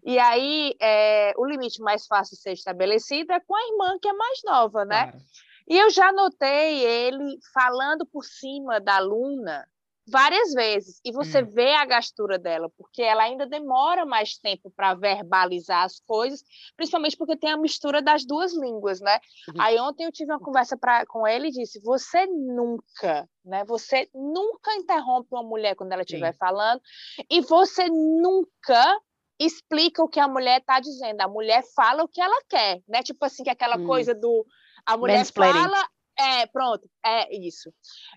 E 0.03 0.17
aí, 0.19 0.75
é, 0.79 1.33
o 1.37 1.45
limite 1.45 1.81
mais 1.81 2.05
fácil 2.07 2.35
de 2.35 2.41
ser 2.41 2.53
estabelecido 2.53 3.31
é 3.31 3.39
com 3.39 3.55
a 3.55 3.67
irmã, 3.67 3.97
que 4.01 4.07
é 4.07 4.13
mais 4.13 4.39
nova, 4.45 4.85
né? 4.85 5.11
Claro. 5.11 5.25
E 5.67 5.77
eu 5.77 5.89
já 5.89 6.11
notei 6.11 6.83
ele 6.83 7.37
falando 7.53 8.05
por 8.05 8.23
cima 8.23 8.79
da 8.79 8.97
aluna, 8.97 9.65
várias 10.07 10.53
vezes 10.53 10.99
e 11.05 11.11
você 11.11 11.41
hum. 11.41 11.45
vê 11.45 11.73
a 11.75 11.85
gastura 11.85 12.37
dela, 12.37 12.69
porque 12.77 13.01
ela 13.01 13.23
ainda 13.23 13.45
demora 13.45 14.05
mais 14.05 14.37
tempo 14.37 14.71
para 14.71 14.93
verbalizar 14.93 15.83
as 15.83 15.99
coisas, 16.01 16.43
principalmente 16.75 17.15
porque 17.15 17.37
tem 17.37 17.51
a 17.51 17.57
mistura 17.57 18.01
das 18.01 18.25
duas 18.25 18.53
línguas, 18.53 18.99
né? 18.99 19.19
Uhum. 19.47 19.61
Aí 19.61 19.79
ontem 19.79 20.05
eu 20.05 20.11
tive 20.11 20.31
uma 20.31 20.39
conversa 20.39 20.75
pra, 20.75 21.05
com 21.05 21.27
ele 21.27 21.47
e 21.47 21.51
disse: 21.51 21.79
"Você 21.81 22.25
nunca, 22.27 23.27
né? 23.45 23.63
Você 23.65 24.09
nunca 24.13 24.73
interrompe 24.75 25.29
uma 25.31 25.43
mulher 25.43 25.75
quando 25.75 25.91
ela 25.93 26.01
estiver 26.01 26.35
falando 26.35 26.81
e 27.29 27.41
você 27.41 27.87
nunca 27.87 28.99
explica 29.45 30.03
o 30.03 30.07
que 30.07 30.19
a 30.19 30.27
mulher 30.27 30.59
está 30.59 30.79
dizendo. 30.79 31.21
A 31.21 31.27
mulher 31.27 31.63
fala 31.75 32.03
o 32.03 32.07
que 32.07 32.21
ela 32.21 32.41
quer, 32.49 32.81
né? 32.87 33.01
Tipo 33.01 33.25
assim, 33.25 33.43
que 33.43 33.49
aquela 33.49 33.77
hum. 33.77 33.85
coisa 33.85 34.13
do 34.13 34.45
a 34.85 34.97
mulher 34.97 35.25
fala, 35.25 35.87
é, 36.17 36.45
pronto, 36.47 36.89
é 37.05 37.35
isso. 37.35 37.73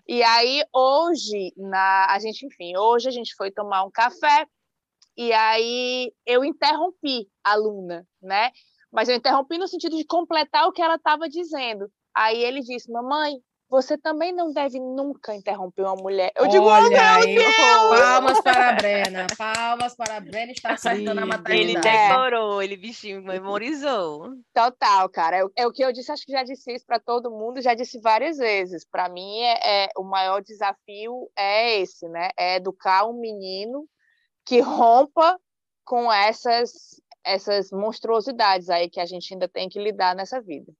E 0.07 0.23
aí, 0.23 0.63
hoje, 0.73 1.53
na, 1.57 2.07
a 2.11 2.19
gente, 2.19 2.45
enfim, 2.45 2.75
hoje 2.77 3.07
a 3.07 3.11
gente 3.11 3.35
foi 3.35 3.51
tomar 3.51 3.83
um 3.83 3.91
café 3.91 4.47
e 5.17 5.31
aí 5.31 6.11
eu 6.25 6.43
interrompi 6.43 7.27
a 7.43 7.55
Luna, 7.55 8.05
né? 8.21 8.51
Mas 8.91 9.09
eu 9.09 9.15
interrompi 9.15 9.57
no 9.57 9.67
sentido 9.67 9.95
de 9.97 10.05
completar 10.05 10.67
o 10.67 10.71
que 10.71 10.81
ela 10.81 10.95
estava 10.95 11.27
dizendo. 11.29 11.89
Aí 12.13 12.43
ele 12.43 12.61
disse, 12.61 12.91
mamãe, 12.91 13.39
você 13.69 13.97
também 13.97 14.31
não 14.31 14.53
deve 14.53 14.79
nunca 14.79 15.33
interromper 15.33 15.83
uma 15.83 15.95
mulher. 15.95 16.31
Eu 16.35 16.47
digo, 16.47 16.65
Olha 16.65 16.85
oh, 16.85 16.89
meu 16.89 17.01
aí, 17.01 17.35
Deus! 17.35 17.55
Palmas 17.55 18.41
para 18.41 18.69
a 18.69 18.73
Brena. 18.73 19.27
Palmas 19.37 19.95
para 19.95 20.17
a 20.17 20.19
Brena 20.19 20.51
está 20.51 20.73
acertando 20.73 21.21
a 21.21 21.25
maternidade. 21.25 21.87
Ele 21.87 22.07
decorou, 22.07 22.61
ele 22.61 22.77
bichinho 22.77 23.23
memorizou. 23.23 24.29
Total, 24.53 25.09
cara. 25.09 25.37
É, 25.37 25.63
é, 25.63 25.67
o 25.67 25.71
que 25.71 25.83
eu 25.83 25.91
disse, 25.91 26.11
acho 26.11 26.25
que 26.25 26.31
já 26.31 26.43
disse 26.43 26.73
isso 26.73 26.85
para 26.85 26.99
todo 26.99 27.31
mundo, 27.31 27.61
já 27.61 27.73
disse 27.73 27.99
várias 27.99 28.37
vezes. 28.37 28.85
Para 28.85 29.09
mim, 29.09 29.41
é, 29.41 29.85
é, 29.85 29.89
o 29.97 30.03
maior 30.03 30.41
desafio 30.43 31.29
é 31.35 31.79
esse, 31.79 32.07
né? 32.07 32.29
É 32.37 32.57
educar 32.57 33.07
um 33.07 33.19
menino 33.19 33.87
que 34.45 34.59
rompa 34.59 35.39
com 35.83 36.11
essas, 36.11 36.71
essas 37.23 37.71
monstruosidades 37.71 38.69
aí 38.69 38.89
que 38.89 38.99
a 38.99 39.05
gente 39.05 39.33
ainda 39.33 39.47
tem 39.47 39.67
que 39.67 39.79
lidar 39.79 40.15
nessa 40.15 40.39
vida. 40.39 40.71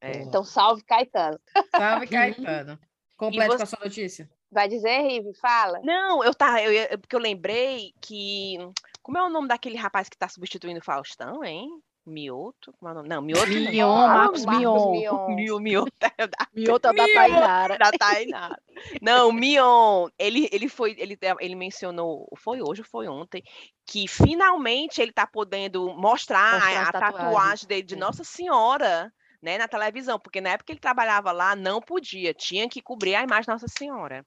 É. 0.00 0.18
Então, 0.22 0.42
salve 0.42 0.82
Caetano. 0.84 1.38
Salve 1.70 2.06
Caetano. 2.06 2.78
Complete 3.16 3.48
você... 3.48 3.56
com 3.58 3.62
a 3.62 3.66
sua 3.66 3.80
notícia. 3.84 4.30
Vai 4.50 4.66
dizer, 4.66 5.02
Rive, 5.02 5.32
fala. 5.34 5.78
Não, 5.84 6.24
eu 6.24 6.34
tá, 6.34 6.60
eu, 6.62 6.98
porque 6.98 7.14
eu 7.14 7.20
lembrei 7.20 7.92
que. 8.00 8.56
Como 9.02 9.16
é 9.16 9.22
o 9.22 9.30
nome 9.30 9.46
daquele 9.46 9.76
rapaz 9.76 10.08
que 10.08 10.16
está 10.16 10.28
substituindo 10.28 10.80
o 10.80 10.84
Faustão, 10.84 11.44
hein? 11.44 11.68
Mioto? 12.04 12.72
Como 12.72 12.88
é 12.88 12.92
o 12.92 12.94
nome? 12.96 13.08
Não, 13.08 13.22
Mioto. 13.22 13.46
Mion, 13.46 13.88
não. 13.88 14.08
Marcos 14.08 14.44
Mion. 14.44 14.90
Mion. 15.34 15.60
Mioto 15.60 15.92
é 16.00 16.26
da, 16.26 16.46
Mioto 16.52 16.88
é 16.88 16.92
da 16.92 17.06
Tainara. 17.06 17.78
Da 17.78 17.90
Tainara. 17.92 18.62
Não, 19.00 19.30
Mion, 19.30 20.08
ele, 20.18 20.48
ele 20.50 20.68
foi, 20.68 20.96
ele, 20.98 21.16
ele 21.38 21.54
mencionou, 21.54 22.26
foi 22.36 22.60
hoje 22.60 22.80
ou 22.80 22.86
foi 22.86 23.06
ontem, 23.06 23.44
que 23.86 24.08
finalmente 24.08 25.00
ele 25.00 25.10
está 25.10 25.26
podendo 25.26 25.94
mostrar, 25.94 26.54
mostrar 26.54 26.78
a, 26.78 26.88
a 26.88 26.92
tatuagem. 26.92 27.18
tatuagem 27.18 27.68
dele 27.68 27.82
de 27.82 27.94
é. 27.94 27.98
Nossa 27.98 28.24
Senhora 28.24 29.12
né, 29.42 29.58
na 29.58 29.68
televisão, 29.68 30.18
porque 30.18 30.40
na 30.40 30.50
época 30.50 30.66
que 30.66 30.72
ele 30.72 30.80
trabalhava 30.80 31.32
lá 31.32 31.56
não 31.56 31.80
podia, 31.80 32.34
tinha 32.34 32.68
que 32.68 32.82
cobrir 32.82 33.14
a 33.14 33.22
imagem 33.22 33.42
de 33.42 33.48
Nossa 33.48 33.68
Senhora. 33.68 34.24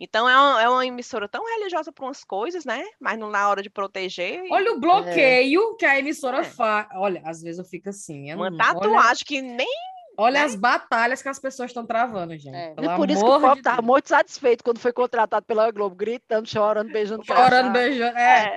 Então 0.00 0.28
é 0.28 0.36
uma, 0.36 0.62
é 0.62 0.68
uma 0.68 0.86
emissora 0.86 1.28
tão 1.28 1.44
religiosa 1.44 1.92
para 1.92 2.04
umas 2.04 2.24
coisas, 2.24 2.64
né? 2.64 2.84
Mas 2.98 3.18
não 3.18 3.30
na 3.30 3.48
hora 3.48 3.62
de 3.62 3.68
proteger. 3.68 4.42
Olha 4.50 4.72
o 4.72 4.80
bloqueio 4.80 5.72
é. 5.72 5.76
que 5.76 5.84
a 5.84 5.98
emissora 5.98 6.38
é. 6.38 6.44
faz. 6.44 6.88
Olha, 6.94 7.22
às 7.24 7.42
vezes 7.42 7.58
eu 7.58 7.64
fico 7.64 7.88
assim. 7.88 8.32
uma 8.32 8.50
não... 8.50 8.56
tatuagem 8.56 8.94
olha... 9.00 9.16
que 9.26 9.42
nem 9.42 9.68
Olha 10.16 10.40
né? 10.40 10.44
as 10.44 10.54
batalhas 10.54 11.20
que 11.20 11.28
as 11.28 11.38
pessoas 11.38 11.70
estão 11.70 11.84
travando, 11.84 12.36
gente. 12.36 12.54
É, 12.54 12.74
é 12.76 12.96
por 12.96 13.10
isso 13.10 13.20
que 13.20 13.26
o 13.26 13.40
povo 13.40 13.52
estava 13.54 13.82
de 13.82 13.86
muito 13.86 14.08
satisfeito 14.08 14.62
quando 14.62 14.78
foi 14.78 14.92
contratado 14.92 15.44
pela 15.44 15.70
Globo, 15.70 15.96
gritando, 15.96 16.48
chorando, 16.48 16.92
beijando. 16.92 17.24
Chorando, 17.24 17.72
beijando. 17.72 18.16
É. 18.16 18.56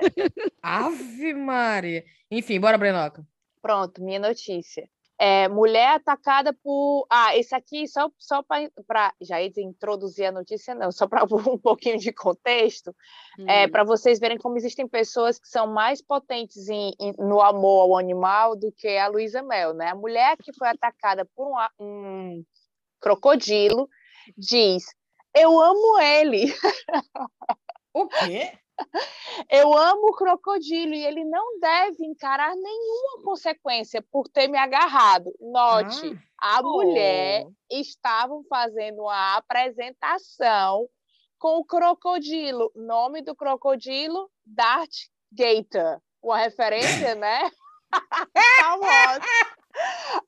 Ave 0.62 1.34
Maria. 1.34 2.04
Enfim, 2.30 2.60
bora, 2.60 2.78
Brenoca. 2.78 3.26
Pronto, 3.60 4.02
minha 4.02 4.20
notícia. 4.20 4.88
É, 5.18 5.48
mulher 5.48 5.96
atacada 5.96 6.52
por. 6.52 7.06
Ah, 7.10 7.36
esse 7.36 7.52
aqui, 7.54 7.88
só, 7.88 8.08
só 8.16 8.40
para. 8.42 9.12
Já 9.20 9.42
ia 9.42 9.50
introduzir 9.58 10.26
a 10.26 10.32
notícia, 10.32 10.74
não, 10.76 10.92
só 10.92 11.08
para 11.08 11.24
um 11.52 11.58
pouquinho 11.58 11.98
de 11.98 12.12
contexto, 12.12 12.94
é, 13.38 13.42
hum. 13.42 13.48
é, 13.48 13.68
para 13.68 13.82
vocês 13.82 14.20
verem 14.20 14.38
como 14.38 14.56
existem 14.56 14.86
pessoas 14.86 15.38
que 15.38 15.48
são 15.48 15.66
mais 15.66 16.00
potentes 16.00 16.68
em, 16.68 16.92
em, 17.00 17.12
no 17.18 17.40
amor 17.40 17.82
ao 17.82 17.98
animal 17.98 18.54
do 18.54 18.70
que 18.70 18.96
a 18.96 19.08
Luísa 19.08 19.42
Mel. 19.42 19.74
Né? 19.74 19.88
A 19.88 19.94
mulher 19.94 20.36
que 20.36 20.52
foi 20.52 20.68
atacada 20.68 21.24
por 21.34 21.48
um, 21.48 21.84
um 21.84 22.44
crocodilo 23.00 23.88
diz: 24.36 24.84
Eu 25.34 25.60
amo 25.60 25.98
ele. 25.98 26.46
O 27.94 28.06
quê? 28.06 28.52
Eu 29.50 29.76
amo 29.76 30.08
o 30.08 30.16
crocodilo 30.16 30.94
e 30.94 31.04
ele 31.04 31.24
não 31.24 31.58
deve 31.58 32.04
encarar 32.04 32.54
nenhuma 32.54 33.22
consequência 33.24 34.02
por 34.10 34.28
ter 34.28 34.48
me 34.48 34.58
agarrado. 34.58 35.32
Note, 35.40 36.18
ah, 36.40 36.58
a 36.58 36.60
oh. 36.60 36.72
mulher 36.72 37.46
estavam 37.70 38.44
fazendo 38.48 39.02
uma 39.02 39.36
apresentação 39.36 40.88
com 41.38 41.58
o 41.58 41.64
crocodilo. 41.64 42.72
Nome 42.74 43.22
do 43.22 43.34
crocodilo? 43.34 44.30
Darth 44.44 45.08
Gator. 45.32 46.00
Uma 46.22 46.38
referência, 46.38 47.14
né? 47.14 47.50
Famosa. 48.60 49.20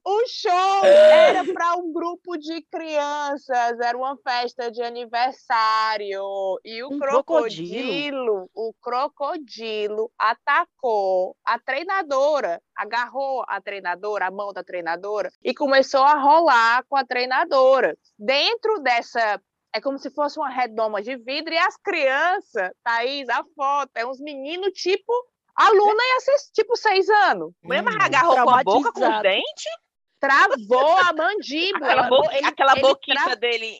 O 0.04 0.26
show 0.26 0.84
era 0.84 1.44
para 1.52 1.76
um 1.76 1.92
grupo 1.92 2.36
de 2.36 2.62
crianças, 2.70 3.78
era 3.80 3.96
uma 3.96 4.16
festa 4.16 4.70
de 4.70 4.82
aniversário. 4.82 6.22
E 6.64 6.82
o 6.82 6.92
um 6.92 6.98
crocodilo, 6.98 7.20
crocodilo, 7.24 8.50
o 8.54 8.74
crocodilo 8.80 10.12
atacou 10.18 11.36
a 11.44 11.58
treinadora, 11.58 12.60
agarrou 12.76 13.44
a 13.46 13.60
treinadora, 13.60 14.26
a 14.26 14.30
mão 14.30 14.52
da 14.52 14.64
treinadora, 14.64 15.30
e 15.42 15.54
começou 15.54 16.02
a 16.02 16.14
rolar 16.14 16.84
com 16.88 16.96
a 16.96 17.04
treinadora. 17.04 17.96
Dentro 18.18 18.80
dessa 18.80 19.40
é 19.72 19.80
como 19.80 19.98
se 19.98 20.10
fosse 20.10 20.38
uma 20.38 20.50
redoma 20.50 21.00
de 21.00 21.16
vidro, 21.16 21.54
e 21.54 21.58
as 21.58 21.76
crianças, 21.76 22.70
Thaís, 22.82 23.28
a 23.28 23.44
foto, 23.54 23.90
é 23.94 24.04
uns 24.04 24.20
meninos 24.20 24.72
tipo 24.72 25.12
a 25.60 25.68
Luna 25.68 26.02
ia 26.02 26.20
ser 26.20 26.36
tipo 26.54 26.74
seis 26.74 27.06
anos. 27.10 27.52
Lembra? 27.62 27.94
Hum, 27.94 27.98
agarrou 28.00 28.44
com 28.44 28.50
a 28.50 28.62
boca, 28.62 28.92
com 28.92 29.08
os 29.08 29.22
dentes? 29.22 29.72
Travou 30.18 30.96
a 30.96 31.12
mandíbula. 31.12 31.86
Aquela, 31.86 32.08
bo 32.08 32.30
ele, 32.32 32.46
aquela 32.46 32.72
ele 32.72 32.80
boquita 32.80 33.24
tra... 33.24 33.34
dele. 33.34 33.78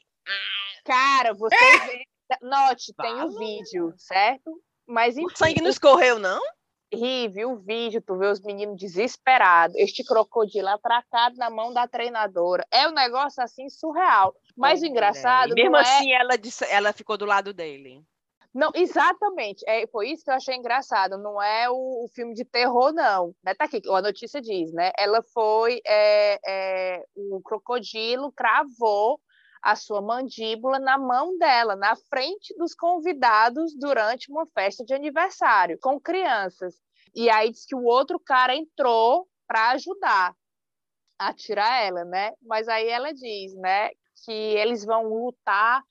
Cara, 0.85 1.33
você 1.33 1.57
vê. 1.87 2.05
Note, 2.43 2.95
tem 3.01 3.15
o 3.23 3.27
um 3.27 3.39
vídeo, 3.39 3.95
certo? 3.97 4.63
Mas 4.87 5.17
enfim, 5.17 5.27
o 5.33 5.37
sangue 5.37 5.63
não 5.63 5.71
escorreu, 5.71 6.19
não? 6.19 6.41
Ri, 6.93 7.29
viu 7.29 7.53
o 7.53 7.61
vídeo, 7.61 8.03
tu 8.03 8.17
vê 8.17 8.27
os 8.27 8.41
meninos 8.41 8.77
desesperados, 8.77 9.77
este 9.77 10.05
crocodilo 10.05 10.69
atracado 10.69 11.37
na 11.37 11.49
mão 11.49 11.73
da 11.73 11.89
treinadora. 11.89 12.67
É 12.71 12.87
um 12.89 12.93
negócio 12.93 13.43
assim 13.43 13.69
surreal. 13.69 14.35
Mas 14.57 14.83
o 14.83 14.87
engraçado. 14.87 15.55
mesmo 15.55 15.77
é 15.77 15.81
assim, 15.81 16.13
ela, 16.13 16.37
disse, 16.37 16.65
ela 16.67 16.93
ficou 16.93 17.17
do 17.17 17.25
lado 17.25 17.53
dele. 17.55 18.05
Não, 18.53 18.71
exatamente. 18.75 19.65
É, 19.67 19.87
foi 19.87 20.11
isso 20.11 20.25
que 20.25 20.31
eu 20.31 20.35
achei 20.35 20.57
engraçado. 20.57 21.17
Não 21.17 21.41
é 21.41 21.71
o, 21.71 22.05
o 22.05 22.09
filme 22.15 22.35
de 22.35 22.45
terror, 22.45 22.93
não. 22.93 23.35
Né? 23.45 23.55
Tá 23.55 23.65
aqui, 23.65 23.81
a 23.89 24.03
notícia 24.03 24.41
diz, 24.41 24.73
né? 24.73 24.91
Ela 24.99 25.23
foi. 25.23 25.81
É, 25.87 26.39
é, 26.47 27.05
o 27.15 27.41
crocodilo 27.43 28.33
cravou 28.33 29.21
a 29.63 29.77
sua 29.77 30.01
mandíbula 30.01 30.79
na 30.79 30.99
mão 30.99 31.37
dela, 31.39 31.77
na 31.77 31.95
frente 31.95 32.57
dos 32.57 32.75
convidados 32.75 33.75
durante 33.79 34.31
uma 34.31 34.47
festa 34.47 34.85
de 34.85 34.95
aniversário, 34.95 35.79
com 35.81 36.01
crianças. 36.01 36.75
E 37.15 37.29
aí 37.29 37.51
diz 37.51 37.67
que 37.67 37.75
o 37.75 37.85
outro 37.85 38.19
cara 38.19 38.55
entrou 38.55 39.29
para 39.47 39.71
ajudar 39.73 40.35
a 41.19 41.35
tirar 41.35 41.83
ela, 41.83 42.05
né? 42.05 42.33
Mas 42.43 42.69
aí 42.69 42.89
ela 42.89 43.13
diz, 43.13 43.55
né, 43.57 43.91
que 44.25 44.33
eles 44.33 44.85
vão 44.85 45.05
lutar 45.05 45.83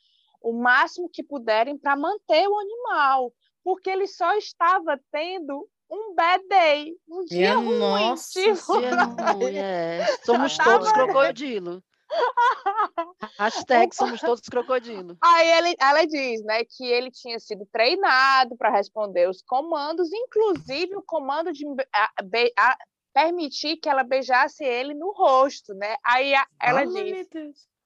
o 0.42 0.54
máximo 0.54 1.10
que 1.10 1.24
puderem 1.24 1.78
para 1.78 1.96
manter 1.96 2.48
o 2.48 2.58
animal, 2.58 3.34
porque 3.64 3.90
ele 3.90 4.08
só 4.08 4.36
estava 4.38 5.00
tendo 5.12 5.68
um 5.90 6.14
bad 6.14 6.48
day, 6.48 6.96
um 7.08 7.26
dia 7.26 7.56
ruim. 7.56 7.80
Nossa, 7.80 8.40
tipo... 8.40 8.74
ruim, 9.38 9.58
é. 9.58 10.06
Somos 10.24 10.58
todos 10.58 10.92
crocodilo. 10.92 11.84
Hashtag 13.38 13.96
somos 13.96 14.20
todos 14.20 14.42
crocodilo. 14.42 15.18
Aí 15.22 15.48
ele, 15.48 15.76
ela 15.80 16.06
diz, 16.06 16.44
né, 16.44 16.64
que 16.66 16.86
ele 16.86 17.12
tinha 17.12 17.40
sido 17.40 17.68
treinado 17.72 18.58
para 18.58 18.72
responder 18.72 19.30
os 19.30 19.42
comandos, 19.42 20.10
inclusive 20.12 20.96
o 20.96 21.04
comando 21.04 21.52
de 21.52 21.66
a, 21.94 22.10
a, 22.58 22.78
permitir 23.14 23.78
que 23.78 23.90
ela 23.90 24.04
beijasse 24.04 24.64
ele 24.64 24.94
no 24.94 25.12
rosto, 25.12 25.74
né? 25.74 25.96
Aí 26.04 26.34
a, 26.34 26.48
ela 26.62 26.84
oh, 26.84 26.94
diz: 26.94 27.28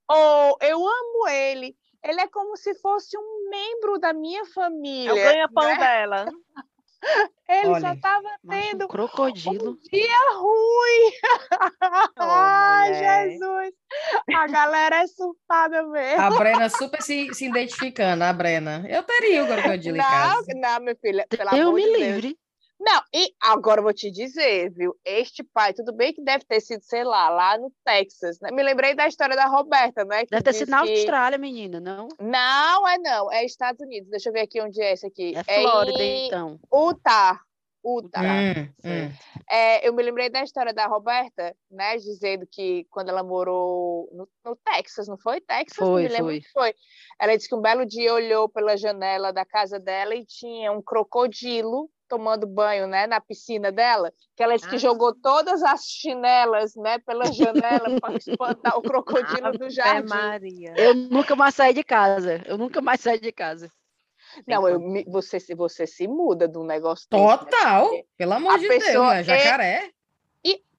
"Oh, 0.10 0.58
eu 0.62 0.88
amo 0.88 1.28
ele 1.28 1.76
ele 2.04 2.22
é 2.22 2.28
como 2.28 2.58
se 2.58 2.76
fosse 2.76 3.18
um 3.18 3.50
membro 3.50 3.98
da 4.00 4.14
minha 4.14 4.46
família. 4.46 5.10
É 5.10 5.14
o 5.14 5.16
ganha-pão 5.16 5.64
né? 5.64 5.78
dela. 5.78 6.26
Ele 7.50 7.68
Olha, 7.68 7.82
só 7.82 7.96
tava 8.00 8.24
Macho, 8.24 8.40
um 8.46 8.50
tendo 8.50 8.88
crocodilo. 8.88 9.72
um 9.72 9.78
dia 9.92 10.32
ruim. 10.38 11.12
Ai, 12.18 12.94
mulher. 12.94 13.30
Jesus. 13.32 13.74
A 14.34 14.48
galera 14.48 15.04
é 15.04 15.08
surtada 15.08 15.84
mesmo. 15.84 16.22
A 16.22 16.30
Brena 16.32 16.70
super 16.70 17.02
se, 17.02 17.34
se 17.34 17.46
identificando, 17.46 18.24
a 18.24 18.32
Brena. 18.32 18.86
Eu 18.90 19.04
teria 19.04 19.44
o 19.44 19.48
crocodilo 19.48 19.98
em 19.98 20.00
Não, 20.00 20.06
casa. 20.06 20.46
não, 20.56 20.80
meu 20.80 20.96
filho, 20.96 21.24
pelo 21.30 21.50
Eu 21.56 21.68
amor 21.70 21.74
me 21.74 21.84
de 21.84 21.92
Deus. 21.92 22.36
Não, 22.86 23.02
e 23.14 23.34
agora 23.42 23.80
eu 23.80 23.84
vou 23.84 23.94
te 23.94 24.12
dizer, 24.12 24.70
viu? 24.72 24.94
Este 25.06 25.42
pai, 25.42 25.74
tudo 25.74 25.94
bem 25.94 26.14
que 26.14 26.22
deve 26.22 26.44
ter 26.44 26.60
sido, 26.60 26.82
sei 26.84 27.06
lá, 27.06 27.30
lá 27.30 27.58
no 27.58 27.72
Texas, 27.86 28.38
né? 28.42 28.50
Me 28.52 28.62
lembrei 28.62 28.94
da 28.94 29.08
história 29.08 29.38
da 29.38 29.46
Roberta, 29.46 30.04
né? 30.04 30.26
que 30.26 30.30
Deve 30.32 30.44
ter 30.44 30.54
sido 30.54 30.70
na 30.70 30.84
que- 30.84 30.92
Austrália, 30.92 31.38
menina, 31.38 31.80
não? 31.80 32.10
Não, 32.20 32.88
é 32.88 32.98
não, 32.98 33.32
é 33.32 33.46
Estados 33.46 33.80
Unidos. 33.80 34.10
Deixa 34.10 34.28
eu 34.28 34.34
ver 34.34 34.42
aqui 34.42 34.60
onde 34.62 34.82
é 34.82 34.92
esse 34.92 35.08
aqui. 35.08 35.34
É 35.34 35.44
Flórida, 35.62 36.04
em 36.04 36.28
então. 36.28 36.60
Utah. 36.74 37.40
Utah. 37.86 38.22
Hum, 38.22 38.70
hum. 38.86 39.12
É, 39.50 39.86
eu 39.88 39.94
me 39.94 40.04
lembrei 40.04 40.30
da 40.30 40.42
história 40.44 40.74
da 40.74 40.86
Roberta, 40.86 41.56
né? 41.72 41.96
Dizendo 41.98 42.46
que 42.50 42.86
quando 42.90 43.10
ela 43.10 43.24
morou 43.24 44.10
no, 44.14 44.28
no 44.46 44.56
Texas, 44.58 45.08
não 45.08 45.18
foi? 45.18 45.40
Texas? 45.42 45.78
Não 45.80 45.88
Foi, 45.88 46.04
me 46.04 46.08
lembro 46.10 46.26
foi. 46.32 46.42
foi. 46.54 46.76
Ela 47.20 47.36
disse 47.36 47.48
que 47.50 47.56
um 47.56 47.62
belo 47.62 47.86
dia 47.86 48.14
olhou 48.14 48.48
pela 48.50 48.76
janela 48.78 49.32
da 49.34 49.46
casa 49.46 49.80
dela 49.80 50.16
e 50.16 50.26
tinha 50.26 50.72
um 50.72 50.82
crocodilo 50.82 51.90
tomando 52.08 52.46
banho, 52.46 52.86
né, 52.88 53.08
na 53.08 53.20
piscina 53.22 53.72
dela, 53.72 54.12
que 54.36 54.44
ela 54.44 54.56
disse 54.56 54.70
que 54.70 54.76
Ah. 54.76 54.80
jogou 54.80 55.14
todas 55.16 55.64
as 55.64 55.86
chinelas, 55.86 56.76
né, 56.76 57.00
pela 57.00 57.26
janela 57.32 58.00
para 58.00 58.16
espantar 58.20 58.78
o 58.78 58.82
crocodilo 58.82 59.52
do 59.58 59.70
jardim. 59.70 60.10
Maria. 60.10 60.74
Eu 60.78 60.94
nunca 60.94 61.36
mais 61.36 61.56
saí 61.56 61.74
de 61.74 61.84
casa. 61.84 62.42
Eu 62.46 62.58
nunca 62.58 62.82
mais 62.82 63.02
saí 63.02 63.20
de 63.20 63.32
casa. 63.32 63.72
Não, 64.48 64.68
eu, 64.68 64.80
você, 65.08 65.40
se- 65.40 65.54
você 65.54 65.86
se 65.86 66.08
muda 66.08 66.48
de 66.48 66.58
um 66.58 66.64
negócio 66.66 67.08
desse, 67.10 67.24
né? 67.24 67.38
Total, 67.38 67.90
pelo 68.18 68.34
amor 68.34 68.56
a 68.56 68.58
de 68.58 68.68
Deus, 68.68 68.84
pessoa 68.84 69.14
né? 69.14 69.20
é- 69.20 69.24
Jacaré. 69.24 69.92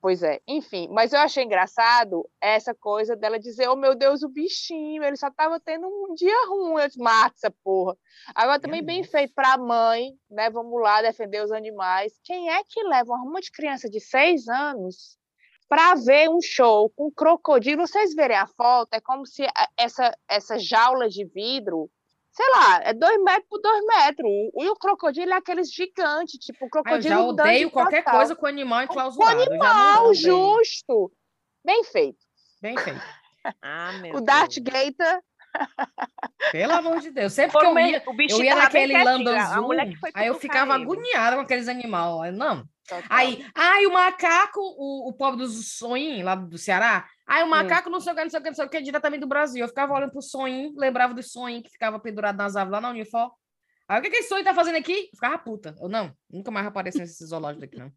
Pois 0.05 0.23
é, 0.23 0.39
enfim, 0.47 0.87
mas 0.91 1.15
eu 1.15 1.19
achei 1.19 1.45
engraçado 1.45 2.29
essa 2.39 2.75
coisa 2.75 3.17
dela 3.17 3.39
dizer, 3.39 3.71
oh 3.71 3.75
meu 3.75 3.95
Deus, 3.95 4.23
o 4.23 4.29
bichinho, 4.29 5.03
ele 5.03 5.17
só 5.17 5.31
tava 5.31 5.59
tendo 5.59 5.87
um 5.87 6.13
dia 6.15 6.47
ruim, 6.47 6.79
eu 6.83 6.87
disse, 6.87 6.99
mata 7.01 7.35
essa 7.35 7.51
porra. 7.65 7.97
Agora 8.35 8.61
também 8.61 8.85
bem 8.85 9.03
feito 9.03 9.33
pra 9.33 9.57
mãe, 9.57 10.11
né, 10.31 10.51
vamos 10.51 10.79
lá 10.79 11.01
defender 11.01 11.43
os 11.43 11.51
animais. 11.51 12.13
Quem 12.23 12.51
é 12.51 12.63
que 12.69 12.83
leva 12.83 13.15
uma 13.15 13.25
monte 13.25 13.45
de 13.45 13.53
criança 13.53 13.89
de 13.89 13.99
seis 13.99 14.47
anos 14.47 15.17
para 15.71 15.95
ver 15.95 16.29
um 16.29 16.43
show 16.43 16.91
com 16.91 17.11
crocodilo? 17.11 17.87
Vocês 17.87 18.15
verem 18.15 18.37
a 18.37 18.47
foto, 18.47 18.93
é 18.93 19.01
como 19.01 19.25
se 19.25 19.43
a- 19.47 19.69
essa, 19.75 20.15
essa 20.29 20.59
jaula 20.59 21.09
de 21.09 21.25
vidro, 21.25 21.91
sei 22.37 22.51
lá, 22.51 22.81
é 22.83 22.93
dois 22.93 23.23
metros 23.23 23.47
por 23.49 23.61
dois 23.61 23.85
metros, 23.87 24.29
e 24.59 24.69
o 24.69 24.75
crocodilo 24.75 25.33
é 25.33 25.37
aqueles 25.37 25.73
gigantes, 25.73 26.39
tipo, 26.39 26.59
o 26.61 26.65
Ah, 26.65 26.67
eu 26.67 26.71
crocodilo 26.71 27.15
já 27.15 27.21
odeio 27.23 27.71
qualquer 27.71 28.03
total. 28.03 28.19
coisa 28.19 28.35
com 28.37 28.47
animal 28.47 28.85
Com 28.87 28.93
enclausurado. 28.93 29.41
eu 29.41 29.47
não 29.47 29.53
animal, 29.67 30.15
justo. 30.15 31.13
Bem 31.65 31.85
feito. 31.85 32.19
Bem 32.61 32.77
feito. 32.77 33.01
Ah, 33.63 33.93
meu 34.01 34.17
o 34.17 34.21
Darth 34.21 34.57
Deus. 34.59 34.65
Gator, 34.97 35.23
Pelo 36.51 36.73
amor 36.73 37.01
de 37.01 37.11
Deus. 37.11 37.33
Sempre 37.33 37.53
Por 37.53 37.61
que 37.61 37.67
eu 37.67 37.75
meio- 37.75 37.91
ia, 37.93 38.03
o 38.05 38.11
eu 38.11 38.15
bichinho 38.17 38.45
ia 38.45 38.55
naquele 38.57 38.93
foi 40.01 40.11
aí 40.15 40.27
eu 40.27 40.35
ficava 40.35 40.75
agoniada 40.75 41.37
com 41.37 41.43
aqueles 41.43 41.69
animais. 41.69 42.27
Eu, 42.27 42.33
Não. 42.33 42.65
total. 42.89 43.03
Aí, 43.09 43.47
ai, 43.55 43.87
o 43.87 43.93
macaco, 43.93 44.59
o, 44.61 45.09
o 45.09 45.13
pobre 45.13 45.39
dos 45.41 45.77
sonhinhos 45.77 46.25
lá 46.25 46.35
do 46.35 46.59
Ceará. 46.59 47.07
Ai, 47.27 47.43
Hum. 47.43 47.47
o 47.47 47.51
macaco 47.51 47.91
não 47.91 48.01
sei 48.01 48.13
o 48.13 48.17
que, 48.17 48.23
não 48.25 48.31
sei 48.31 48.41
o 48.41 48.43
que, 48.43 48.49
não 48.51 48.55
sei 48.57 48.67
o 48.67 48.69
que, 48.69 48.83
diretamente 48.83 49.21
do 49.21 49.27
Brasil. 49.27 49.63
Eu 49.65 49.69
ficava 49.69 49.95
olhando 49.95 50.13
pro 50.13 50.23
sonhinho, 50.23 50.73
lembrava 50.77 51.15
dos 51.15 51.33
sonhinhos 51.33 51.63
que 51.63 51.71
ficava 51.71 51.99
pendurado 51.99 52.37
nas 52.37 52.57
árvores 52.57 52.73
lá 52.73 52.81
na 52.81 52.91
Unifor. 52.91 53.33
Aí, 53.89 54.01
o 54.01 54.03
que 54.03 54.11
que 54.11 54.17
esse 54.17 54.29
sonho 54.29 54.45
tá 54.45 54.55
fazendo 54.55 54.77
aqui? 54.77 54.93
Eu 55.13 55.15
ficava 55.15 55.39
puta. 55.39 55.75
Eu, 55.81 55.89
não, 55.89 56.13
nunca 56.31 56.51
mais 56.51 56.67
apareci 56.67 56.99
nesse 56.99 57.25
zoológico 57.27 57.61
daqui, 57.61 57.77
não. 57.77 57.93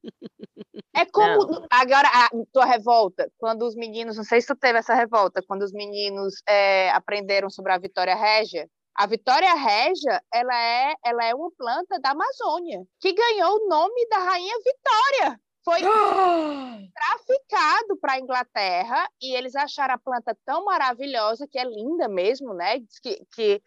É 0.94 1.06
como 1.06 1.66
agora 1.70 2.08
a 2.08 2.30
tua 2.52 2.66
revolta, 2.66 3.32
quando 3.38 3.66
os 3.66 3.76
meninos, 3.76 4.18
não 4.18 4.24
sei 4.24 4.42
se 4.42 4.48
tu 4.48 4.56
teve 4.56 4.80
essa 4.80 4.96
revolta, 4.96 5.44
quando 5.48 5.62
os 5.62 5.72
meninos 5.72 6.42
é, 6.48 6.90
aprenderam 6.90 7.50
sobre 7.50 7.72
a 7.72 7.78
Vitória 7.78 8.16
Régia. 8.16 8.68
A 8.96 9.06
Vitória 9.06 9.54
Régia, 9.54 10.22
ela 10.34 10.60
é, 10.60 10.96
ela 11.06 11.24
é 11.24 11.36
uma 11.36 11.52
planta 11.56 12.00
da 12.00 12.12
Amazônia 12.12 12.84
que 13.00 13.14
ganhou 13.14 13.58
o 13.58 13.70
nome 13.70 14.08
da 14.10 14.18
rainha 14.18 14.56
Vitória. 14.58 15.40
Foi 15.68 15.82
traficado 16.96 17.98
para 18.00 18.14
a 18.14 18.20
Inglaterra 18.20 19.10
e 19.22 19.36
eles 19.36 19.54
acharam 19.54 19.96
a 19.96 19.98
planta 19.98 20.34
tão 20.46 20.64
maravilhosa 20.64 21.46
que 21.46 21.60
é 21.60 21.66
linda 21.66 22.08
mesmo, 22.08 22.54
né? 22.54 22.80
Diz 22.80 23.00
que, 23.00 23.22
que 23.36 23.62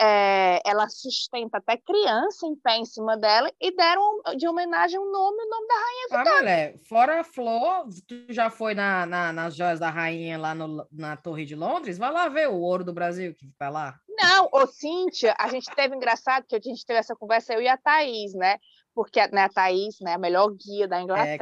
é, 0.00 0.60
ela 0.68 0.88
sustenta 0.88 1.58
até 1.58 1.76
criança 1.76 2.46
em 2.48 2.56
pé 2.56 2.78
em 2.78 2.84
cima 2.84 3.16
dela 3.16 3.48
e 3.60 3.70
deram 3.70 4.22
de 4.36 4.48
homenagem 4.48 4.98
um 4.98 5.10
nome, 5.12 5.36
o 5.44 5.48
nome 5.48 5.68
da 5.68 5.74
rainha 5.74 6.06
Ah, 6.10 6.38
mulher, 6.40 6.74
fora 6.88 7.20
a 7.20 7.24
flor, 7.24 7.86
tu 8.08 8.14
já 8.32 8.50
foi 8.50 8.74
na, 8.74 9.06
na- 9.06 9.32
nas 9.32 9.54
joias 9.54 9.78
da 9.78 9.88
rainha 9.88 10.36
lá 10.36 10.52
no- 10.52 10.84
na 10.90 11.16
Torre 11.16 11.44
de 11.44 11.54
Londres? 11.54 11.96
Vai 11.96 12.10
lá 12.10 12.28
ver 12.28 12.48
o 12.48 12.58
ouro 12.58 12.82
do 12.82 12.92
Brasil 12.92 13.32
que 13.36 13.46
tá 13.56 13.68
lá. 13.70 13.94
Não, 14.08 14.48
ô 14.50 14.66
Cíntia, 14.66 15.34
a 15.38 15.48
gente 15.48 15.70
teve 15.76 15.94
engraçado 15.94 16.46
que 16.48 16.56
a 16.56 16.60
gente 16.60 16.84
teve 16.86 16.98
essa 16.98 17.14
conversa, 17.14 17.52
eu 17.52 17.60
e 17.60 17.68
a 17.68 17.76
Thaís, 17.76 18.32
né? 18.34 18.56
Porque 18.96 19.26
né, 19.28 19.42
a 19.42 19.48
Thaís 19.50 20.00
né, 20.00 20.14
a 20.14 20.18
melhor 20.18 20.48
guia 20.54 20.88
da 20.88 21.02
Inglaterra 21.02 21.36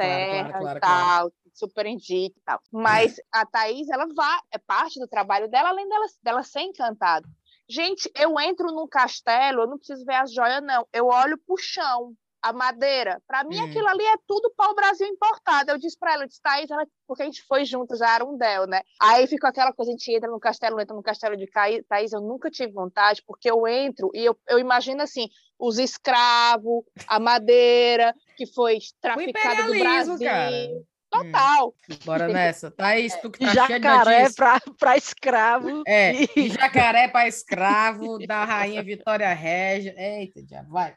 claro, 0.49 0.59
claro, 0.59 0.77
e 0.77 0.81
tal, 0.81 1.31
super 1.53 1.85
indica 1.85 2.37
e 2.37 2.41
tal. 2.45 2.59
Mas 2.69 3.15
a 3.31 3.45
Thaís, 3.45 3.87
ela 3.87 4.05
vai, 4.13 4.39
é 4.51 4.57
parte 4.57 4.99
do 4.99 5.07
trabalho 5.07 5.49
dela, 5.49 5.69
além 5.69 5.87
dela, 5.87 6.05
dela 6.21 6.43
ser 6.43 6.63
encantada. 6.63 7.25
Gente, 7.67 8.11
eu 8.13 8.37
entro 8.41 8.67
num 8.73 8.85
castelo, 8.85 9.61
eu 9.61 9.67
não 9.67 9.77
preciso 9.77 10.03
ver 10.03 10.15
as 10.15 10.33
joias, 10.33 10.61
não. 10.61 10.85
Eu 10.91 11.07
olho 11.07 11.37
pro 11.47 11.55
chão, 11.57 12.13
a 12.45 12.53
madeira. 12.53 13.19
Para 13.27 13.43
mim, 13.43 13.57
Hum. 13.57 13.63
aquilo 13.65 13.87
ali 13.87 14.05
é 14.05 14.15
tudo 14.27 14.53
para 14.55 14.69
o 14.71 14.75
Brasil 14.75 15.07
importado. 15.07 15.71
Eu 15.71 15.79
disse 15.79 15.97
para 15.97 16.13
ela, 16.13 16.23
eu 16.23 16.27
disse, 16.27 16.39
Thaís, 16.39 16.69
ela, 16.69 16.85
porque 17.07 17.23
a 17.23 17.25
gente 17.25 17.41
foi 17.47 17.65
juntos 17.65 18.03
a 18.03 18.09
Arundel, 18.09 18.67
né? 18.67 18.81
Aí 19.01 19.25
ficou 19.25 19.49
aquela 19.49 19.73
coisa, 19.73 19.89
a 19.89 19.93
gente 19.93 20.13
entra 20.15 20.29
no 20.29 20.39
castelo, 20.39 20.79
entra 20.79 20.95
no 20.95 21.01
castelo 21.01 21.35
de 21.35 21.47
Thaís, 21.47 22.13
eu 22.13 22.21
nunca 22.21 22.51
tive 22.51 22.71
vontade, 22.71 23.23
porque 23.25 23.49
eu 23.49 23.67
entro 23.67 24.11
e 24.13 24.23
eu, 24.23 24.37
eu 24.47 24.59
imagino 24.59 25.01
assim, 25.01 25.27
os 25.57 25.79
escravos, 25.79 26.83
a 27.07 27.19
madeira 27.19 28.13
que 28.37 28.45
foi 28.53 28.77
traficada 29.01 29.63
do 29.63 29.79
Brasil. 29.79 30.19
cara. 30.19 30.55
Hum, 30.55 30.85
Total. 31.09 31.73
bora 32.03 32.27
nessa. 32.27 32.69
Thaís, 32.69 33.15
tu 33.21 33.31
que 33.31 33.39
tá 33.39 33.53
jacaré 33.53 34.27
para 34.35 34.59
para 34.77 34.97
escravo. 34.97 35.81
É, 35.87 36.13
e- 36.35 36.49
jacaré 36.49 37.07
para 37.07 37.27
escravo, 37.27 38.19
da 38.27 38.45
rainha 38.45 38.83
Vitória 38.83 39.33
Régia. 39.33 39.95
Eita, 39.97 40.43
diabo, 40.43 40.69
vai. 40.71 40.95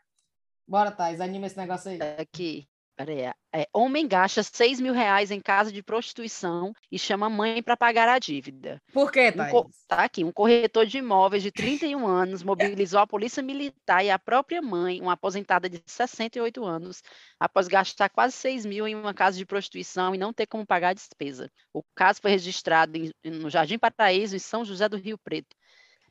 Bora, 0.69 0.91
Thais, 0.91 1.21
anima 1.21 1.47
esse 1.47 1.57
negócio 1.57 1.91
aí. 1.91 1.99
Aqui, 2.19 2.69
peraí. 2.95 3.33
É, 3.55 3.67
homem 3.73 4.07
gasta 4.07 4.43
6 4.43 4.79
mil 4.79 4.93
reais 4.93 5.31
em 5.31 5.41
casa 5.41 5.73
de 5.73 5.83
prostituição 5.83 6.75
e 6.93 6.99
chama 6.99 7.25
a 7.27 7.31
mãe 7.31 7.63
para 7.63 7.75
pagar 7.75 8.07
a 8.07 8.19
dívida. 8.19 8.79
Por 8.93 9.11
quê, 9.11 9.31
Um 9.31 9.37
Thais? 9.39 9.51
co- 9.51 9.71
tá 9.87 10.05
aqui, 10.05 10.23
um 10.25 10.31
corretor 10.31 10.85
de 10.85 10.99
imóveis 10.99 11.43
de 11.43 11.51
31 11.51 12.07
anos 12.07 12.43
mobilizou 12.43 13.01
a 13.01 13.07
polícia 13.07 13.43
militar 13.43 14.05
e 14.05 14.11
a 14.11 14.19
própria 14.19 14.61
mãe, 14.61 15.01
uma 15.01 15.15
aposentada 15.15 15.71
de 15.71 15.83
68 15.87 16.63
anos, 16.67 17.03
após 17.41 17.67
gastar 17.67 18.11
quase 18.11 18.35
6 18.35 18.67
mil 18.67 18.87
em 18.87 18.95
uma 18.95 19.15
casa 19.15 19.39
de 19.39 19.47
prostituição 19.47 20.15
e 20.15 20.19
não 20.19 20.35
ter 20.35 20.47
como 20.47 20.67
pagar 20.67 20.91
a 20.91 20.95
despesa. 20.95 21.51
O 21.73 21.83
caso 21.95 22.21
foi 22.21 22.31
registrado 22.33 22.99
em- 22.99 23.11
no 23.25 23.49
Jardim 23.49 23.79
Paraíso, 23.79 24.37
em 24.37 24.39
São 24.39 24.67
José 24.67 24.87
do 24.87 24.99
Rio 24.99 25.17
Preto. 25.17 25.57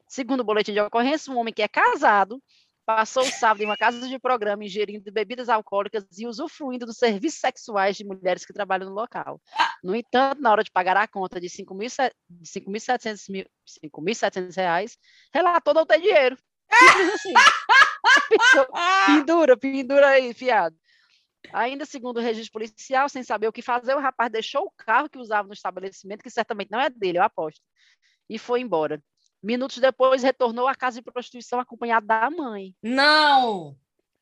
Segundo 0.08 0.40
o 0.40 0.44
boletim 0.44 0.72
de 0.74 0.80
ocorrência, 0.80 1.32
um 1.32 1.38
homem 1.38 1.54
que 1.54 1.62
é 1.62 1.68
casado 1.68 2.42
passou 2.88 3.24
o 3.24 3.30
sábado 3.30 3.62
em 3.62 3.66
uma 3.66 3.76
casa 3.76 4.08
de 4.08 4.18
programa 4.18 4.64
ingerindo 4.64 5.12
bebidas 5.12 5.50
alcoólicas 5.50 6.06
e 6.18 6.26
usufruindo 6.26 6.86
dos 6.86 6.96
serviços 6.96 7.42
sexuais 7.42 7.98
de 7.98 8.06
mulheres 8.06 8.46
que 8.46 8.54
trabalham 8.54 8.90
no 8.90 8.96
local. 8.96 9.42
No 9.84 9.94
entanto, 9.94 10.42
na 10.42 10.50
hora 10.50 10.64
de 10.64 10.72
pagar 10.72 10.96
a 10.96 11.06
conta 11.06 11.38
de 11.38 11.50
5.700 11.50 12.14
de 12.30 12.50
5.700 12.50 13.30
mil- 13.30 13.50
5.700 13.84 14.56
reais, 14.56 14.98
relatou 15.34 15.74
não 15.74 15.86
ter 15.86 16.00
dinheiro. 16.00 16.38
Simples 16.72 17.14
assim. 17.14 17.34
Pendura, 19.06 19.58
pendura 19.58 20.08
aí, 20.08 20.34
fiado. 20.34 20.76
Ainda 21.52 21.86
segundo 21.86 22.18
o 22.18 22.22
registro 22.22 22.54
policial, 22.54 23.10
sem 23.10 23.22
saber 23.22 23.50
o 23.50 23.54
que 23.54 23.62
fazer, 23.62 23.96
o 23.96 24.00
rapaz 24.00 24.32
deixou 24.32 24.64
o 24.64 24.72
carro 24.78 25.10
que 25.10 25.18
usava 25.18 25.46
no 25.48 25.54
estabelecimento, 25.54 26.24
que 26.24 26.30
certamente 26.30 26.72
não 26.72 26.80
é 26.80 26.90
dele, 26.90 27.18
eu 27.18 27.24
aposto, 27.24 27.62
e 28.30 28.40
foi 28.40 28.62
embora. 28.62 29.02
Minutos 29.42 29.78
depois, 29.78 30.24
retornou 30.24 30.68
à 30.68 30.76
casa 30.76 31.02
de 31.02 31.12
prostituição 31.12 31.60
acompanhado 31.60 32.06
da 32.08 32.30
mãe. 32.30 32.74
Não! 32.82 33.76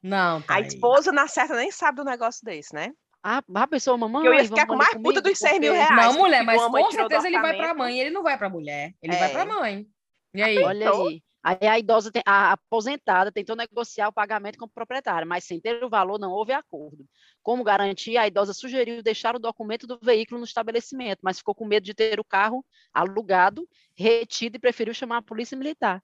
Não, 0.04 0.38
A 0.38 0.42
Thaís. 0.42 0.74
esposa 0.74 1.12
na 1.12 1.28
certa 1.28 1.56
nem 1.56 1.72
sabe 1.72 1.98
do 1.98 2.04
negócio 2.04 2.46
desse, 2.46 2.74
né? 2.76 2.92
Ah, 3.24 3.42
a 3.56 3.68
pessoa, 3.68 3.98
mamãe, 3.98 4.24
Eu 4.28 4.34
ia 4.36 4.44
ficar 4.46 4.68
com 4.68 4.76
mais 4.76 4.94
puta 5.02 5.20
dos 5.20 5.36
6 5.40 5.60
mil 5.60 5.74
reais. 5.74 5.90
Não, 6.14 6.14
mulher, 6.22 6.44
mas 6.44 6.62
a 6.62 6.70
com 6.70 6.92
certeza 6.92 7.28
ele 7.28 7.40
vai 7.40 7.54
para 7.56 7.70
a 7.70 7.72
orçamento. 7.72 7.78
mãe, 7.78 8.00
ele 8.00 8.12
não 8.12 8.22
vai 8.22 8.38
para 8.38 8.46
a 8.46 8.50
mulher, 8.52 8.94
ele 9.02 9.16
vai 9.16 9.30
É. 9.30 9.34
para 9.34 9.42
a 9.42 9.46
mãe. 9.48 9.88
E 10.36 10.44
aí? 10.44 10.60
Olha 10.60 10.92
aí. 10.92 11.24
Aí 11.48 11.68
a 11.68 11.78
idosa, 11.78 12.12
tem- 12.12 12.24
a 12.26 12.54
aposentada, 12.54 13.32
tentou 13.32 13.56
negociar 13.56 14.08
o 14.10 14.14
pagamento 14.14 14.58
com 14.58 14.66
o 14.66 14.70
proprietário, 14.70 15.28
mas 15.28 15.44
sem 15.46 15.62
ter 15.62 15.84
o 15.84 15.90
valor 15.90 16.20
não 16.20 16.32
houve 16.32 16.54
acordo. 16.54 17.06
Como 17.44 17.64
garantia, 17.64 18.22
a 18.22 18.28
idosa 18.28 18.54
sugeriu 18.54 19.04
deixar 19.04 19.36
o 19.36 19.40
documento 19.40 19.86
do 19.86 20.00
veículo 20.02 20.40
no 20.40 20.46
estabelecimento, 20.46 21.20
mas 21.24 21.38
ficou 21.38 21.54
com 21.54 21.66
medo 21.66 21.84
de 21.86 21.94
ter 21.94 22.20
o 22.20 22.24
carro 22.26 22.66
alugado, 22.94 23.68
retido 23.96 24.58
e 24.58 24.60
preferiu 24.60 24.94
chamar 24.94 25.18
a 25.18 25.22
polícia 25.22 25.56
militar. 25.58 26.02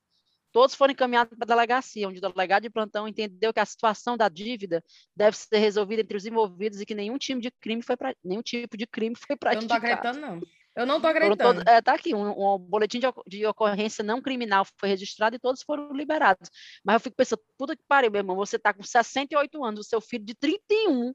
todos 0.51 0.75
foram 0.75 0.91
encaminhados 0.93 1.35
para 1.37 1.45
a 1.45 1.55
delegacia, 1.55 2.07
onde 2.09 2.19
o 2.19 2.21
delegado 2.21 2.63
de 2.63 2.69
plantão 2.69 3.07
entendeu 3.07 3.53
que 3.53 3.59
a 3.59 3.65
situação 3.65 4.17
da 4.17 4.29
dívida 4.29 4.83
deve 5.15 5.37
ser 5.37 5.57
resolvida 5.59 6.01
entre 6.01 6.17
os 6.17 6.25
envolvidos 6.25 6.81
e 6.81 6.85
que 6.85 6.95
nenhum 6.95 7.17
time 7.17 7.41
de 7.41 7.51
crime 7.51 7.81
foi 7.81 7.97
pra, 7.97 8.13
nenhum 8.23 8.41
tipo 8.43 8.77
de 8.77 8.85
crime 8.87 9.15
foi 9.17 9.35
praticado. 9.37 9.57
Eu 9.57 9.61
não 9.61 9.67
tô 9.67 9.73
acreditando, 9.73 10.19
não. 10.19 10.41
Eu 10.75 10.85
não 10.85 10.95
tô 11.01 11.07
Foram 11.07 11.15
acreditando. 11.17 11.53
todos- 11.63 11.73
é, 11.73 11.81
tá 11.81 11.93
aqui, 11.93 12.15
um, 12.15 12.53
um 12.55 12.57
boletim 12.57 12.99
de, 12.99 13.07
de 13.27 13.45
ocorrência 13.45 14.03
não 14.03 14.21
criminal 14.21 14.65
foi 14.79 14.89
registrado 14.89 15.35
e 15.35 15.39
todos 15.39 15.61
foram 15.63 15.91
liberados. 15.91 16.49
Mas 16.83 16.93
eu 16.95 16.99
fico 17.01 17.15
pensando, 17.15 17.41
puta 17.57 17.75
que 17.75 17.83
pariu, 17.87 18.09
meu 18.09 18.19
irmão, 18.19 18.35
você 18.35 18.57
tá 18.57 18.73
com 18.73 18.81
68 18.83 19.63
anos, 19.63 19.81
o 19.81 19.89
seu 19.89 19.99
filho 19.99 20.23
de 20.25 20.33
31 20.35 21.13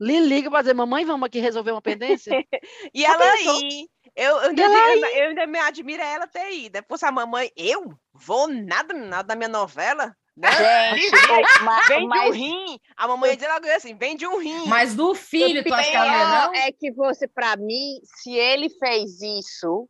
lhe 0.00 0.20
liga 0.20 0.50
para 0.50 0.62
dizer, 0.62 0.74
mamãe, 0.74 1.04
vamos 1.04 1.26
aqui 1.26 1.38
resolver 1.38 1.70
uma 1.72 1.82
pendência? 1.82 2.32
E 2.94 3.04
ela 3.04 3.24
aí, 3.32 3.86
eu, 4.16 4.24
eu, 4.36 4.38
ainda, 4.48 4.62
eu, 4.62 4.72
ainda- 4.74 5.10
eu 5.12 5.28
ainda 5.28 5.46
me 5.46 5.58
admiro 5.58 6.02
ela 6.02 6.26
ter 6.26 6.50
ido. 6.52 6.82
Fosse 6.88 7.04
a 7.04 7.12
mamãe, 7.12 7.50
eu 7.56 7.92
vou 8.12 8.48
nada, 8.48 8.92
nada 8.94 9.22
da 9.28 9.36
minha 9.36 9.48
novela. 9.48 10.14
Né? 10.36 10.50
Gente, 10.96 11.62
ma- 11.62 11.80
Vende 11.86 12.04
um 12.04 12.08
mas 12.08 12.34
rim. 12.34 12.78
A 12.96 13.06
mamãe 13.06 13.36
dizer 13.36 13.48
logo 13.48 13.66
assim: 13.68 13.94
vende 13.94 14.26
um 14.26 14.38
rim. 14.38 14.66
Mas 14.66 14.94
do 14.94 15.14
filho, 15.14 15.62
tu 15.64 15.72
acha 15.72 15.90
que 15.90 15.96
ela 15.96 16.06
não 16.06 16.12
pior 16.12 16.46
não? 16.46 16.54
é 16.54 16.72
que 16.72 16.90
você, 16.92 17.28
pra 17.28 17.56
mim, 17.56 18.00
se 18.02 18.32
ele 18.34 18.68
fez 18.68 19.22
isso, 19.22 19.88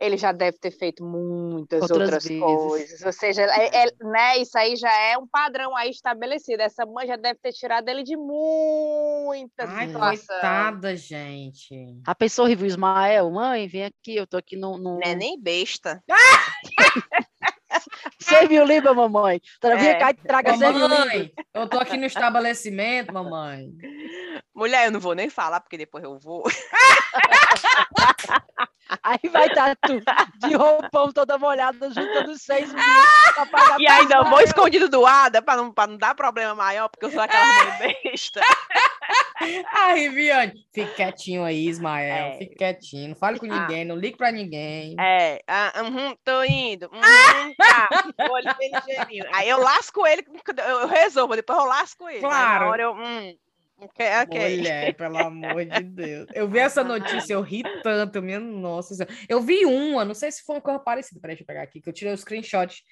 ele 0.00 0.16
já 0.16 0.32
deve 0.32 0.58
ter 0.58 0.72
feito 0.72 1.04
muitas 1.04 1.82
Outras 1.82 2.10
outras, 2.10 2.26
coisas. 2.26 3.00
Ou 3.02 3.12
seja, 3.12 3.42
é- 3.42 3.84
é- 3.86 3.92
né, 4.00 4.38
isso 4.38 4.58
aí 4.58 4.74
já 4.74 4.92
é 4.92 5.16
um 5.16 5.26
padrão 5.26 5.76
aí 5.76 5.90
estabelecido. 5.90 6.60
Essa 6.60 6.84
mãe 6.84 7.06
já 7.06 7.14
deve 7.14 7.38
ter 7.40 7.52
tirado 7.52 7.88
ele 7.88 8.02
de 8.02 8.16
muita 8.16 9.64
Ai, 9.68 9.86
situação. 9.86 10.26
coitada, 10.26 10.96
gente. 10.96 11.96
A 12.04 12.14
pessoa 12.14 12.48
viu 12.54 12.66
Ismael, 12.66 13.30
mãe, 13.30 13.68
vem 13.68 13.84
aqui, 13.84 14.16
eu 14.16 14.26
tô 14.26 14.36
aqui 14.36 14.56
no... 14.56 14.76
no... 14.78 14.94
Não 14.98 15.00
é 15.04 15.14
nem 15.14 15.40
besta. 15.40 16.02
Serviu 18.24 18.64
livre, 18.64 18.92
mamãe. 18.94 19.40
Então, 19.58 19.76
Vem 19.78 19.88
É. 19.88 19.94
cá 19.94 20.10
e 20.10 20.14
traga 20.14 20.52
livre. 20.52 20.72
Mamãe, 20.72 21.32
eu 21.52 21.68
tô 21.68 21.78
aqui 21.78 21.96
no 21.96 22.06
estabelecimento, 22.06 23.12
mamãe. 23.12 23.68
Mulher, 24.54 24.86
eu 24.86 24.92
não 24.92 25.00
vou 25.00 25.14
nem 25.14 25.28
falar, 25.28 25.60
porque 25.60 25.76
depois 25.78 26.04
eu 26.04 26.18
vou. 26.18 26.44
Aí 29.02 29.18
vai 29.32 29.46
estar 29.46 29.76
tu 29.76 30.00
de 30.46 30.54
roupão 30.54 31.10
toda 31.12 31.38
molhada, 31.38 31.88
juntando 31.88 32.32
os 32.32 32.42
seis 32.42 32.72
mil 32.72 32.82
pra 33.34 33.46
pagar 33.46 33.80
E 33.80 33.86
ainda 33.86 34.22
vou 34.24 34.40
escondido 34.40 34.88
do 34.88 35.06
Ada 35.06 35.40
pra 35.42 35.56
não, 35.56 35.72
pra 35.72 35.86
não 35.86 35.96
dar 35.96 36.14
problema 36.14 36.54
maior, 36.54 36.88
porque 36.88 37.06
eu 37.06 37.10
sou 37.10 37.20
aquela 37.22 37.44
mãe 37.44 37.94
besta. 38.04 38.40
Ai, 39.72 39.98
Riviane, 40.00 40.54
fique 40.72 40.94
quietinho 40.94 41.44
aí, 41.44 41.66
Ismael. 41.68 42.34
É. 42.34 42.38
Fique 42.38 42.54
quietinho. 42.54 43.08
Não 43.08 43.16
fale 43.16 43.38
com 43.38 43.46
Ah. 43.50 43.60
ninguém, 43.60 43.84
não 43.84 43.96
ligue 43.96 44.16
pra 44.16 44.30
ninguém. 44.32 44.94
É, 44.98 45.40
ah, 45.48 45.72
uhum, 45.82 46.16
tô 46.24 46.44
indo. 46.44 46.88
Uhum, 46.92 47.54
tá. 47.58 47.88
Bem 48.58 48.70
ligeirinho. 48.72 49.24
Aí 49.32 49.48
eu 49.48 49.58
lasco 49.60 50.06
ele, 50.06 50.24
eu, 50.58 50.64
eu 50.80 50.86
resolvo, 50.88 51.34
depois 51.36 51.58
eu 51.58 51.64
lasco 51.64 52.08
ele. 52.08 52.20
Claro. 52.20 52.64
Na 52.66 52.70
hora 52.70 52.82
eu. 52.82 52.92
Hum, 52.94 53.34
ok, 53.78 54.06
ok. 54.22 54.56
Mulher, 54.56 54.94
pelo 54.94 55.18
amor 55.18 55.64
de 55.64 55.82
Deus. 55.82 56.26
Eu 56.34 56.48
vi 56.48 56.58
essa 56.58 56.84
notícia, 56.84 57.34
eu 57.34 57.42
ri 57.42 57.62
tanto, 57.82 58.22
minha 58.22 58.40
nossa 58.40 58.94
senhora. 58.94 59.14
Eu 59.28 59.40
vi 59.40 59.64
uma, 59.64 60.04
não 60.04 60.14
sei 60.14 60.30
se 60.30 60.42
foi 60.42 60.56
uma 60.56 60.62
coisa 60.62 60.78
parecida. 60.78 61.20
Peraí, 61.20 61.34
deixa 61.34 61.42
eu 61.42 61.46
pegar 61.46 61.62
aqui, 61.62 61.80
que 61.80 61.88
eu 61.88 61.92
tirei 61.92 62.12
o 62.12 62.16
screenshot. 62.16 62.82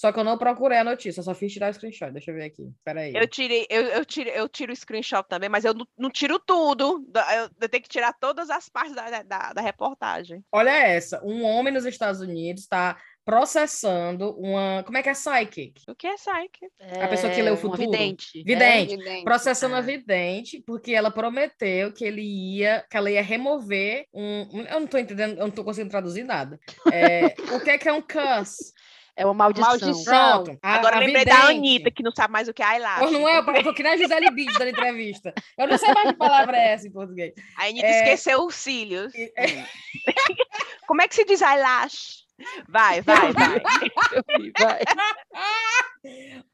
Só 0.00 0.10
que 0.10 0.18
eu 0.18 0.24
não 0.24 0.38
procurei 0.38 0.78
a 0.78 0.84
notícia, 0.84 1.20
eu 1.20 1.24
só 1.24 1.34
fiz 1.34 1.52
tirar 1.52 1.70
o 1.70 1.74
screenshot. 1.74 2.10
Deixa 2.10 2.30
eu 2.30 2.34
ver 2.34 2.44
aqui. 2.44 2.72
Peraí. 2.82 3.14
Eu 3.14 3.28
tirei, 3.28 3.66
eu, 3.68 3.82
eu, 3.82 4.04
tiro, 4.04 4.30
eu 4.30 4.48
tiro 4.48 4.72
o 4.72 4.76
screenshot 4.76 5.24
também, 5.28 5.50
mas 5.50 5.62
eu 5.62 5.74
não, 5.74 5.86
não 5.98 6.10
tiro 6.10 6.38
tudo. 6.38 7.04
Eu, 7.36 7.50
eu 7.60 7.68
tenho 7.68 7.82
que 7.82 7.88
tirar 7.88 8.14
todas 8.14 8.48
as 8.48 8.66
partes 8.66 8.94
da, 8.94 9.22
da, 9.22 9.52
da 9.52 9.60
reportagem. 9.60 10.42
Olha 10.50 10.70
essa. 10.70 11.22
Um 11.22 11.44
homem 11.44 11.70
nos 11.70 11.84
Estados 11.84 12.22
Unidos 12.22 12.62
está 12.62 12.98
processando 13.30 14.30
uma. 14.38 14.82
Como 14.84 14.98
é 14.98 15.02
que 15.02 15.08
é 15.08 15.12
psychic? 15.12 15.82
O 15.88 15.94
que 15.94 16.06
é 16.06 16.14
psyche? 16.14 16.70
A 17.02 17.06
pessoa 17.06 17.32
que 17.32 17.40
lê 17.40 17.50
o 17.50 17.52
É, 17.52 17.54
uma 17.54 17.60
futuro. 17.60 17.90
vidente. 17.90 18.42
Vidente. 18.44 18.94
Evidente. 18.94 19.24
Processando 19.24 19.76
a 19.76 19.78
Ah. 19.78 19.82
vidente, 19.82 20.60
porque 20.66 20.92
ela 20.92 21.10
prometeu 21.12 21.92
que 21.92 22.04
ele 22.04 22.22
ia, 22.22 22.84
que 22.90 22.96
ela 22.96 23.10
ia 23.10 23.22
remover 23.22 24.06
um. 24.12 24.48
Eu 24.68 24.80
não 24.80 24.86
tô 24.86 24.98
entendendo, 24.98 25.32
eu 25.38 25.44
não 25.44 25.50
tô 25.50 25.62
conseguindo 25.62 25.90
traduzir 25.90 26.24
nada. 26.24 26.58
É, 26.92 27.26
o 27.54 27.60
que 27.60 27.70
é 27.70 27.78
que 27.78 27.88
é 27.88 27.92
um 27.92 28.02
cuss? 28.02 28.72
É 29.16 29.24
uma 29.26 29.34
maldição. 29.34 29.68
Maldição. 29.68 30.44
Pronto. 30.44 30.58
a- 30.62 30.74
Agora 30.76 30.96
a 30.96 30.98
lembrei 31.00 31.24
da 31.24 31.34
vidente. 31.42 31.50
Anitta, 31.58 31.90
que 31.90 32.02
não 32.02 32.12
sabe 32.12 32.32
mais 32.32 32.48
o 32.48 32.54
que 32.54 32.62
é 32.62 32.72
eyelash. 32.74 32.98
Pois 33.00 33.12
não 33.12 33.28
é, 33.28 33.38
eu 33.38 33.62
tô 33.62 33.74
que 33.74 33.82
nem 33.82 33.92
a 33.92 33.96
Gisele 33.96 34.30
Bündchen 34.30 34.58
da 34.58 34.70
entrevista. 34.70 35.34
Eu 35.58 35.66
não 35.68 35.76
sei 35.78 35.92
mais 35.92 36.10
que 36.10 36.16
palavra 36.16 36.56
é 36.56 36.72
essa 36.72 36.86
em 36.88 36.90
português. 36.92 37.34
A 37.56 37.64
Anitta 37.66 37.86
É- 37.86 37.98
esqueceu 37.98 38.44
os 38.46 38.54
cílios. 38.54 39.12
Hum. 39.14 39.64
Como 40.86 41.02
é 41.02 41.08
que 41.08 41.14
se 41.14 41.24
diz 41.24 41.40
eyelash? 41.42 42.19
Vai, 42.68 43.00
vai, 43.02 43.32
vai. 43.32 43.60
Vai. 44.58 44.80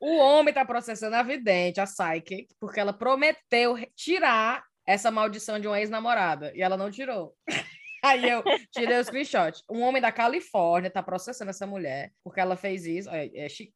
O 0.00 0.16
homem 0.18 0.52
tá 0.52 0.64
processando 0.64 1.16
a 1.16 1.22
vidente, 1.22 1.80
a 1.80 1.84
psychic, 1.84 2.48
porque 2.60 2.80
ela 2.80 2.92
prometeu 2.92 3.76
tirar 3.94 4.64
essa 4.86 5.10
maldição 5.10 5.58
de 5.58 5.66
uma 5.68 5.78
ex-namorada 5.80 6.52
e 6.54 6.62
ela 6.62 6.76
não 6.76 6.90
tirou. 6.90 7.34
Aí 8.04 8.28
eu 8.28 8.42
tirei 8.70 8.98
o 8.98 9.04
screenshot. 9.04 9.60
Um 9.70 9.82
homem 9.82 10.00
da 10.00 10.12
Califórnia 10.12 10.90
tá 10.90 11.02
processando 11.02 11.50
essa 11.50 11.66
mulher 11.66 12.12
porque 12.22 12.40
ela 12.40 12.56
fez 12.56 12.84
isso. 12.86 13.08
É, 13.10 13.28
é, 13.34 13.48
chi- 13.48 13.72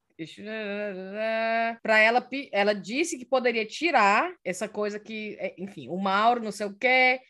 Pra 1.82 1.98
ela, 1.98 2.28
ela 2.52 2.74
disse 2.74 3.18
que 3.18 3.24
poderia 3.24 3.64
tirar 3.66 4.30
essa 4.44 4.68
coisa 4.68 5.00
que, 5.00 5.36
é, 5.40 5.54
enfim, 5.58 5.88
o 5.88 5.96
Mauro, 5.96 6.42
não 6.42 6.52
sei 6.52 6.66
o 6.66 6.76
quê, 6.76 7.20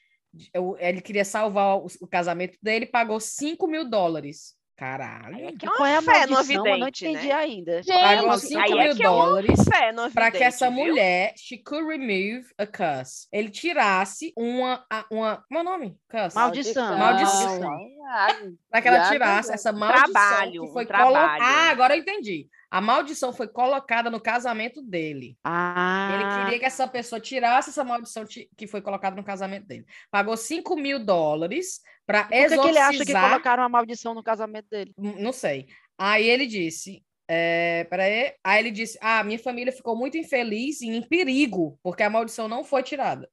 ele 0.79 1.01
queria 1.01 1.25
salvar 1.25 1.79
o, 1.79 1.87
o 2.01 2.07
casamento 2.07 2.59
dele, 2.63 2.87
pagou 2.87 3.19
5 3.21 3.67
mil 3.67 3.89
dólares. 3.89 4.55
Caralho. 4.81 5.37
Que 5.59 5.67
é 5.67 5.69
uma 5.69 5.77
Qual 5.77 5.87
é 5.87 5.97
a 5.99 6.03
fé 6.03 6.25
numa 6.25 6.37
maldição? 6.37 6.67
Eu 6.67 6.79
não 6.79 6.87
vidente, 6.87 7.07
entendi 7.07 7.29
né? 7.29 7.35
ainda. 7.35 7.81
Pagou 7.87 8.33
Gente, 8.39 8.49
5 8.49 8.61
aí 8.63 8.73
é 8.73 8.85
mil 8.87 8.97
que 8.97 9.03
é 9.05 9.11
uma 9.11 9.25
dólares 9.27 9.59
numa 9.95 10.11
para 10.11 10.31
que 10.31 10.39
vidente, 10.39 10.43
essa 10.55 10.71
viu? 10.71 10.79
mulher, 10.79 11.35
she 11.37 11.59
could 11.59 11.87
remove 11.87 12.47
a 12.57 12.67
curse. 12.67 13.29
Ele 13.31 13.51
tirasse 13.51 14.33
uma, 14.35 14.83
uma, 15.11 15.45
como 15.47 15.59
é 15.59 15.61
o 15.61 15.65
nome? 15.65 15.99
Curse. 16.11 16.35
Maldição. 16.35 16.99
Maldição. 16.99 17.71
Ah, 18.09 18.29
Para 18.71 18.81
que 18.81 18.89
ela 18.89 19.11
tirasse 19.11 19.53
essa 19.53 19.71
maldição 19.71 20.13
trabalho, 20.13 20.63
que 20.65 20.73
foi 20.73 20.85
um 20.85 20.87
trabalho. 20.87 21.15
colocada. 21.15 21.45
Ah, 21.45 21.71
agora 21.71 21.95
eu 21.95 22.01
entendi. 22.01 22.49
A 22.71 22.81
maldição 22.81 23.33
foi 23.33 23.49
colocada 23.49 24.09
no 24.11 24.21
casamento 24.21 24.81
dele. 24.81 25.37
Ah, 25.43 26.11
Ele 26.15 26.45
queria 26.45 26.59
que 26.61 26.67
essa 26.67 26.87
pessoa 26.87 27.21
tirasse 27.21 27.71
essa 27.71 27.83
maldição 27.83 28.25
que 28.57 28.67
foi 28.67 28.81
colocada 28.81 29.17
no 29.17 29.25
casamento 29.25 29.67
dele. 29.67 29.85
Pagou 30.11 30.37
5 30.37 30.77
mil 30.77 31.05
dólares 31.05 31.81
para 32.07 32.25
Por 32.25 32.31
que, 32.31 32.49
que 32.49 32.55
ele 32.55 32.79
acha 32.79 32.91
que 32.91 32.95
exorcizar. 32.97 33.31
colocaram 33.31 33.63
a 33.65 33.69
maldição 33.69 34.15
no 34.15 34.23
casamento 34.23 34.69
dele? 34.71 34.95
Não 34.97 35.33
sei. 35.33 35.67
Aí 35.99 36.29
ele 36.29 36.47
disse. 36.47 37.03
É, 37.29 37.85
peraí. 37.85 38.35
Aí 38.45 38.61
ele 38.61 38.71
disse: 38.71 38.99
Ah, 39.01 39.23
minha 39.25 39.39
família 39.39 39.73
ficou 39.73 39.97
muito 39.97 40.17
infeliz 40.17 40.81
e 40.81 40.89
em 40.89 41.03
perigo, 41.03 41.79
porque 41.83 42.03
a 42.03 42.11
maldição 42.11 42.47
não 42.49 42.63
foi 42.65 42.83
tirada. 42.83 43.29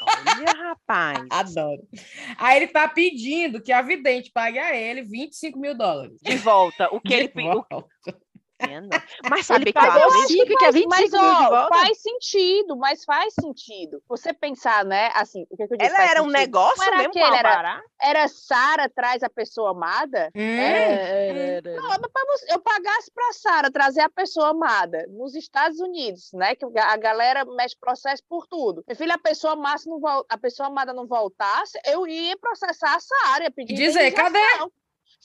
Olha, 0.00 0.52
rapaz. 0.52 1.26
Adoro. 1.30 1.82
Aí 2.38 2.56
ele 2.56 2.66
tá 2.68 2.88
pedindo 2.88 3.62
que 3.62 3.72
a 3.72 3.82
vidente 3.82 4.30
pague 4.32 4.58
a 4.58 4.74
ele 4.76 5.02
25 5.02 5.58
mil 5.58 5.74
dólares. 5.76 6.18
De 6.22 6.36
volta. 6.36 6.88
O 6.94 7.00
que 7.00 7.08
De 7.08 7.14
ele 7.14 7.28
pediu. 7.28 7.64
Mas 9.28 9.46
sabe 9.46 9.64
Ele 9.64 9.72
que 9.72 9.78
eu 9.78 9.82
pagou 9.82 10.04
acho- 10.14 10.26
cinco, 10.28 10.56
que 10.56 10.64
é 10.64 10.72
25 10.72 10.88
mas, 10.88 11.10
mil 11.10 11.20
de 11.20 11.26
ó, 11.26 11.48
volta. 11.50 11.78
faz 11.78 12.00
sentido, 12.02 12.76
mas 12.76 13.04
faz 13.04 13.34
sentido. 13.34 14.02
Você 14.08 14.32
pensar, 14.32 14.84
né? 14.84 15.10
Assim, 15.14 15.46
o 15.50 15.56
que, 15.56 15.66
que 15.66 15.74
eu 15.74 15.76
disse? 15.76 15.90
Ela 15.90 15.96
faz 15.98 16.10
era 16.10 16.22
um 16.22 16.24
sentido. 16.26 16.38
negócio 16.40 16.78
Não 16.78 16.86
era 16.86 16.96
mesmo 16.98 17.12
pra 17.12 17.38
era- 17.38 17.42
parar? 17.56 17.82
Era 18.00 18.28
Sara 18.28 18.88
traz 18.88 19.22
a 19.22 19.28
pessoa 19.30 19.70
amada? 19.72 20.30
Hum, 20.34 20.40
É, 20.40 21.56
era. 21.58 21.74
Não, 21.76 21.90
você- 21.90 22.52
eu 22.52 22.58
pagasse 22.60 23.10
para 23.14 23.32
Sara 23.32 23.70
trazer 23.70 24.00
a 24.00 24.08
pessoa 24.10 24.48
amada 24.50 25.06
nos 25.10 25.34
Estados 25.34 25.78
Unidos, 25.80 26.30
né? 26.32 26.54
Que 26.54 26.64
a 26.78 26.96
galera 26.96 27.44
mexe 27.44 27.76
processo 27.78 28.22
por 28.28 28.46
tudo. 28.46 28.82
Meu 28.86 28.96
filho, 28.96 29.12
a 29.12 29.18
pessoa 29.18 29.52
amada 29.52 29.82
não 29.86 30.00
a 30.28 30.38
pessoa 30.38 30.68
amada 30.68 30.92
não 30.92 31.06
voltasse, 31.06 31.78
eu 31.86 32.06
ia 32.06 32.36
processar 32.38 32.94
a 32.94 33.00
Sara, 33.00 33.44
ia 33.44 33.50
pedir 33.50 33.74
dizer, 33.74 34.10
cadê? 34.12 34.38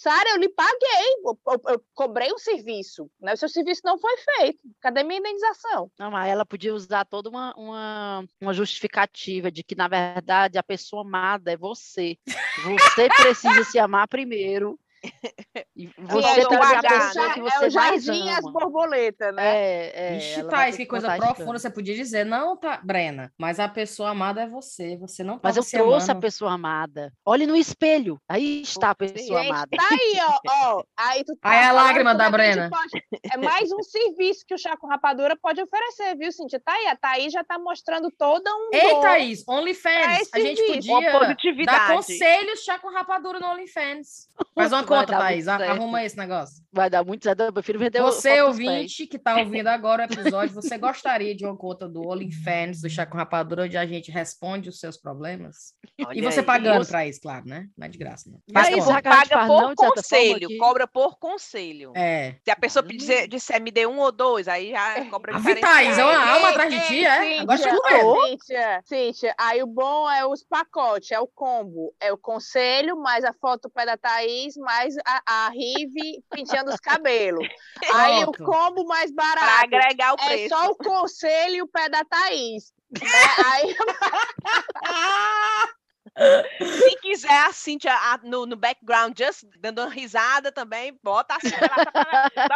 Sara, 0.02 0.32
eu 0.32 0.38
lhe 0.38 0.50
paguei, 0.50 1.14
eu, 1.24 1.40
eu- 1.68 1.86
cobrei 1.94 2.34
um 2.34 2.38
serviço, 2.40 3.08
né? 3.22 3.34
O 3.34 3.38
seu 3.38 3.48
serviço 3.48 3.82
não 3.86 4.00
foi 4.00 4.18
feito. 4.18 4.58
Cadê 4.82 5.04
minha 5.04 5.20
indenização? 5.20 5.92
Não, 6.00 6.10
mas 6.10 6.28
ela 6.28 6.44
podia 6.44 6.74
usar 6.74 7.06
toda 7.06 7.30
uma, 7.30 7.54
uma, 7.56 8.26
uma 8.42 8.52
justificativa 8.52 9.52
de 9.52 9.64
que, 9.64 9.76
na 9.76 9.88
verdade, 9.88 10.58
a 10.58 10.64
pessoa 10.64 11.04
amada 11.04 11.52
é 11.52 11.58
você. 11.58 12.18
Você 12.64 13.10
precisa 13.16 13.64
se 13.64 13.78
amar 13.78 14.08
primeiro. 14.08 14.80
E 15.76 15.88
você 15.98 16.42
é, 16.42 16.48
também 16.48 16.74
é 16.74 16.78
a 16.78 16.82
pessoa 16.82 17.34
que 17.34 17.40
é 17.40 17.44
você 17.44 17.58
o 17.58 17.74
mais 17.74 18.04
jardim 18.04 18.26
e 18.26 18.30
as 18.30 18.42
borboletas, 18.44 19.34
né? 19.34 19.44
É, 19.48 20.14
é, 20.14 20.18
Ixi, 20.18 20.44
Thais, 20.48 20.78
que 20.78 20.86
coisa 20.86 21.12
a 21.12 21.18
profunda. 21.18 21.58
Você 21.58 21.70
podia 21.72 21.96
dizer, 21.96 22.24
não, 22.24 22.56
tá, 22.56 22.80
Brena, 22.84 23.34
mas 23.38 23.60
a 23.60 23.68
pessoa 23.68 24.10
amada 24.10 24.42
é 24.44 24.48
você. 24.48 24.98
Você 24.98 25.24
não 25.24 25.40
Mas 25.42 25.56
tava 25.56 25.66
eu 25.66 25.72
trouxe 25.72 26.10
a 26.10 26.12
amando. 26.12 26.22
pessoa 26.22 26.52
amada. 26.52 27.12
Olhe 27.26 27.48
no 27.48 27.56
espelho. 27.56 28.22
Aí 28.30 28.62
está 28.62 28.92
a 28.92 28.96
pessoa 28.96 29.42
Gente, 29.42 29.52
amada. 29.52 29.70
tá 29.76 29.88
aí, 29.90 30.14
ó, 30.22 30.40
ó. 30.78 30.84
Aí, 30.96 31.24
tu 31.24 31.36
tá 31.38 31.50
Aí 31.50 31.66
a 31.66 31.72
lágrima 31.72 32.14
da 32.14 32.26
é 32.26 32.28
a 32.28 32.30
Brena. 32.30 32.70
pode- 32.70 33.04
É 33.34 33.38
mais 33.38 33.72
um 33.72 33.82
serviço 33.82 34.46
que 34.46 34.54
o 34.54 34.58
Chá 34.58 34.78
com 34.78 34.88
Rapadura 34.88 35.36
pode 35.42 35.62
oferecer, 35.62 36.16
viu, 36.16 36.32
Cintia? 36.32 36.62
Tá 36.64 36.74
aí, 36.74 36.88
a 36.88 36.96
Thaís 36.96 37.34
já 37.34 37.44
tá 37.44 37.58
mostrando 37.58 38.12
toda 38.18 38.54
um 38.56 38.70
Ei, 38.72 38.90
dom. 38.92 39.02
Thaís, 39.02 39.44
OnlyFans. 39.48 40.30
É 40.32 40.38
a 40.38 40.40
gente 40.40 40.62
serviço. 40.62 40.88
Podia 40.92 41.66
dar 41.66 41.88
conselhos 41.96 42.64
chá 42.64 42.78
com 42.78 42.92
rapadura 42.92 43.40
no 43.40 43.48
OnlyFans. 43.48 44.30
Faz 44.54 44.72
uma 44.72 44.84
conta, 45.00 45.18
Thaís. 45.18 45.46
certo. 45.46 45.62
Arruma 45.64 46.04
esse 46.04 46.18
negócio. 46.18 46.64
Vai 46.72 46.90
dar 46.90 47.04
muito 47.04 47.24
certo. 47.24 47.42
Eu 47.44 47.54
prefiro 47.54 47.80
vender 47.80 48.02
o 48.02 48.06
Você, 48.06 48.38
dos 48.38 48.48
ouvinte, 48.48 49.08
que 49.08 49.18
tá 49.20 49.38
ouvindo 49.38 49.68
agora 49.68 50.04
o 50.04 50.14
episódio, 50.14 50.54
você 50.54 50.78
gostaria 50.78 51.36
de 51.36 51.46
uma 51.46 51.56
conta 51.58 51.88
do 51.88 52.08
OnlyFans, 52.08 52.82
do 52.82 52.90
Chá 52.90 53.06
com 53.06 53.18
Rapadura, 53.18 53.64
onde 53.64 53.78
a 53.78 53.86
gente 53.86 54.12
responde 54.12 54.70
os 54.70 54.80
seus 54.80 54.98
problemas? 54.98 55.74
e 56.00 56.06
Olha 56.06 56.24
você 56.32 56.40
aí. 56.40 56.46
pagando 56.46 56.88
pra 56.88 57.06
isso, 57.08 57.20
claro, 57.22 57.46
né? 57.46 57.68
Não 57.78 57.86
é 57.86 57.90
de 57.90 57.98
graça, 57.98 58.30
não. 58.32 58.40
Mas 58.52 58.70
isso, 58.76 58.88
paga 58.88 59.14
faz 59.14 59.30
por 59.30 59.62
não, 59.62 59.76
conselho, 59.76 60.48
que- 60.48 60.58
cobra 60.58 60.88
por 60.88 61.20
conselho. 61.20 61.92
É. 61.96 62.36
Se 62.44 62.52
a 62.52 62.56
pessoa 62.56 62.82
Caramba. 62.84 63.00
dizer, 63.00 63.28
disser 63.28 63.62
me 63.62 63.72
dê 63.72 63.86
um 63.86 64.00
ou 64.00 64.12
dois, 64.12 64.48
aí 64.48 64.72
já 64.72 65.06
cobra 65.10 65.36
A 65.36 65.38
diferencial. 65.38 65.74
Vitais, 65.76 65.98
é 65.98 66.04
uma 66.06 66.32
alma 66.34 66.50
atrás 66.50 66.74
de 66.74 66.80
ei, 66.80 66.86
ti, 66.88 67.06
é? 67.06 67.40
Agora 67.40 67.58
Cíntia. 67.58 68.82
Cíntia, 68.86 69.36
aí 69.38 69.62
o 69.62 69.68
bom 69.68 70.10
é 70.10 70.26
os 70.26 70.44
pacotes, 70.44 71.12
é 71.12 71.20
o 71.20 71.28
combo. 71.28 71.94
É 72.00 72.12
o 72.12 72.18
conselho, 72.18 72.98
mais 72.98 73.24
a 73.24 73.34
foto 73.34 73.64
do 73.64 73.70
pé 73.70 73.86
da 73.86 73.98
Thaís, 73.98 74.56
mais 74.58 74.81
a, 75.06 75.46
a 75.46 75.50
Rive 75.50 76.24
penteando 76.30 76.72
os 76.72 76.80
cabelos. 76.80 77.46
Aí 77.94 78.24
o 78.24 78.32
combo 78.32 78.86
mais 78.86 79.12
barato. 79.12 79.66
agregar 79.66 80.14
o 80.14 80.22
É 80.22 80.26
preço. 80.28 80.56
só 80.56 80.72
o 80.72 80.76
conselho 80.76 81.56
e 81.56 81.62
o 81.62 81.68
pé 81.68 81.90
da 81.90 82.06
Thaís. 82.06 82.72
né? 82.92 83.02
Aí 83.54 83.76
Se 86.18 86.96
quiser 87.02 87.46
a 87.48 87.54
Cintia 87.54 87.94
a- 87.94 88.20
no, 88.24 88.46
no 88.46 88.56
background, 88.56 89.18
just 89.18 89.46
dando 89.60 89.80
uma 89.82 89.90
risada 89.90 90.52
também, 90.52 90.98
bota 91.02 91.36
a 91.36 91.40
Cintia 91.40 91.60
lá 91.62 91.76
só 91.78 91.92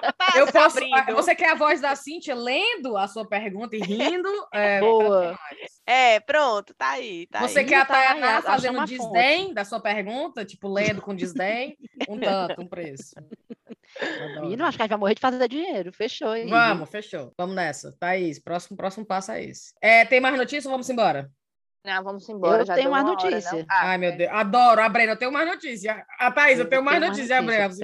pra 0.02 0.12
tá 0.14 0.34
Eu 0.36 0.52
posso. 0.52 0.80
Você 1.14 1.36
quer 1.36 1.52
a 1.52 1.56
voz 1.56 1.80
da 1.80 1.96
Cíntia 1.96 2.36
lendo 2.36 2.98
a 2.98 3.08
sua 3.08 3.28
pergunta 3.28 3.76
e 3.76 3.80
rindo? 3.80 4.30
É, 4.54 4.80
Boa. 4.80 5.38
É, 5.86 6.20
pronto, 6.20 6.74
tá 6.74 6.92
aí, 6.92 7.28
tá 7.28 7.42
Você 7.48 7.60
aí. 7.60 7.66
quer 7.66 7.82
a 7.82 7.86
Tá 7.86 8.00
acha 8.12 8.42
fazendo 8.42 8.76
uma 8.78 8.86
desdém 8.86 9.54
da 9.54 9.64
sua 9.66 9.80
pergunta? 9.80 10.44
Tipo, 10.46 10.68
lendo 10.68 11.02
com 11.02 11.16
desdém? 11.16 11.78
Um 12.08 12.20
tanto, 12.20 12.62
um 12.62 12.68
preço. 12.68 13.14
Menino, 14.42 14.66
acho 14.66 14.78
que 14.78 14.82
a 14.82 14.86
gente 14.86 14.90
vai 14.92 15.00
morrer 15.00 15.16
de 15.16 15.22
fazer 15.22 15.48
dinheiro. 15.48 15.94
Fechou 15.94 16.30
aí. 16.30 16.50
Vamos, 16.50 16.90
fechou. 16.90 17.34
Vamos 17.38 17.56
nessa. 17.56 17.96
Thaís, 18.00 18.40
próximo, 18.40 18.76
próximo 18.76 19.06
passo 19.06 19.32
é 19.32 19.44
esse. 19.46 19.74
É, 19.82 20.06
tem 20.06 20.20
mais 20.20 20.38
notícia 20.38 20.68
ou 20.68 20.72
vamos 20.74 20.90
embora? 20.90 21.30
Não, 21.86 22.04
vamos 22.04 22.28
embora. 22.28 22.64
Eu 22.64 22.66
já 22.66 22.76
tenho 22.76 22.92
hora, 22.92 23.04
notícia. 23.04 23.52
não? 23.54 23.66
Ah, 23.70 23.90
Ai, 23.90 23.98
meu 23.98 24.10
é. 24.10 24.16
Deus. 24.16 24.32
Adoro. 24.34 24.82
A 24.82 24.90
Brena, 24.90 25.14
eu 25.14 25.18
tenho 25.18 25.32
mais 25.32 25.48
notícia. 25.48 26.06
A 26.20 26.32
Thaís, 26.32 26.60
eu 26.60 26.68
tenho 26.68 26.84
mais 26.84 27.00
notícia. 27.00 27.38
A 27.38 27.42
Brena, 27.42 27.70
vamos. 27.70 27.82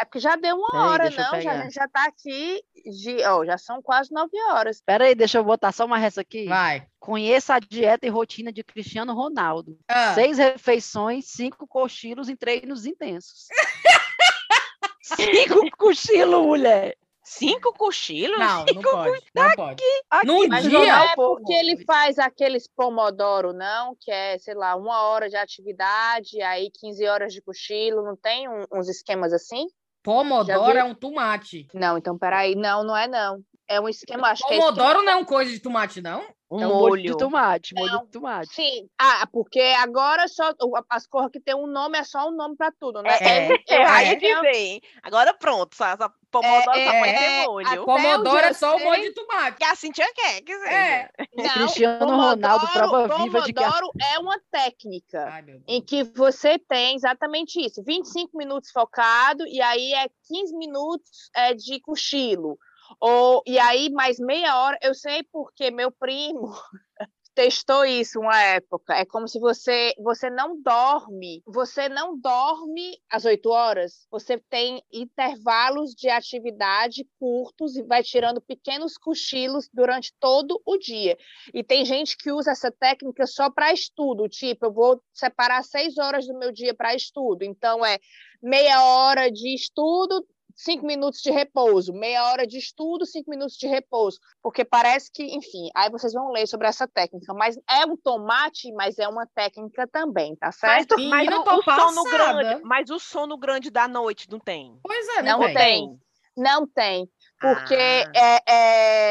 É 0.00 0.04
porque 0.04 0.18
já 0.18 0.34
deu 0.34 0.56
uma 0.56 0.70
Peraí, 0.70 0.86
hora, 0.86 1.10
não? 1.10 1.40
Já, 1.42 1.52
a 1.52 1.62
gente 1.62 1.74
já 1.74 1.86
tá 1.86 2.04
aqui. 2.06 2.62
De, 2.86 3.22
ó, 3.26 3.44
já 3.44 3.58
são 3.58 3.82
quase 3.82 4.10
nove 4.10 4.34
horas. 4.50 4.80
Peraí, 4.80 5.14
deixa 5.14 5.36
eu 5.36 5.44
botar 5.44 5.72
só 5.72 5.84
uma 5.84 5.98
resta 5.98 6.22
aqui. 6.22 6.46
Vai. 6.46 6.86
Conheça 6.98 7.54
a 7.54 7.58
dieta 7.58 8.06
e 8.06 8.08
rotina 8.08 8.50
de 8.50 8.64
Cristiano 8.64 9.12
Ronaldo. 9.12 9.78
Ah. 9.86 10.14
Seis 10.14 10.38
refeições, 10.38 11.26
cinco 11.26 11.66
cochilos 11.66 12.30
em 12.30 12.36
treinos 12.36 12.86
intensos. 12.86 13.48
cinco 15.02 15.70
cochilos, 15.76 16.46
mulher. 16.46 16.96
Cinco 17.32 17.72
cochilos? 17.72 18.36
Não, 18.40 18.66
não 18.66 18.82
Cinco 18.82 18.90
pode. 18.90 19.24
Não 19.32 19.50
pode. 19.54 19.82
Aqui, 20.10 20.26
Num 20.26 20.48
Mas 20.48 20.64
dia? 20.64 20.72
não 20.72 20.84
é 20.84 20.88
Não, 21.06 21.14
porque 21.14 21.52
ele 21.52 21.84
faz 21.84 22.18
aqueles 22.18 22.66
pomodoro, 22.66 23.52
não, 23.52 23.94
que 24.00 24.10
é, 24.10 24.36
sei 24.36 24.54
lá, 24.54 24.74
uma 24.74 25.02
hora 25.02 25.28
de 25.28 25.36
atividade, 25.36 26.42
aí 26.42 26.70
15 26.72 27.06
horas 27.06 27.32
de 27.32 27.40
cochilo, 27.40 28.02
não 28.02 28.16
tem 28.16 28.48
um- 28.48 28.64
uns 28.74 28.88
esquemas 28.88 29.32
assim? 29.32 29.64
Pomodoro 30.02 30.76
é 30.76 30.82
um 30.82 30.92
tomate. 30.94 31.68
Não, 31.72 31.96
então 31.96 32.18
peraí, 32.18 32.56
não, 32.56 32.82
não 32.82 32.96
é 32.96 33.06
não. 33.06 33.40
É 33.70 33.80
um 33.80 33.88
esquema, 33.88 34.30
acho 34.30 34.44
que 34.48 34.52
é 34.52 34.58
Pomodoro 34.58 35.00
não 35.02 35.12
é 35.12 35.14
um 35.16 35.24
coisa 35.24 35.48
de 35.52 35.60
tomate, 35.60 36.00
não? 36.00 36.26
Um 36.50 36.60
é 36.60 36.66
um 36.66 36.70
molho 36.70 36.88
molho. 36.88 37.02
de 37.12 37.16
tomate, 37.16 37.72
molho 37.76 37.92
Não. 37.92 38.04
de 38.04 38.10
tomate. 38.10 38.52
Sim, 38.52 38.88
ah, 38.98 39.24
porque 39.32 39.60
agora 39.78 40.26
só 40.26 40.52
as 40.90 41.06
cores 41.06 41.30
que 41.30 41.38
tem 41.38 41.54
um 41.54 41.68
nome 41.68 41.96
é 41.96 42.02
só 42.02 42.28
um 42.28 42.32
nome 42.32 42.56
para 42.56 42.72
tudo, 42.72 43.00
né? 43.00 43.16
É, 43.20 43.46
Eu- 43.46 43.50
eu 43.52 43.58
É, 43.68 43.84
acho 43.84 43.94
aí 44.10 44.16
que 44.16 44.26
é- 44.26 44.34
dizer, 44.34 44.54
hein? 44.56 44.80
Agora 45.04 45.32
pronto, 45.32 45.76
só, 45.76 45.96
só, 45.96 46.10
pomodoro 46.28 46.64
só 46.64 46.72
É, 46.74 46.98
pode 46.98 47.10
é, 47.12 47.18
ter 47.18 47.46
molho. 47.46 47.84
Pomodoro 47.84 48.38
é 48.46 48.52
só 48.52 48.74
o 48.76 48.80
molho 48.80 49.02
de 49.02 49.12
tomate. 49.12 49.58
Que 49.58 49.64
a 49.64 49.76
Cintia 49.76 50.12
quer, 50.12 50.40
que 50.40 50.58
seja. 50.58 50.72
É. 50.72 51.08
Não, 51.36 51.44
Cristiano 51.78 52.06
Ronaldo, 52.16 52.66
prova 52.72 53.16
viva 53.22 53.42
de 53.42 53.52
que 53.52 53.60
Pomodoro 53.60 53.92
é 54.12 54.18
uma 54.18 54.40
técnica. 54.50 55.28
Ai, 55.30 55.42
meu 55.42 55.54
Deus. 55.60 55.64
em 55.68 55.80
que 55.80 56.02
você 56.02 56.58
tem 56.58 56.96
exatamente 56.96 57.64
isso, 57.64 57.80
25 57.84 58.36
minutos 58.36 58.72
focado 58.72 59.46
e 59.46 59.62
aí 59.62 59.92
é 59.94 60.08
15 60.26 60.56
minutos 60.56 61.30
é, 61.36 61.54
de 61.54 61.78
cochilo. 61.80 62.58
Ou, 63.00 63.42
e 63.46 63.58
aí 63.58 63.90
mais 63.90 64.18
meia 64.18 64.56
hora, 64.56 64.78
eu 64.82 64.94
sei 64.94 65.22
porque 65.32 65.70
meu 65.70 65.90
primo 65.90 66.52
testou 67.34 67.84
isso 67.86 68.20
uma 68.20 68.38
época. 68.42 68.94
É 68.94 69.06
como 69.06 69.26
se 69.26 69.38
você 69.38 69.94
você 69.98 70.28
não 70.28 70.60
dorme, 70.60 71.42
você 71.46 71.88
não 71.88 72.18
dorme 72.18 72.98
às 73.08 73.24
8 73.24 73.48
horas. 73.48 74.06
Você 74.10 74.38
tem 74.50 74.82
intervalos 74.92 75.94
de 75.94 76.10
atividade 76.10 77.08
curtos 77.18 77.76
e 77.76 77.82
vai 77.82 78.02
tirando 78.02 78.42
pequenos 78.42 78.98
cochilos 78.98 79.70
durante 79.72 80.12
todo 80.20 80.60
o 80.66 80.76
dia. 80.76 81.16
E 81.54 81.64
tem 81.64 81.84
gente 81.86 82.16
que 82.16 82.30
usa 82.30 82.50
essa 82.50 82.70
técnica 82.70 83.26
só 83.26 83.50
para 83.50 83.72
estudo, 83.72 84.28
tipo, 84.28 84.66
eu 84.66 84.72
vou 84.72 85.02
separar 85.12 85.62
seis 85.64 85.96
horas 85.96 86.26
do 86.26 86.38
meu 86.38 86.52
dia 86.52 86.74
para 86.74 86.94
estudo. 86.94 87.42
Então, 87.42 87.84
é 87.84 87.98
meia 88.42 88.84
hora 88.84 89.30
de 89.30 89.54
estudo, 89.54 90.26
cinco 90.62 90.86
minutos 90.86 91.20
de 91.20 91.30
repouso, 91.30 91.92
meia 91.92 92.24
hora 92.30 92.46
de 92.46 92.58
estudo, 92.58 93.06
cinco 93.06 93.30
minutos 93.30 93.56
de 93.56 93.66
repouso. 93.66 94.18
Porque 94.42 94.64
parece 94.64 95.10
que, 95.12 95.22
enfim, 95.24 95.68
aí 95.74 95.90
vocês 95.90 96.12
vão 96.12 96.30
ler 96.30 96.46
sobre 96.46 96.66
essa 96.68 96.86
técnica. 96.86 97.32
Mas 97.34 97.56
é 97.68 97.86
um 97.86 97.96
tomate, 97.96 98.72
mas 98.72 98.98
é 98.98 99.08
uma 99.08 99.26
técnica 99.26 99.86
também, 99.86 100.36
tá 100.36 100.46
Mas, 100.48 100.56
certo? 100.56 100.96
Menina, 100.96 101.16
mas 101.16 101.28
eu 101.30 101.58
o, 101.58 101.62
sono 101.62 102.04
grande, 102.04 102.62
mas 102.62 102.90
o 102.90 102.98
sono 102.98 103.38
grande 103.38 103.70
da 103.70 103.88
noite 103.88 104.28
não 104.30 104.38
tem. 104.38 104.78
Pois 104.82 105.08
é, 105.16 105.22
não, 105.22 105.38
Não 105.40 105.46
tem. 105.46 105.54
tem. 105.54 106.00
Não 106.36 106.66
tem. 106.66 107.10
Porque 107.40 107.74
Ah. 107.74 108.12
é, 108.14 108.42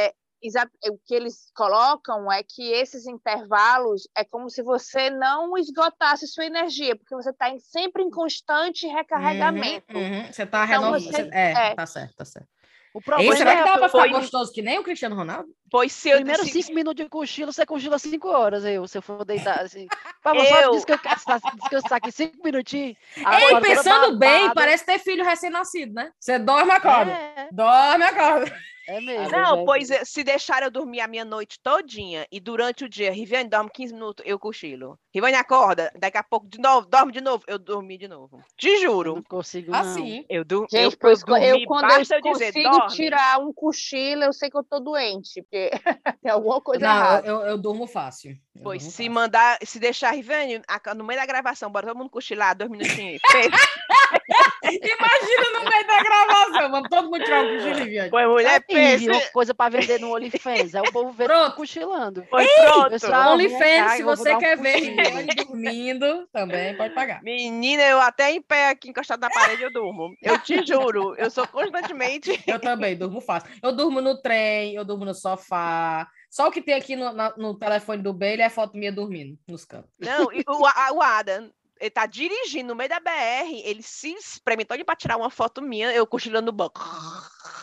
é, 0.05 0.13
o 0.41 0.97
que 1.05 1.13
eles 1.13 1.51
colocam 1.55 2.31
é 2.31 2.41
que 2.43 2.71
esses 2.71 3.05
intervalos 3.05 4.07
é 4.15 4.23
como 4.23 4.49
se 4.49 4.61
você 4.63 5.09
não 5.09 5.57
esgotasse 5.57 6.27
sua 6.27 6.45
energia, 6.45 6.95
porque 6.95 7.15
você 7.15 7.29
está 7.31 7.47
sempre 7.59 8.03
em 8.03 8.09
constante 8.09 8.87
recarregamento. 8.87 9.97
Uhum, 9.97 10.01
uhum. 10.19 10.31
Você 10.31 10.45
tá 10.45 10.65
Então, 10.65 10.91
renovando. 10.91 11.03
você- 11.03 11.29
É, 11.33 11.51
é. 11.71 11.75
tá 11.75 11.85
certo, 11.85 12.15
tá 12.15 12.25
certo. 12.25 12.47
O 12.91 12.97
Ei, 12.99 13.03
problema 13.03 13.35
será 13.35 13.51
que 13.53 13.57
é 13.61 13.63
dá 13.65 13.77
pra 13.77 13.87
ficar 13.87 13.89
foi- 14.01 14.09
gostoso 14.09 14.51
que 14.51 14.63
nem 14.63 14.79
o 14.79 14.83
Cristiano 14.83 15.15
Ronaldo? 15.15 15.47
Pois 15.69 15.91
se 15.91 16.09
eu 16.09 16.15
Primeiro 16.15 16.43
cinco 16.43 16.73
minutos 16.73 17.03
de 17.03 17.07
cochilo, 17.07 17.53
você 17.53 17.63
cochila 17.63 17.99
cinco 17.99 18.27
horas, 18.29 18.65
eu, 18.65 18.87
se 18.87 18.97
eu 18.97 19.01
for 19.03 19.23
deitar 19.23 19.59
assim. 19.59 19.85
Pra 20.23 20.33
você 20.33 20.63
Eu- 20.65 20.71
descansar, 20.71 21.39
descansar 21.55 21.97
aqui 21.99 22.11
cinco 22.11 22.37
minutinhos. 22.43 22.97
Ei, 23.15 23.61
pensando 23.61 24.17
bem, 24.17 24.51
parece 24.55 24.85
ter 24.85 24.97
filho 24.97 25.23
recém-nascido, 25.23 25.93
né? 25.93 26.11
Você 26.19 26.39
dorme 26.39 26.71
e 26.71 26.75
acorda. 26.75 27.11
É, 27.11 27.49
Dorme 27.51 28.03
e 28.03 28.07
acorda. 28.07 28.57
É 28.89 29.01
mesmo. 29.01 29.29
Não, 29.31 29.61
é 29.61 29.65
pois 29.65 29.89
é, 29.91 30.03
se 30.03 30.23
deixar 30.23 30.63
eu 30.63 30.71
dormir 30.71 31.01
a 31.01 31.07
minha 31.07 31.23
noite 31.25 31.59
todinha 31.61 32.25
e 32.31 32.39
durante 32.39 32.83
o 32.83 32.89
dia, 32.89 33.11
Riviane 33.11 33.49
dorme 33.49 33.69
15 33.73 33.93
minutos, 33.93 34.25
eu 34.27 34.37
cochilo. 34.39 34.99
Riviane 35.13 35.35
acorda, 35.37 35.91
daqui 35.97 36.17
a 36.17 36.23
pouco 36.23 36.47
de 36.47 36.59
novo, 36.59 36.87
dorme 36.87 37.11
de 37.11 37.21
novo, 37.21 37.43
eu 37.47 37.57
dormi 37.59 37.97
de 37.97 38.07
novo. 38.07 38.41
Te 38.57 38.67
Eu 38.69 38.81
juro. 38.81 39.15
não 39.15 39.23
consigo, 39.23 39.71
não. 39.71 39.79
Assim. 39.79 40.25
Eu, 40.29 40.43
du 40.43 40.65
Gente, 40.71 40.93
eu, 40.93 40.97
pois 40.99 41.21
eu 41.27 41.35
eu, 41.37 41.65
quando 41.65 41.87
basta 41.87 42.15
eu 42.15 42.21
eu 42.23 42.33
dizer, 42.33 42.53
consigo 42.53 42.69
dorme. 42.71 42.95
tirar 42.95 43.39
um 43.39 43.53
cochilo, 43.53 44.23
eu 44.23 44.33
sei 44.33 44.49
que 44.49 44.57
eu 44.57 44.63
tô 44.63 44.79
doente, 44.79 45.41
porque 45.43 45.69
tem 46.21 46.31
alguma 46.31 46.61
coisa 46.61 46.85
Não, 46.85 46.95
errada. 46.95 47.27
eu, 47.27 47.39
eu 47.41 47.57
durmo 47.57 47.87
fácil. 47.87 48.31
Eu 48.55 48.63
Pois 48.63 48.81
durmo 48.81 48.91
se 48.91 48.97
fácil. 49.03 49.11
mandar, 49.13 49.57
se 49.63 49.79
deixar 49.79 50.11
Riviane 50.11 50.61
no 50.95 51.03
meio 51.03 51.19
da 51.19 51.25
gravação, 51.25 51.71
bora 51.71 51.87
todo 51.87 51.97
mundo 51.97 52.09
cochilar, 52.09 52.55
dois 52.57 52.69
minutinhos. 52.69 53.21
Imagina 54.63 55.59
no 55.59 55.69
meio 55.69 55.87
da 55.87 56.03
gravação, 56.03 56.71
vamos 56.71 56.89
todo 56.89 57.09
mundo 57.09 57.23
tirar 57.23 57.43
um 57.43 57.55
cochilo, 57.57 57.75
Viviane. 57.75 58.09
Foi 58.09 58.25
mulher, 58.27 58.63
Aí, 58.69 58.97
pensa. 59.07 59.31
coisa 59.31 59.53
pra 59.53 59.69
vender 59.69 59.99
no 59.99 60.13
OnlyFans. 60.13 60.73
É 60.73 60.81
o 60.81 60.91
povo 60.91 61.11
vendo 61.11 61.27
Pronto. 61.27 61.55
cochilando. 61.55 62.25
Foi 62.29 62.45
pronto. 62.45 62.89
pessoal, 62.89 63.33
OnlyFans, 63.33 63.91
se 63.93 64.03
você 64.03 64.35
um 64.35 64.39
quer 64.39 64.57
ver 64.57 64.95
dormindo, 65.47 66.27
também 66.31 66.75
pode 66.75 66.93
pagar. 66.93 67.21
Menina, 67.23 67.83
eu 67.83 67.99
até 68.01 68.31
em 68.31 68.41
pé 68.41 68.69
aqui 68.69 68.89
encostado 68.89 69.19
na 69.21 69.29
parede 69.29 69.63
eu 69.63 69.71
durmo. 69.71 70.13
Eu 70.21 70.37
te 70.39 70.65
juro, 70.65 71.15
eu 71.17 71.29
sou 71.29 71.47
constantemente. 71.47 72.41
Eu 72.47 72.59
também 72.59 72.95
durmo 72.97 73.21
fácil. 73.21 73.49
Eu 73.61 73.71
durmo 73.75 74.01
no 74.01 74.21
trem, 74.21 74.75
eu 74.75 74.83
durmo 74.85 75.05
no 75.05 75.13
sofá. 75.13 76.07
Só 76.29 76.47
o 76.47 76.51
que 76.51 76.61
tem 76.61 76.75
aqui 76.75 76.95
no, 76.95 77.11
na- 77.11 77.33
no 77.37 77.57
telefone 77.57 78.03
do 78.03 78.13
Bailey 78.13 78.45
é 78.45 78.49
foto 78.49 78.77
minha 78.77 78.91
dormindo 78.91 79.35
nos 79.47 79.65
cantos. 79.65 79.89
Não, 79.99 80.31
e 80.31 80.43
o, 80.47 80.65
a- 80.65 80.91
o 80.93 81.01
Adam, 81.01 81.49
ele 81.79 81.89
tá 81.89 82.05
dirigindo 82.05 82.69
no 82.69 82.75
meio 82.75 82.89
da 82.89 82.99
BR, 82.99 83.61
ele 83.63 83.81
se 83.81 84.09
experimentou 84.09 84.75
de 84.75 84.83
pra 84.83 84.95
tirar 84.95 85.17
uma 85.17 85.29
foto 85.29 85.61
minha, 85.61 85.91
eu 85.93 86.05
cochilando 86.05 86.47
no 86.47 86.51
banco. 86.51 86.81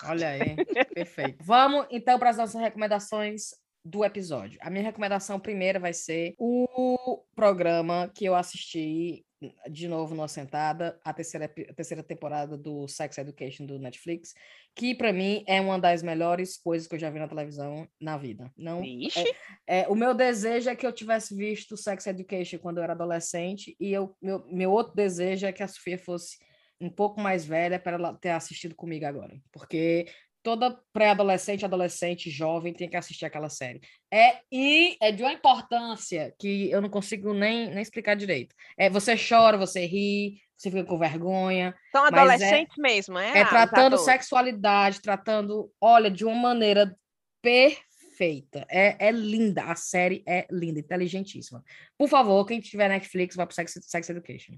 Olha 0.05 0.29
aí, 0.29 0.57
perfeito. 0.95 1.45
Vamos 1.45 1.87
então 1.91 2.19
para 2.19 2.31
as 2.31 2.37
nossas 2.37 2.61
recomendações 2.61 3.51
do 3.85 4.05
episódio. 4.05 4.59
A 4.63 4.71
minha 4.71 4.85
recomendação 4.85 5.39
primeira 5.39 5.79
vai 5.79 5.93
ser 5.93 6.35
o 6.39 7.23
programa 7.35 8.11
que 8.15 8.25
eu 8.25 8.35
assisti 8.35 9.26
de 9.71 9.87
novo 9.87 10.15
numa 10.15 10.29
sentada, 10.29 10.99
a 11.05 11.13
terceira, 11.13 11.45
a 11.45 11.75
terceira 11.75 12.03
temporada 12.03 12.57
do 12.57 12.89
Sex 12.89 13.19
Education 13.19 13.67
do 13.67 13.79
Netflix, 13.79 14.35
que 14.75 14.95
para 14.95 15.13
mim 15.13 15.45
é 15.47 15.61
uma 15.61 15.79
das 15.79 16.03
melhores 16.03 16.57
coisas 16.57 16.89
que 16.89 16.95
eu 16.95 16.99
já 16.99 17.11
vi 17.11 17.19
na 17.19 17.29
televisão 17.29 17.87
na 18.01 18.17
vida. 18.17 18.51
Não 18.57 18.81
Vixe, 18.81 19.25
é, 19.67 19.87
o 19.89 19.95
meu 19.95 20.15
desejo 20.15 20.71
é 20.71 20.77
que 20.77 20.87
eu 20.87 20.93
tivesse 20.93 21.35
visto 21.35 21.77
Sex 21.77 22.07
Education 22.07 22.59
quando 22.59 22.79
eu 22.79 22.85
era 22.85 22.95
adolescente, 22.95 23.77
e 23.79 23.93
eu, 23.93 24.17
meu, 24.21 24.47
meu 24.47 24.71
outro 24.71 24.95
desejo 24.95 25.47
é 25.47 25.53
que 25.53 25.63
a 25.63 25.69
Sofia 25.69 25.99
fosse 25.99 26.39
um 26.81 26.91
pouco 26.91 27.21
mais 27.21 27.45
velha 27.45 27.79
para 27.79 27.97
ela 27.97 28.15
ter 28.15 28.31
assistido 28.31 28.75
comigo 28.75 29.07
agora. 29.07 29.41
Porque 29.51 30.07
toda 30.47 30.79
pré-adolescente, 30.93 31.65
adolescente, 31.65 32.31
jovem 32.31 32.73
tem 32.73 32.89
que 32.89 32.97
assistir 32.97 33.25
aquela 33.25 33.49
série. 33.49 33.81
É 34.15 34.39
e 34.53 34.97
é 35.03 35.11
de 35.11 35.25
uma 35.25 35.33
importância 35.33 36.33
que 36.39 36.71
eu 36.71 36.81
não 36.81 36.89
consigo 36.89 37.35
nem, 37.35 37.69
nem 37.69 37.83
explicar 37.83 38.15
direito. 38.15 38.55
É 38.79 38.89
você 38.89 39.17
chora, 39.17 39.59
você 39.59 39.85
ri, 39.85 40.41
você 40.57 40.71
fica 40.71 40.85
com 40.85 40.97
vergonha. 40.97 41.75
São 41.91 42.05
mas 42.05 42.15
adolescentes 42.15 42.77
mesmo, 42.79 43.19
é? 43.19 43.39
É 43.39 43.43
Ah, 43.43 43.49
tratando 43.49 43.99
sexualidade, 43.99 45.03
tratando, 45.03 45.69
olha, 45.81 46.09
de 46.09 46.25
uma 46.25 46.37
maneira 46.37 46.97
perfeita. 47.43 48.65
É, 48.71 49.09
é 49.09 49.11
linda, 49.11 49.65
a 49.65 49.75
série 49.75 50.23
é 50.29 50.47
linda, 50.49 50.79
inteligentíssima. 50.79 51.61
Por 51.99 52.09
favor, 52.09 52.47
quem 52.47 52.61
tiver 52.61 52.89
Netflix, 52.89 53.35
vai 53.35 53.47
para 53.47 53.55
Sex, 53.57 53.81
Sex 53.83 54.11
Education. 54.11 54.55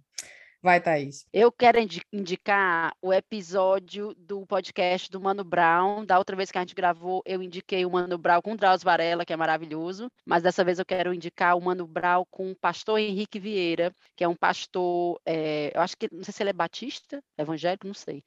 Vai, 0.62 0.80
Thaís. 0.80 1.26
Eu 1.32 1.52
quero 1.52 1.78
indi- 1.78 2.00
indicar 2.12 2.94
o 3.02 3.12
episódio 3.12 4.14
do 4.16 4.46
podcast 4.46 5.11
do 5.11 5.20
Mano 5.20 5.44
Brown. 5.44 6.04
Da 6.04 6.18
outra 6.18 6.34
vez 6.34 6.50
que 6.50 6.59
a 6.59 6.62
gente 6.62 6.74
gravou, 6.74 7.22
eu 7.26 7.42
indiquei 7.42 7.84
o 7.84 7.90
Mano 7.90 8.16
Brown 8.18 8.40
com 8.42 8.52
o 8.52 8.56
Drauzio 8.56 8.84
Varela, 8.84 9.24
que 9.24 9.32
é 9.32 9.36
maravilhoso. 9.36 10.11
Mas 10.24 10.42
dessa 10.42 10.64
vez 10.64 10.78
eu 10.78 10.86
quero 10.86 11.12
indicar 11.14 11.56
o 11.56 11.61
Mano 11.61 11.86
Brown 11.86 12.24
com 12.30 12.50
o 12.50 12.56
pastor 12.56 12.98
Henrique 12.98 13.38
Vieira, 13.38 13.94
que 14.16 14.24
é 14.24 14.28
um 14.28 14.34
pastor, 14.34 15.20
eh, 15.26 15.70
eu 15.74 15.80
acho 15.82 15.96
que, 15.96 16.09
não 16.12 16.24
sei 16.24 16.32
se 16.32 16.42
ele 16.42 16.50
é 16.50 16.52
batista, 16.54 17.22
evangélico, 17.36 17.86
não 17.86 17.94
sei. 17.94 18.24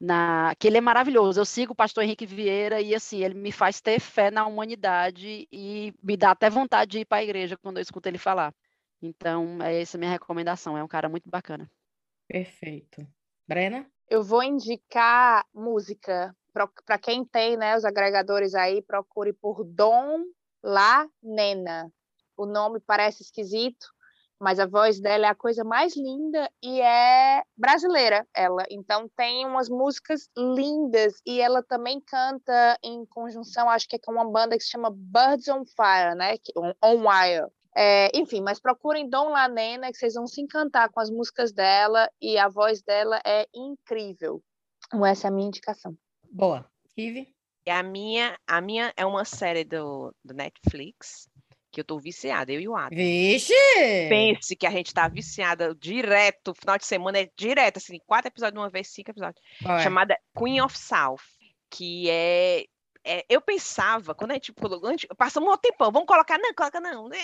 Na, 0.00 0.54
que 0.58 0.66
ele 0.66 0.78
é 0.78 0.80
maravilhoso. 0.80 1.40
Eu 1.40 1.44
sigo 1.46 1.72
o 1.74 1.76
pastor 1.76 2.02
Henrique 2.04 2.26
Vieira 2.26 2.80
e 2.80 2.94
assim, 2.94 3.22
ele 3.24 3.34
me 3.34 3.52
faz 3.52 3.80
ter 3.80 4.00
fé 4.00 4.30
na 4.30 4.46
humanidade 4.46 5.46
e 5.52 5.94
me 6.02 6.16
dá 6.16 6.32
até 6.32 6.50
vontade 6.50 6.90
de 6.92 6.98
ir 7.00 7.04
para 7.04 7.18
a 7.18 7.24
igreja 7.24 7.56
quando 7.56 7.78
eu 7.78 7.82
escuto 7.82 8.08
ele 8.08 8.18
falar. 8.18 8.52
Então, 9.02 9.60
é 9.62 9.80
essa 9.80 9.96
a 9.96 10.00
minha 10.00 10.10
recomendação. 10.10 10.78
É 10.78 10.84
um 10.84 10.88
cara 10.88 11.08
muito 11.08 11.28
bacana. 11.28 11.70
Perfeito. 12.28 13.06
Brena? 13.46 13.86
Eu 14.08 14.22
vou 14.22 14.42
indicar 14.42 15.44
música. 15.52 16.34
Para 16.52 16.98
quem 16.98 17.24
tem, 17.24 17.56
né, 17.56 17.76
os 17.76 17.84
agregadores 17.84 18.54
aí, 18.54 18.82
procure 18.82 19.32
por 19.32 19.64
Dom 19.64 20.24
La 20.62 21.08
Nena. 21.22 21.90
O 22.36 22.46
nome 22.46 22.78
parece 22.80 23.22
esquisito, 23.22 23.86
mas 24.38 24.58
a 24.58 24.66
voz 24.66 25.00
dela 25.00 25.26
é 25.26 25.30
a 25.30 25.34
coisa 25.34 25.64
mais 25.64 25.96
linda 25.96 26.50
e 26.62 26.80
é 26.80 27.42
brasileira, 27.56 28.26
ela. 28.34 28.64
Então 28.70 29.08
tem 29.16 29.46
umas 29.46 29.68
músicas 29.68 30.28
lindas 30.36 31.20
e 31.24 31.40
ela 31.40 31.62
também 31.62 32.00
canta 32.00 32.78
em 32.82 33.06
conjunção, 33.06 33.70
acho 33.70 33.88
que 33.88 33.96
é 33.96 33.98
com 33.98 34.12
uma 34.12 34.30
banda 34.30 34.56
que 34.56 34.64
se 34.64 34.70
chama 34.70 34.90
Birds 34.90 35.48
on 35.48 35.64
Fire, 35.64 36.14
né? 36.16 36.34
On, 36.56 36.72
on 36.82 37.08
Wire. 37.08 37.46
É, 37.74 38.10
enfim, 38.14 38.40
mas 38.40 38.60
procurem 38.60 39.08
Dom 39.08 39.30
La 39.30 39.48
Nena, 39.48 39.90
que 39.90 39.98
vocês 39.98 40.14
vão 40.14 40.26
se 40.26 40.40
encantar 40.40 40.90
com 40.90 41.00
as 41.00 41.10
músicas 41.10 41.52
dela 41.52 42.10
e 42.20 42.36
a 42.36 42.48
voz 42.48 42.82
dela 42.82 43.20
é 43.24 43.46
incrível. 43.54 44.42
Então, 44.86 45.06
essa 45.06 45.26
é 45.26 45.30
a 45.30 45.32
minha 45.32 45.48
indicação. 45.48 45.96
Boa. 46.30 46.66
Rive? 46.96 47.34
E 47.64 47.70
a 47.70 47.82
minha, 47.82 48.36
a 48.46 48.60
minha 48.60 48.92
é 48.96 49.06
uma 49.06 49.24
série 49.24 49.64
do, 49.64 50.14
do 50.24 50.34
Netflix 50.34 51.28
que 51.72 51.80
eu 51.80 51.84
tô 51.84 51.98
viciada, 51.98 52.52
eu 52.52 52.60
e 52.60 52.68
o 52.68 52.76
Adam. 52.76 52.94
Vixe! 52.94 53.54
Pense 54.10 54.54
que 54.54 54.66
a 54.66 54.70
gente 54.70 54.92
tá 54.92 55.08
viciada 55.08 55.74
direto, 55.74 56.54
final 56.54 56.76
de 56.76 56.84
semana 56.84 57.18
é 57.18 57.30
direto, 57.34 57.78
assim, 57.78 57.98
quatro 58.06 58.28
episódios 58.28 58.52
de 58.52 58.58
uma 58.58 58.68
vez, 58.68 58.88
cinco 58.88 59.10
episódios. 59.10 59.42
É? 59.64 59.78
chamada 59.82 60.14
Queen 60.36 60.60
of 60.60 60.76
South, 60.76 61.22
que 61.70 62.10
é, 62.10 62.66
é- 63.04 63.24
eu 63.28 63.40
pensava, 63.40 64.14
quando 64.14 64.30
a 64.30 64.34
gente 64.34 64.52
colocou, 64.52 64.90
passamos 65.16 65.52
um 65.52 65.56
tempão, 65.56 65.90
vamos 65.90 66.06
colocar, 66.06 66.38
não, 66.38 66.54
coloca 66.54 66.80
não, 66.80 67.08
né, 67.08 67.18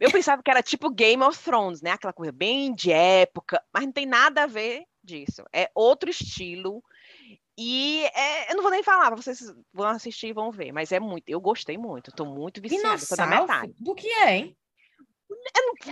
eu 0.00 0.10
pensava 0.10 0.42
que 0.42 0.50
era 0.50 0.62
tipo 0.62 0.90
Game 0.90 1.22
of 1.22 1.42
Thrones, 1.42 1.80
né, 1.82 1.92
aquela 1.92 2.12
coisa 2.12 2.32
bem 2.32 2.74
de 2.74 2.90
época, 2.92 3.62
mas 3.72 3.84
não 3.84 3.92
tem 3.92 4.06
nada 4.06 4.42
a 4.42 4.46
ver 4.46 4.84
disso, 5.02 5.44
é 5.52 5.70
outro 5.74 6.10
estilo, 6.10 6.82
e 7.56 8.04
é- 8.14 8.52
eu 8.52 8.56
não 8.56 8.62
vou 8.62 8.70
nem 8.70 8.82
falar, 8.82 9.14
vocês 9.14 9.38
vão 9.72 9.86
assistir 9.88 10.28
e 10.28 10.32
vão 10.32 10.50
ver, 10.50 10.72
mas 10.72 10.92
é 10.92 11.00
muito, 11.00 11.28
eu 11.28 11.40
gostei 11.40 11.78
muito, 11.78 12.12
tô 12.12 12.24
muito 12.24 12.60
viciada, 12.60 12.98
tô 13.06 13.16
Dinossauro? 13.16 13.40
metade. 13.42 13.74
Do 13.78 13.94
que 13.94 14.08
é, 14.08 14.36
hein? 14.36 14.56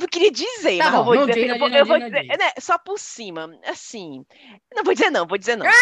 Não 0.00 0.06
queria 0.08 0.30
dizer, 0.30 0.78
Tá 0.78 0.84
mas 0.84 0.94
eu 0.94 0.98
bom, 1.00 1.04
vou 1.04 1.14
não 1.16 1.26
dizer, 1.26 1.40
diz, 1.42 1.50
eu 1.52 1.58
vou, 1.58 1.68
eu 1.68 1.86
vou 1.86 1.98
dizer, 1.98 2.20
diz. 2.22 2.38
né, 2.38 2.52
só 2.58 2.78
por 2.78 2.98
cima, 2.98 3.50
assim, 3.66 4.24
não 4.74 4.82
vou 4.84 4.94
dizer 4.94 5.10
não, 5.10 5.26
vou 5.26 5.36
dizer 5.38 5.56
não. 5.56 5.66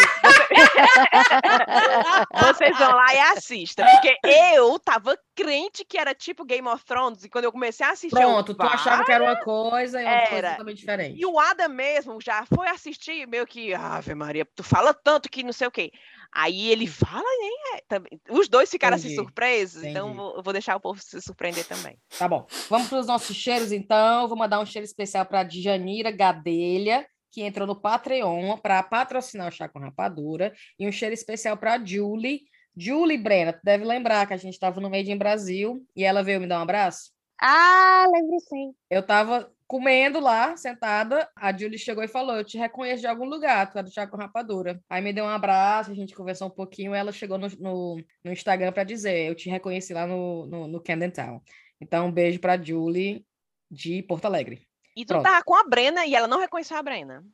Vocês 2.53 2.77
vão 2.77 2.91
lá 2.95 3.13
e 3.13 3.19
assistam, 3.19 3.85
porque 3.85 4.17
eu 4.23 4.79
tava 4.79 5.17
crente 5.35 5.85
que 5.85 5.97
era 5.97 6.13
tipo 6.13 6.45
Game 6.45 6.67
of 6.67 6.83
Thrones, 6.85 7.23
e 7.23 7.29
quando 7.29 7.45
eu 7.45 7.51
comecei 7.51 7.85
a 7.85 7.91
assistir, 7.91 8.15
eu, 8.21 8.29
Pronto, 8.29 8.53
tu 8.53 8.57
"Vá". 8.57 8.73
achava 8.73 9.03
que 9.05 9.11
era 9.11 9.23
uma 9.23 9.35
coisa 9.37 10.01
e 10.01 10.05
outra 10.05 10.19
coisa 10.21 10.35
Era. 10.37 10.51
totalmente 10.51 10.77
diferente. 10.77 11.19
E 11.19 11.25
o 11.25 11.39
Adam 11.39 11.69
mesmo 11.69 12.19
já 12.21 12.45
foi 12.45 12.67
assistir, 12.69 13.27
meio 13.27 13.45
que, 13.45 13.73
Ave 13.73 14.15
Maria, 14.15 14.47
tu 14.55 14.63
fala 14.63 14.93
tanto 14.93 15.29
que 15.29 15.43
não 15.43 15.53
sei 15.53 15.67
o 15.67 15.71
quê. 15.71 15.91
Aí 16.33 16.69
ele 16.69 16.87
fala, 16.87 17.23
nem 17.39 17.75
é. 17.75 17.81
Também. 17.87 18.19
Os 18.29 18.49
dois 18.49 18.69
ficaram 18.69 18.95
assim 18.95 19.07
Entendi, 19.07 19.21
surpresos, 19.21 19.83
então 19.83 20.07
entendi. 20.07 20.17
vou, 20.17 20.35
eu 20.37 20.43
vou 20.43 20.53
deixar 20.53 20.75
o 20.75 20.79
povo 20.79 20.99
se 21.01 21.21
surpreender 21.21 21.65
também. 21.67 21.97
Tá 22.17 22.27
bom. 22.27 22.47
Vamos 22.69 22.87
para 22.89 22.99
os 22.99 23.07
nossos 23.07 23.35
cheiros, 23.35 23.71
então. 23.71 24.27
Vou 24.27 24.37
mandar 24.37 24.59
um 24.59 24.65
cheiro 24.65 24.85
especial 24.85 25.25
para 25.25 25.43
Djanira 25.43 26.09
Gadelha, 26.11 27.05
que 27.31 27.41
entrou 27.43 27.67
no 27.67 27.75
Patreon 27.75 28.57
para 28.57 28.81
patrocinar 28.81 29.47
o 29.47 29.51
Chá 29.51 29.69
com 29.69 29.79
Rapadura. 29.79 30.53
E 30.79 30.87
um 30.87 30.91
cheiro 30.91 31.13
especial 31.13 31.55
para 31.55 31.83
Julie. 31.83 32.41
Julie 32.75 33.17
Brena, 33.17 33.53
tu 33.53 33.59
deve 33.63 33.85
lembrar 33.85 34.25
que 34.25 34.33
a 34.33 34.37
gente 34.37 34.53
estava 34.53 34.81
no 34.81 34.89
Made 34.89 35.11
in 35.11 35.17
Brasil 35.17 35.85
e 35.95 36.03
ela 36.03 36.23
veio 36.23 36.41
me 36.41 36.47
dar 36.47 36.57
um 36.59 36.63
abraço. 36.63 37.11
Ah, 37.39 38.07
lembro 38.11 38.39
sim. 38.39 38.73
Eu 38.89 39.01
estava 39.01 39.51
comendo 39.73 40.19
lá, 40.19 40.55
sentada. 40.55 41.27
A 41.35 41.51
Julie 41.51 41.79
chegou 41.79 42.03
e 42.03 42.07
falou: 42.07 42.35
Eu 42.35 42.43
te 42.43 42.59
reconheço 42.59 43.01
de 43.01 43.07
algum 43.07 43.25
lugar, 43.25 43.71
tu 43.71 43.79
é 43.79 43.81
do 43.81 43.91
Chá 43.91 44.05
com 44.05 44.15
Rapadura. 44.15 44.79
Aí 44.87 45.01
me 45.01 45.11
deu 45.11 45.25
um 45.25 45.29
abraço, 45.29 45.89
a 45.89 45.95
gente 45.95 46.13
conversou 46.13 46.47
um 46.47 46.51
pouquinho. 46.51 46.93
Ela 46.93 47.11
chegou 47.11 47.39
no, 47.39 47.47
no, 47.59 48.03
no 48.23 48.31
Instagram 48.31 48.71
para 48.71 48.83
dizer: 48.83 49.27
Eu 49.27 49.33
te 49.33 49.49
reconheci 49.49 49.91
lá 49.91 50.05
no, 50.05 50.45
no, 50.45 50.67
no 50.67 50.79
Camden 50.79 51.09
Town. 51.09 51.41
Então, 51.81 52.05
um 52.05 52.11
beijo 52.11 52.39
para 52.39 52.61
Julie 52.61 53.25
de 53.71 54.03
Porto 54.03 54.25
Alegre. 54.25 54.61
E 54.95 55.03
tu 55.05 55.15
Pronto. 55.15 55.23
tava 55.23 55.43
com 55.43 55.55
a 55.55 55.63
Brena 55.63 56.05
e 56.05 56.13
ela 56.13 56.27
não 56.27 56.39
reconheceu 56.39 56.77
a 56.77 56.83
Brena. 56.83 57.25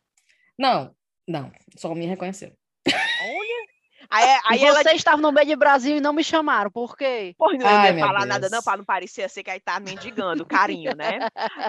Não, 0.58 0.96
não, 1.28 1.52
só 1.76 1.94
me 1.94 2.06
reconheceu. 2.06 2.54
Olha. 2.88 3.79
Aí, 4.12 4.40
aí 4.46 4.60
e 4.62 4.66
ela 4.66 4.82
vocês 4.82 4.96
estavam 4.98 5.22
no 5.22 5.32
meio 5.32 5.46
de 5.48 5.56
Brasil 5.56 5.98
e 5.98 6.02
não 6.02 6.14
me 6.14 6.24
chamaram, 6.24 6.72
por 6.72 6.98
quê? 6.98 7.36
Pô, 7.38 7.52
não 7.54 7.66
Ai, 7.66 7.94
ia 7.94 8.00
falar 8.00 8.26
nada, 8.26 8.48
não, 8.48 8.54
Deus. 8.54 8.64
para 8.66 8.78
não 8.78 8.84
parecer 8.86 9.24
assim 9.24 9.44
que 9.44 9.52
aí 9.52 9.60
tá 9.60 9.80
mendigando 9.80 10.46
carinho, 10.46 10.96
né? 10.96 11.20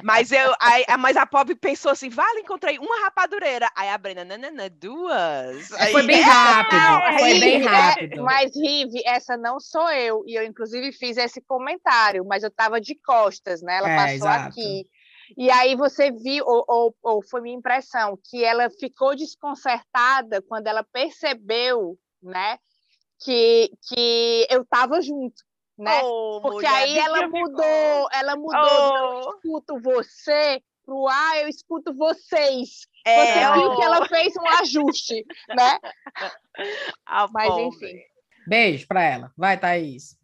Mas 0.03 0.33
eu, 0.33 0.53
aí, 0.61 0.85
a- 0.89 0.97
mas 0.97 1.17
a 1.17 1.27
pobre 1.27 1.55
pensou 1.55 1.93
assim: 1.93 2.09
vale, 2.09 2.41
encontrei 2.41 2.79
uma 2.79 3.01
rapadureira. 3.05 3.71
Aí 3.77 3.89
a 3.89 3.99
Brena, 3.99 4.25
não, 4.25 4.39
não, 4.39 4.69
duas. 4.71 5.71
Aí, 5.73 5.93
Foi 5.93 6.03
bem 6.03 6.21
é, 6.21 6.23
rápido, 6.23 7.19
foi 7.19 7.29
Rive, 7.35 7.41
bem 7.41 7.67
é, 7.67 7.69
rápido. 7.69 8.23
mas, 8.25 8.51
Rive, 8.57 9.03
essa 9.05 9.37
não 9.37 9.61
sou 9.61 9.91
eu. 9.91 10.25
E 10.27 10.35
eu, 10.35 10.43
inclusive, 10.43 10.93
fiz 10.93 11.17
esse 11.19 11.41
comentário, 11.43 12.25
mas 12.25 12.43
eu 12.43 12.49
estava 12.49 12.81
de 12.81 12.95
costas, 12.95 13.61
né? 13.63 13.77
Ela 13.77 13.89
É, 13.89 13.97
passou 13.97 14.15
exato. 14.15 14.49
aqui. 14.49 14.87
E 15.37 15.51
aí 15.51 15.77
você 15.77 16.11
viu, 16.11 16.45
ou, 16.47 16.65
ou, 16.67 16.97
ou 17.03 17.23
foi 17.23 17.41
minha 17.41 17.57
impressão, 17.57 18.19
que 18.29 18.43
ela 18.45 18.69
ficou 18.71 19.15
desconcertada 19.15 20.43
quando 20.43 20.67
ela 20.67 20.83
percebeu, 20.83 21.97
né? 22.23 22.59
Que, 23.23 23.71
que 23.89 24.47
eu 24.51 24.63
estava 24.63 25.01
junto, 25.03 25.43
né? 25.79 26.01
Ô, 26.03 26.41
Porque 26.41 26.67
mulher, 26.67 26.73
aí 26.75 26.99
ela 26.99 27.29
mudou, 27.29 28.09
ela 28.13 28.37
mudou 28.37 28.61
do 28.61 28.97
eu 28.97 29.11
Oh. 29.27 29.31
escuto 29.37 29.81
você 29.83 30.63
pro 30.85 31.07
ah, 31.09 31.37
eu 31.39 31.49
escuto 31.49 31.95
vocês. 31.95 32.87
É, 33.07 33.27
Você 33.27 33.61
viu 33.61 33.77
que 33.77 33.83
ela 33.83 34.07
fez 34.09 34.35
um 34.37 34.47
ajuste, 34.61 35.25
né? 35.49 35.79
a 37.07 37.27
Mas 37.29 37.49
pobre. 37.49 37.65
enfim. 37.67 37.99
Beijo 38.47 38.87
para 38.87 39.03
ela. 39.03 39.33
Vai, 39.37 39.59
Thaís. 39.59 40.17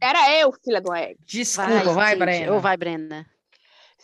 Era 0.00 0.36
eu, 0.38 0.52
filha 0.52 0.80
do 0.80 0.92
egg. 0.94 1.16
Desculpa, 1.24 1.92
vai, 1.92 2.10
Cintia, 2.10 2.16
Brena. 2.26 2.52
Ou 2.52 2.60
vai, 2.60 2.76
Brena. 2.76 3.26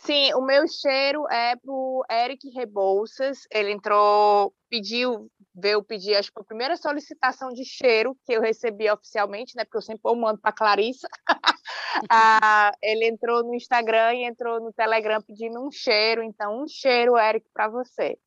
Sim, 0.01 0.33
o 0.33 0.41
meu 0.41 0.65
cheiro 0.67 1.27
é 1.29 1.55
pro 1.57 2.05
Eric 2.09 2.49
Rebouças. 2.51 3.39
Ele 3.51 3.71
entrou, 3.71 4.53
pediu, 4.69 5.29
veio 5.53 5.83
pedir, 5.83 6.15
acho 6.15 6.31
que 6.31 6.39
a 6.39 6.43
primeira 6.43 6.77
solicitação 6.77 7.49
de 7.49 7.65
cheiro 7.65 8.15
que 8.25 8.31
eu 8.33 8.41
recebi 8.41 8.89
oficialmente, 8.89 9.55
né? 9.57 9.65
Porque 9.65 9.77
eu 9.77 9.81
sempre 9.81 10.15
mando 10.15 10.39
para 10.39 10.51
Clarissa. 10.51 11.07
Ah, 12.09 12.71
ele 12.81 13.07
entrou 13.07 13.43
no 13.43 13.53
Instagram 13.53 14.13
e 14.13 14.23
entrou 14.23 14.61
no 14.61 14.71
Telegram 14.71 15.21
pedindo 15.21 15.59
um 15.59 15.69
cheiro. 15.71 16.23
Então, 16.23 16.63
um 16.63 16.67
cheiro, 16.67 17.17
Eric, 17.17 17.45
para 17.53 17.67
você. 17.67 18.17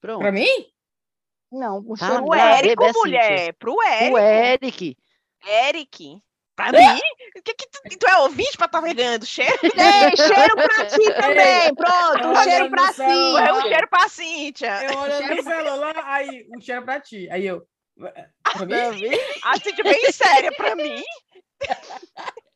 Pronto. 0.00 0.20
Para 0.20 0.32
mim? 0.32 0.46
Não, 1.52 1.80
um 1.80 1.94
Ah, 1.94 1.96
cheiro 1.96 2.14
Pro 2.24 2.26
não, 2.26 2.34
Eric. 2.34 2.66
Érico, 2.68 2.82
bebê, 2.82 2.98
mulher. 2.98 3.54
Pro 3.54 3.74
O 3.74 3.82
Érico. 3.82 4.18
Eric. 4.18 4.96
Eric. 5.44 6.22
Pra 6.68 6.94
mim? 6.94 7.00
Que 7.44 7.54
que 7.54 7.66
tu, 7.70 7.98
tu 7.98 8.06
é 8.06 8.18
ouvinte 8.18 8.56
pra 8.56 8.66
estar 8.66 8.80
tá 8.80 8.82
pegando 8.82 9.24
cheiro? 9.24 9.58
Ei, 9.62 10.16
cheiro 10.16 10.54
para 10.56 10.86
ti 10.86 11.14
também. 11.14 11.74
Pronto, 11.74 12.28
um 12.28 12.42
cheiro 12.42 12.70
ti. 12.70 12.94
celular. 12.94 13.48
É 13.48 13.52
um 13.52 13.62
cheiro 13.62 13.88
pra 13.88 14.08
Cíntia. 14.08 14.84
Eu 14.84 14.98
olhando 14.98 15.36
no 15.36 15.42
celular, 15.42 15.94
aí 16.04 16.46
um 16.54 16.60
cheiro 16.60 16.84
pra 16.84 17.00
ti. 17.00 17.28
Aí 17.30 17.46
eu. 17.46 17.62
Pra 18.42 18.66
mim? 18.66 19.10
A 19.44 19.58
Cíntia 19.58 19.84
bem 19.84 20.12
séria 20.12 20.52
pra 20.52 20.76
mim. 20.76 21.02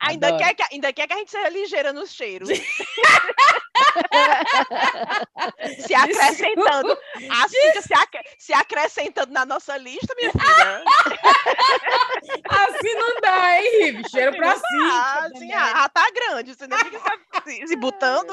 Ainda 0.00 0.28
Adoro. 0.28 0.44
quer, 0.44 0.54
que, 0.54 0.74
ainda 0.74 0.92
quer 0.92 1.06
que 1.06 1.12
a 1.12 1.16
gente 1.16 1.30
seja 1.30 1.48
ligeira 1.48 1.92
nos 1.92 2.12
cheiros. 2.12 2.48
se 5.86 5.94
acrescentando. 5.94 6.92
A 7.30 7.48
Cíntia 7.48 7.82
se, 7.82 7.94
ac 7.94 8.18
se 8.38 8.52
acrescentando 8.52 9.32
na 9.32 9.44
nossa 9.46 9.76
lista, 9.76 10.14
minha 10.16 10.30
filha. 10.32 10.84
assim 12.48 12.94
não 12.94 13.20
dá, 13.20 13.60
hein, 13.60 13.84
Rive? 13.84 14.08
Cheiro 14.08 14.36
pra 14.36 14.52
Ah, 14.52 14.56
Cíntia. 14.56 15.28
sim, 15.40 15.48
também. 15.48 15.52
ah, 15.54 15.88
tá 15.88 16.06
grande. 16.14 16.54
Você 16.54 16.66
nem 16.66 16.78
fica 16.78 17.00
se, 17.44 17.66
se 17.66 17.76
botando. 17.76 18.32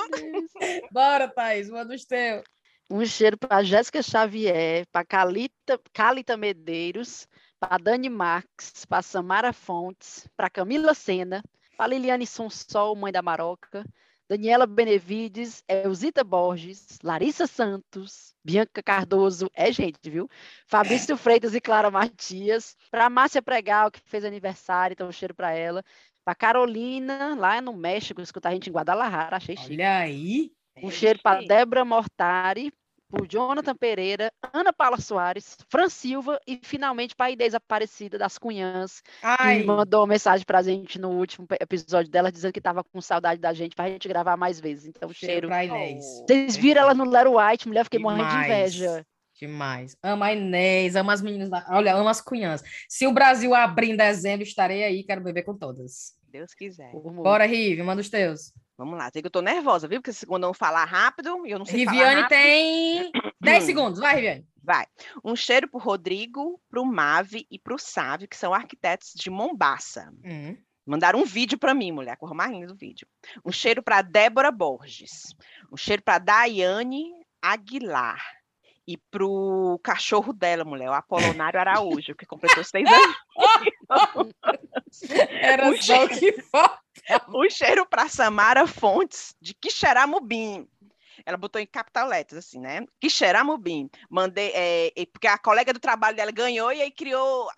Bora, 0.92 1.28
Thaís, 1.28 1.70
manda 1.70 1.94
os 1.96 2.06
teus. 2.06 2.44
Um 2.90 3.06
cheiro 3.06 3.38
para 3.38 3.64
Jéssica 3.64 4.02
Xavier, 4.02 4.86
para 4.92 5.06
Calita, 5.06 5.78
Calita 5.94 6.38
Medeiros, 6.38 7.28
para 7.60 7.78
Dani 7.78 8.10
Marques, 8.10 8.86
para 8.86 9.02
Samara 9.02 9.52
Fontes, 9.52 10.26
para 10.38 10.50
Camila 10.50 10.94
Sena, 10.94 11.44
para 11.78 11.88
Liliane 11.88 12.26
Sonsol, 12.26 12.96
mãe 12.96 13.12
da 13.12 13.22
Maroca, 13.22 13.84
Daniela 14.30 14.68
Benevides, 14.68 15.64
Elzita 15.68 16.24
Borges, 16.24 17.00
Larissa 17.02 17.48
Santos, 17.48 18.36
Bianca 18.44 18.84
Cardoso, 18.84 19.50
é 19.54 19.72
gente, 19.72 20.10
viu? 20.10 20.30
Fabrício 20.66 21.16
Freitas 21.16 21.56
e 21.56 21.62
Clara 21.62 21.90
Matias, 21.90 22.76
para 22.92 23.10
Márcia 23.10 23.42
Pregal, 23.42 23.90
que 23.90 24.02
fez 24.06 24.26
aniversário, 24.26 24.94
então 24.94 25.08
um 25.08 25.12
cheiro 25.12 25.34
para 25.34 25.52
ela, 25.52 25.84
para 26.26 26.36
Carolina, 26.36 27.36
lá 27.36 27.62
no 27.62 27.74
México, 27.74 28.22
escutar 28.22 28.50
a 28.50 28.54
gente 28.54 28.70
em 28.70 28.74
Guadalajara, 28.74 29.38
achei 29.38 29.56
chique. 29.56 29.74
Olha 29.76 30.00
aí. 30.00 30.52
Um 30.84 30.92
cheiro 30.92 31.20
para 31.24 31.42
Débora 31.42 31.86
Mortari, 31.86 32.72
por 33.10 33.28
Jonathan 33.28 33.76
Pereira, 33.76 34.32
Ana 34.54 34.74
Paula 34.74 35.00
Soares, 35.00 35.58
Fran 35.70 35.90
Silva 35.90 36.40
e 36.46 36.60
finalmente 36.62 37.16
para 37.16 37.28
a 37.28 37.32
Inês 37.32 37.54
Aparecida 37.54 38.18
das 38.18 38.38
Cunhãs, 38.38 39.02
Ai, 39.24 39.60
que 39.60 39.66
mandou 39.66 40.02
uma 40.02 40.08
mensagem 40.08 40.46
para 40.46 40.60
a 40.60 40.64
gente 40.64 41.00
no 41.00 41.10
último 41.12 41.48
episódio 41.60 42.12
dela, 42.12 42.32
dizendo 42.32 42.54
que 42.54 42.60
estava 42.60 42.84
com 42.84 43.02
saudade 43.02 43.40
da 43.40 43.54
gente 43.54 43.76
para 43.76 43.86
a 43.86 43.90
gente 43.90 44.08
gravar 44.08 44.38
mais 44.38 44.60
vezes. 44.60 44.86
Então, 44.86 45.12
cheiro 45.14 45.32
cheiro. 45.32 45.48
pra 45.48 45.66
Inês. 45.66 46.06
Vocês 46.28 46.58
viram 46.58 46.82
ela 46.82 46.94
no 46.94 47.10
Lero 47.10 47.38
White, 47.40 47.68
mulher, 47.68 47.84
fiquei 47.84 48.00
morrendo 48.00 48.26
de 48.26 48.30
Demais. 48.30 48.46
inveja. 48.46 49.06
Demais. 49.40 49.96
Ama 50.02 50.26
a 50.28 50.34
Inês, 50.34 50.96
ama 50.96 51.14
as 51.14 51.22
meninas. 51.22 51.50
Da... 51.50 51.66
Olha, 51.70 51.96
ama 51.96 52.10
as 52.10 52.22
cunhãs. 52.22 52.64
Se 52.90 53.06
o 53.06 53.14
Brasil 53.14 53.54
abrir 53.54 53.92
em 53.92 53.96
dezembro, 53.96 54.44
estarei 54.44 54.84
aí, 54.84 55.04
quero 55.04 55.22
beber 55.22 55.44
com 55.44 55.56
todas. 55.56 56.18
Deus 56.30 56.54
quiser. 56.54 56.92
Bora, 56.92 57.46
Rive, 57.46 57.84
manda 57.84 58.02
os 58.02 58.10
teus. 58.10 58.52
Vamos 58.78 58.98
lá. 58.98 59.10
Sei 59.12 59.22
que 59.22 59.26
eu 59.28 59.32
tô 59.32 59.42
nervosa, 59.42 59.88
viu? 59.88 60.00
Porque 60.00 60.14
se- 60.14 60.26
quando 60.26 60.44
eu 60.46 60.54
falar 60.54 60.86
rápido, 60.86 61.46
eu 61.48 61.58
não 61.58 61.66
sei 61.66 61.84
falar 61.84 61.92
Riviane 61.98 62.22
rápido. 62.22 62.38
tem 62.38 63.12
10 63.42 63.64
segundos. 63.64 64.00
Vai, 64.00 64.16
Riviane. 64.16 64.48
Vai. 64.64 64.86
Um 65.24 65.36
cheiro 65.36 65.68
pro 65.68 65.80
Rodrigo, 65.80 66.62
pro 66.70 66.86
Mave 66.86 67.48
e 67.50 67.58
pro 67.58 67.80
Sávio, 67.80 68.28
que 68.28 68.36
são 68.38 68.54
arquitetos 68.54 69.14
de 69.16 69.30
Mombaça. 69.30 70.12
Hum. 70.24 70.56
Mandaram 70.86 71.20
um 71.20 71.26
vídeo 71.26 71.58
para 71.58 71.74
mim, 71.74 71.92
mulher, 71.92 72.16
com 72.18 72.28
a 72.28 72.34
mais 72.34 72.52
linda 72.52 72.68
do 72.68 72.76
vídeo. 72.76 73.08
Um 73.44 73.52
cheiro 73.52 73.82
para 73.82 74.02
Débora 74.02 74.52
Borges. 74.52 75.36
Um 75.72 75.76
cheiro 75.78 76.02
para 76.04 76.20
Daiane 76.20 77.12
Aguilar. 77.42 78.22
E 78.88 78.96
pro 79.12 79.78
cachorro 79.84 80.32
dela, 80.32 80.64
mulher, 80.64 80.90
o 80.90 80.94
Apolonário 80.94 81.60
Araújo, 81.60 82.16
que 82.16 82.26
completou 82.26 82.64
seis 82.64 82.86
anos. 82.90 84.34
Era 85.42 85.70
O 85.70 85.82
só 85.82 86.06
o 86.06 86.10
que 86.10 86.32
falta. 86.44 86.80
Um 87.30 87.50
cheiro 87.50 87.86
para 87.86 88.10
Samara 88.10 88.68
Fontes, 88.68 89.36
de 89.42 89.54
Quixeramobim. 89.54 90.68
Ela 91.26 91.38
botou 91.38 91.60
em 91.60 91.66
capital 91.66 92.08
letras, 92.08 92.46
assim, 92.46 92.60
né? 92.60 92.86
Quixeramobim. 93.00 93.90
Mandei, 94.10 94.52
é, 94.54 94.92
porque 95.12 95.28
a 95.28 95.38
colega 95.38 95.74
do 95.74 95.80
trabalho 95.80 96.16
dela 96.16 96.32
ganhou 96.32 96.72
e 96.72 96.82
aí 96.82 96.92
criou, 96.92 97.50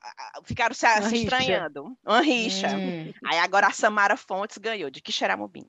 ficaram 0.43 0.73
se, 0.73 0.87
se 1.03 1.17
estranhando. 1.17 1.95
Uma 2.03 2.21
rixa. 2.21 2.67
Hum. 2.69 3.13
Aí 3.25 3.37
agora 3.37 3.67
a 3.67 3.71
Samara 3.71 4.17
Fontes 4.17 4.57
ganhou, 4.57 4.89
de 4.89 5.01
Quixeramobim. 5.01 5.65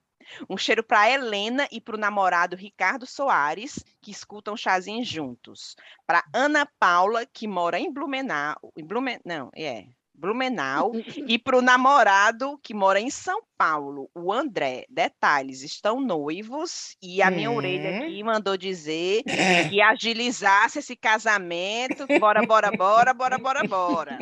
Um 0.49 0.57
cheiro 0.57 0.83
para 0.83 1.11
Helena 1.11 1.67
e 1.73 1.81
para 1.81 1.97
o 1.97 1.99
namorado 1.99 2.57
Ricardo 2.57 3.07
Soares, 3.07 3.83
que 4.01 4.11
escutam 4.11 4.57
chazinho 4.57 5.05
juntos. 5.05 5.75
Para 6.07 6.25
Ana 6.33 6.67
Paula, 6.79 7.27
que 7.27 7.49
mora 7.49 7.79
em 7.79 7.93
Blumenau. 7.93 8.73
Em 8.77 8.85
Blumen, 8.85 9.19
não, 9.25 9.51
é. 9.55 9.87
Blumenau. 10.21 10.93
e 11.27 11.39
para 11.39 11.57
o 11.57 11.63
namorado 11.63 12.59
que 12.63 12.75
mora 12.75 13.01
em 13.01 13.11
São 13.11 13.41
Paulo, 13.57 14.11
o 14.15 14.33
André. 14.33 14.85
Detalhes, 14.89 15.63
estão 15.63 16.01
noivos 16.01 16.97
e 17.03 17.23
a 17.23 17.31
minha 17.31 17.51
orelha 17.51 17.91
Hum. 17.91 18.05
aqui 18.05 18.23
mandou 18.23 18.57
dizer 18.57 19.23
que 19.75 19.81
agilizasse 19.81 20.79
esse 20.79 20.95
casamento. 20.95 22.07
Bora, 22.19 22.45
bora, 22.47 22.71
bora, 22.71 23.15
bora, 23.15 23.39
bora, 23.39 23.65
bora. 23.67 24.19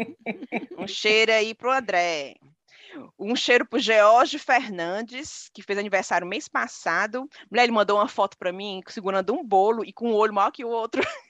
Um 0.78 0.86
cheiro 0.86 1.32
aí 1.32 1.54
pro 1.54 1.72
André. 1.72 2.36
Um 3.18 3.36
cheiro 3.36 3.66
pro 3.66 3.78
George 3.78 4.38
Fernandes, 4.38 5.50
que 5.52 5.62
fez 5.62 5.78
aniversário 5.78 6.26
mês 6.26 6.48
passado. 6.48 7.28
Mulher, 7.50 7.64
ele 7.64 7.72
mandou 7.72 7.96
uma 7.98 8.08
foto 8.08 8.36
para 8.38 8.52
mim 8.52 8.80
segurando 8.88 9.34
um 9.34 9.44
bolo 9.44 9.84
e 9.84 9.92
com 9.92 10.10
um 10.10 10.14
olho 10.14 10.32
maior 10.32 10.50
que 10.50 10.64
o 10.64 10.68
outro. 10.68 11.02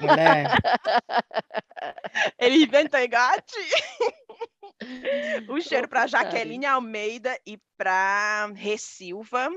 Mulher. 0.00 0.50
Ele 2.38 2.64
inventou 2.64 3.00
engate. 3.00 3.54
Um 5.48 5.60
cheiro 5.60 5.88
para 5.88 6.06
Jaqueline 6.06 6.66
Almeida 6.66 7.38
e 7.46 7.58
para 7.78 8.52
Ressilva, 8.54 9.48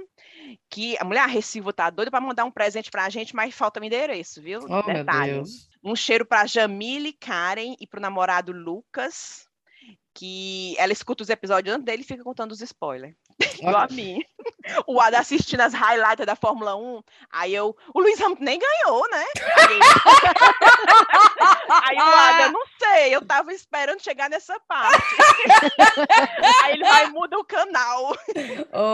que 0.69 0.97
a 0.97 1.03
mulher 1.03 1.21
a 1.21 1.27
Ressilva 1.27 1.73
tá 1.73 1.89
doida 1.89 2.09
para 2.09 2.21
mandar 2.21 2.45
um 2.45 2.51
presente 2.51 2.89
para 2.89 3.05
a 3.05 3.09
gente, 3.09 3.35
mas 3.35 3.53
falta 3.53 3.81
o 3.81 3.83
endereço, 3.83 4.41
viu? 4.41 4.61
Oh. 4.61 5.89
Um 5.91 5.95
cheiro 5.95 6.25
para 6.25 6.45
Jamile 6.45 7.11
Karen 7.11 7.75
e 7.79 7.85
para 7.85 7.99
o 7.99 8.01
namorado 8.01 8.53
Lucas, 8.53 9.45
que 10.13 10.75
ela 10.77 10.93
escuta 10.93 11.23
os 11.23 11.29
episódios 11.29 11.75
antes 11.75 11.85
dele 11.85 12.01
e 12.01 12.05
fica 12.05 12.23
contando 12.23 12.51
os 12.51 12.61
spoilers. 12.61 13.15
Igual 13.57 13.75
a 13.75 13.87
mim. 13.87 14.21
O 14.85 14.99
Ada 15.01 15.19
assistindo 15.19 15.61
as 15.61 15.73
highlights 15.73 16.25
da 16.25 16.35
Fórmula 16.35 16.75
1, 16.75 17.03
aí 17.31 17.53
eu. 17.55 17.75
O 17.93 17.99
Luiz 17.99 18.21
Hamilton 18.21 18.43
nem 18.43 18.59
ganhou, 18.59 19.09
né? 19.09 19.25
Aí, 19.57 19.79
aí 21.69 21.97
o 21.97 22.01
Ada, 22.01 22.49
não 22.51 22.63
sei, 22.77 23.15
eu 23.15 23.25
tava 23.25 23.53
esperando 23.53 24.01
chegar 24.01 24.29
nessa 24.29 24.59
parte. 24.61 24.97
aí 26.63 26.73
ele 26.73 26.83
vai 26.83 27.05
e 27.05 27.09
muda 27.09 27.37
o 27.37 27.43
canal. 27.43 28.15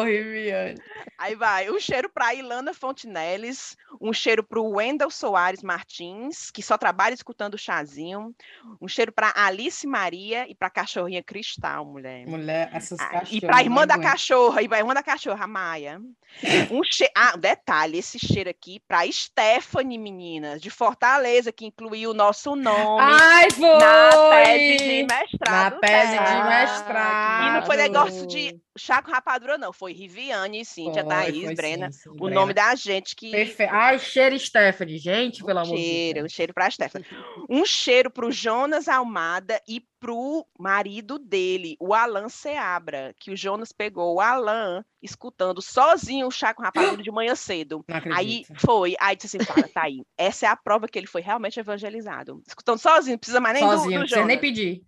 Riviane. 0.05 0.79
Aí 1.17 1.35
vai, 1.35 1.69
um 1.69 1.79
cheiro 1.79 2.09
para 2.09 2.33
Ilana 2.33 2.73
Fontinelles, 2.73 3.77
um 3.99 4.13
cheiro 4.13 4.43
para 4.43 4.59
o 4.59 4.75
Wendel 4.75 5.09
Soares 5.09 5.63
Martins, 5.63 6.51
que 6.51 6.61
só 6.61 6.77
trabalha 6.77 7.13
escutando 7.13 7.55
o 7.55 7.59
chazinho, 7.59 8.35
um 8.81 8.87
cheiro 8.87 9.11
para 9.11 9.33
Alice 9.35 9.85
Maria 9.87 10.47
e 10.49 10.55
para 10.55 10.67
a 10.67 10.71
cachorrinha 10.71 11.23
Cristal, 11.23 11.85
mulher. 11.85 12.25
Mulher, 12.27 12.69
essas 12.73 12.99
Ah, 12.99 13.05
cachorras. 13.07 13.31
e 13.31 13.41
para 13.41 13.57
a 13.57 13.61
irmã 13.63 13.87
da 13.87 13.97
cachorra, 13.97 14.61
e 14.61 14.69
a 14.71 14.77
irmã 14.77 14.93
da 14.93 15.03
cachorra, 15.03 15.34
a 15.43 15.47
Maia. 15.47 15.99
Um 16.71 16.81
che... 16.83 17.09
Ah, 17.15 17.35
detalhe, 17.37 17.97
esse 17.99 18.17
cheiro 18.19 18.49
aqui 18.49 18.79
para 18.87 19.09
Stephanie, 19.11 19.97
meninas, 19.97 20.61
de 20.61 20.69
Fortaleza, 20.69 21.51
que 21.51 21.65
incluiu 21.65 22.11
o 22.11 22.13
nosso 22.13 22.55
nome 22.55 23.01
Ai, 23.01 23.49
foi! 23.51 23.67
na 23.77 24.09
tese 24.31 24.77
de 24.77 25.03
Na 25.03 25.15
mestrado. 25.21 25.79
tese 25.79 26.11
de 26.11 26.17
dela. 26.23 26.43
mestrado. 26.49 27.47
E 27.47 27.51
não 27.59 27.65
foi 27.65 27.77
negócio 27.77 28.27
de 28.27 28.59
Chaco 28.77 29.09
Rapadura, 29.09 29.57
não. 29.57 29.71
Foi 29.71 29.93
Riviane, 29.93 30.65
Cíntia, 30.65 31.03
Foi, 31.03 31.09
Thaís, 31.09 31.45
foi 31.45 31.55
Brena. 31.55 31.91
sim, 31.91 31.99
sim, 32.03 32.09
o 32.09 32.13
Brena. 32.15 32.35
nome 32.35 32.53
da 32.53 32.75
gente 32.75 33.15
que. 33.15 33.31
Perfeito. 33.31 33.73
Ai, 33.73 33.97
cheiro 33.99 34.37
Stephanie, 34.37 34.97
gente, 34.97 35.43
pelo 35.43 35.59
um 35.59 35.63
amor 35.63 35.75
de 35.75 35.81
cheiro, 35.81 36.19
um 36.19 36.21
Deus. 36.23 36.31
cheiro 36.33 36.53
para 36.53 36.69
Stephanie. 36.69 37.05
Um 37.49 37.65
cheiro 37.65 38.09
para 38.09 38.25
o 38.25 38.31
Jonas 38.31 38.87
Almada 38.87 39.61
e 39.67 39.81
pro 39.99 40.45
marido 40.59 41.17
dele, 41.17 41.75
o 41.79 41.93
Alan 41.93 42.29
Seabra, 42.29 43.15
que 43.19 43.31
o 43.31 43.35
Jonas 43.37 43.71
pegou 43.71 44.15
o 44.15 44.21
Alan 44.21 44.83
escutando 45.01 45.61
sozinho 45.61 46.27
o 46.27 46.31
Chaco 46.31 46.61
Rapadura 46.61 47.01
de 47.01 47.09
manhã 47.11 47.33
cedo. 47.35 47.83
Aí 48.13 48.43
foi, 48.59 48.95
aí 48.99 49.15
disse 49.15 49.37
assim, 49.37 49.45
fala, 49.45 49.67
tá 49.67 49.83
aí. 49.83 50.01
Essa 50.17 50.45
é 50.45 50.49
a 50.49 50.55
prova 50.55 50.87
que 50.87 50.99
ele 50.99 51.07
foi 51.07 51.21
realmente 51.21 51.59
evangelizado. 51.59 52.41
Escutando 52.47 52.77
sozinho, 52.79 53.13
não 53.13 53.19
precisa 53.19 53.39
mais 53.39 53.55
nem 53.59 53.63
do- 53.63 53.69
Sozinho, 53.71 53.91
do, 53.91 53.93
não 53.93 53.99
precisa 54.01 54.25
nem 54.25 54.35
Jonas. 54.37 54.41
pedir. 54.41 54.83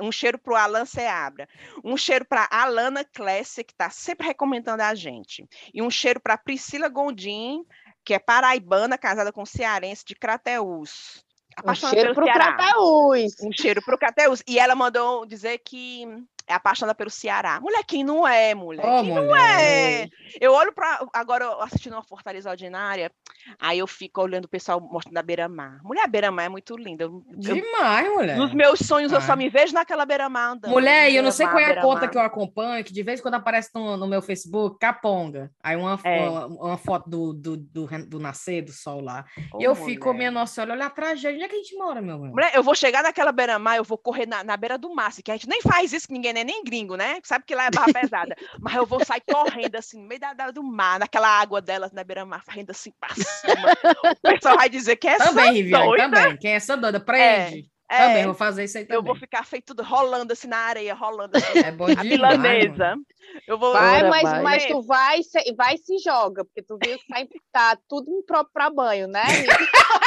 Um 0.00 0.12
cheiro 0.12 0.38
para 0.38 0.52
o 0.52 0.56
Alan 0.56 0.84
Seabra. 0.84 1.48
Um 1.84 1.96
cheiro 1.96 2.24
para 2.24 2.48
Alana 2.50 3.04
Clécia, 3.04 3.64
que 3.64 3.72
está 3.72 3.90
sempre 3.90 4.26
recomendando 4.26 4.82
a 4.82 4.94
gente. 4.94 5.46
E 5.72 5.82
um 5.82 5.90
cheiro 5.90 6.20
para 6.20 6.36
Priscila 6.36 6.88
Gondim, 6.88 7.64
que 8.04 8.14
é 8.14 8.18
paraibana, 8.18 8.96
casada 8.96 9.32
com 9.32 9.44
cearense 9.44 10.04
de 10.04 10.14
Crateús. 10.14 11.24
Um 11.64 11.74
cheiro 11.74 12.14
pro 12.14 12.24
Ceará. 12.24 12.54
Crateús. 12.54 13.34
Um 13.42 13.52
cheiro 13.52 13.82
pro 13.82 13.98
Crateús. 13.98 14.42
E 14.46 14.58
ela 14.58 14.74
mandou 14.74 15.24
dizer 15.24 15.58
que 15.58 16.04
é 16.48 16.54
apaixonada 16.54 16.94
pelo 16.94 17.10
Ceará. 17.10 17.60
Mulher, 17.60 17.82
quem 17.84 18.04
não 18.04 18.26
é, 18.26 18.54
mulher? 18.54 18.84
Ô, 18.86 19.02
Quem 19.02 19.12
mulher. 19.14 19.60
é? 19.60 20.08
Eu 20.40 20.52
olho 20.52 20.72
para 20.72 21.06
agora 21.12 21.44
eu 21.44 21.60
assistindo 21.62 21.94
uma 21.94 22.02
Fortaleza 22.02 22.48
Ordinária, 22.50 23.10
aí 23.58 23.78
eu 23.78 23.86
fico 23.86 24.20
olhando 24.22 24.44
o 24.44 24.48
pessoal 24.48 24.80
mostrando 24.80 25.18
a 25.18 25.22
beira-mar. 25.22 25.80
Mulher, 25.82 26.02
a 26.04 26.06
beira-mar 26.06 26.44
é 26.44 26.48
muito 26.48 26.76
linda. 26.76 27.04
Eu- 27.04 27.22
eu- 27.32 27.54
Demais, 27.54 28.08
mulher. 28.12 28.36
nos 28.36 28.52
meus 28.54 28.78
sonhos 28.80 29.12
eu 29.12 29.18
Ah. 29.18 29.22
só 29.22 29.34
me 29.36 29.48
vejo 29.48 29.72
naquela 29.74 30.04
beira-mar 30.06 30.52
andando. 30.52 30.70
Mulher, 30.70 31.10
e 31.10 31.16
eu 31.16 31.22
não 31.22 31.30
sei 31.32 31.46
qual 31.46 31.58
é 31.58 31.78
a 31.78 31.80
conta 31.82 32.06
que 32.08 32.16
eu 32.16 32.22
acompanho, 32.22 32.84
que 32.84 32.92
de 32.92 33.02
vez 33.02 33.18
em 33.20 33.22
quando 33.22 33.34
aparece 33.34 33.70
no, 33.74 33.96
no 33.96 34.06
meu 34.06 34.22
Facebook, 34.22 34.78
Caponga. 34.78 35.50
Aí 35.62 35.76
uma, 35.76 35.98
É. 36.04 36.28
uma, 36.28 36.46
uma 36.46 36.78
foto 36.78 37.08
do, 37.10 37.32
do, 37.32 37.56
do, 37.56 37.86
do 38.08 38.18
nascer 38.20 38.62
do 38.62 38.72
sol 38.72 39.00
lá. 39.00 39.24
Ô, 39.52 39.60
e 39.60 39.64
eu 39.64 39.74
fico, 39.74 40.06
mulher. 40.06 40.18
minha 40.18 40.30
nossa, 40.30 40.62
olha 40.62 40.86
a 40.86 40.90
tragédia. 40.90 41.34
Onde 41.36 41.44
é 41.44 41.48
que 41.48 41.54
a 41.54 41.58
gente 41.58 41.76
mora, 41.76 42.00
meu 42.00 42.14
irmão? 42.16 42.30
Mulher, 42.30 42.52
eu 42.54 42.62
vou 42.62 42.74
chegar 42.74 43.02
naquela 43.02 43.32
beira-mar, 43.32 43.76
eu 43.76 43.84
vou 43.84 43.98
correr 43.98 44.26
na, 44.26 44.44
na 44.44 44.56
beira 44.56 44.78
do 44.78 44.94
mar, 44.94 45.08
assim, 45.08 45.22
que 45.22 45.30
a 45.30 45.34
gente 45.34 45.48
nem 45.48 45.60
faz 45.62 45.92
isso, 45.92 46.06
que 46.06 46.12
ninguém 46.14 46.32
não 46.36 46.40
é 46.42 46.44
nem 46.44 46.62
gringo, 46.62 46.96
né? 46.96 47.18
Sabe 47.24 47.44
que 47.46 47.54
lá 47.54 47.66
é 47.66 47.70
barra 47.70 47.92
pesada. 47.92 48.36
Mas 48.60 48.74
eu 48.74 48.84
vou 48.86 49.04
sair 49.04 49.22
correndo 49.26 49.74
assim, 49.76 50.00
no 50.00 50.06
meio 50.06 50.20
da, 50.20 50.32
da- 50.34 50.50
do 50.50 50.62
mar, 50.62 50.98
naquela 50.98 51.28
água 51.28 51.60
delas 51.62 51.92
na 51.92 52.04
beira-mar, 52.04 52.44
correndo 52.44 52.70
assim 52.70 52.92
pra 53.00 53.14
cima. 53.14 53.72
O 54.12 54.30
pessoal 54.30 54.56
vai 54.56 54.68
dizer 54.68 54.96
que 54.96 55.08
é 55.08 55.12
essa 55.12 55.28
Também, 55.28 55.70
doida. 55.70 56.02
também. 56.04 56.36
Quem 56.36 56.52
é 56.52 56.56
essa 56.56 56.76
doida? 56.76 57.00
Prende. 57.00 57.70
É, 57.88 57.98
Também, 57.98 58.24
vou 58.24 58.34
fazer 58.34 58.64
isso 58.64 58.78
aí 58.78 58.86
eu 58.88 58.96
vou 59.02 59.14
também. 59.14 59.20
ficar 59.20 59.44
feito 59.44 59.66
tudo 59.66 59.82
rolando 59.84 60.32
assim 60.32 60.48
na 60.48 60.58
areia, 60.58 60.92
rolando 60.94 61.36
assim. 61.36 61.58
É 61.58 61.70
bom 61.70 61.84
A 61.84 61.88
demais, 61.94 62.04
milanesa. 62.08 62.88
mano. 62.90 63.02
Eu 63.46 63.56
vou. 63.58 63.72
Vai, 63.72 63.98
Ora, 64.00 64.08
mas, 64.10 64.22
vai. 64.22 64.42
mas 64.42 64.66
tu 64.66 64.82
vai, 64.82 65.22
se- 65.22 65.54
vai 65.54 65.74
e 65.74 65.78
se 65.78 65.98
joga, 65.98 66.44
porque 66.44 66.62
tu 66.62 66.76
viu 66.82 66.98
que 66.98 67.06
tá, 67.06 67.20
em- 67.20 67.28
tá 67.52 67.78
tudo 67.88 68.10
impróprio 68.10 68.52
pra 68.52 68.70
banho, 68.70 69.06
né? 69.06 69.22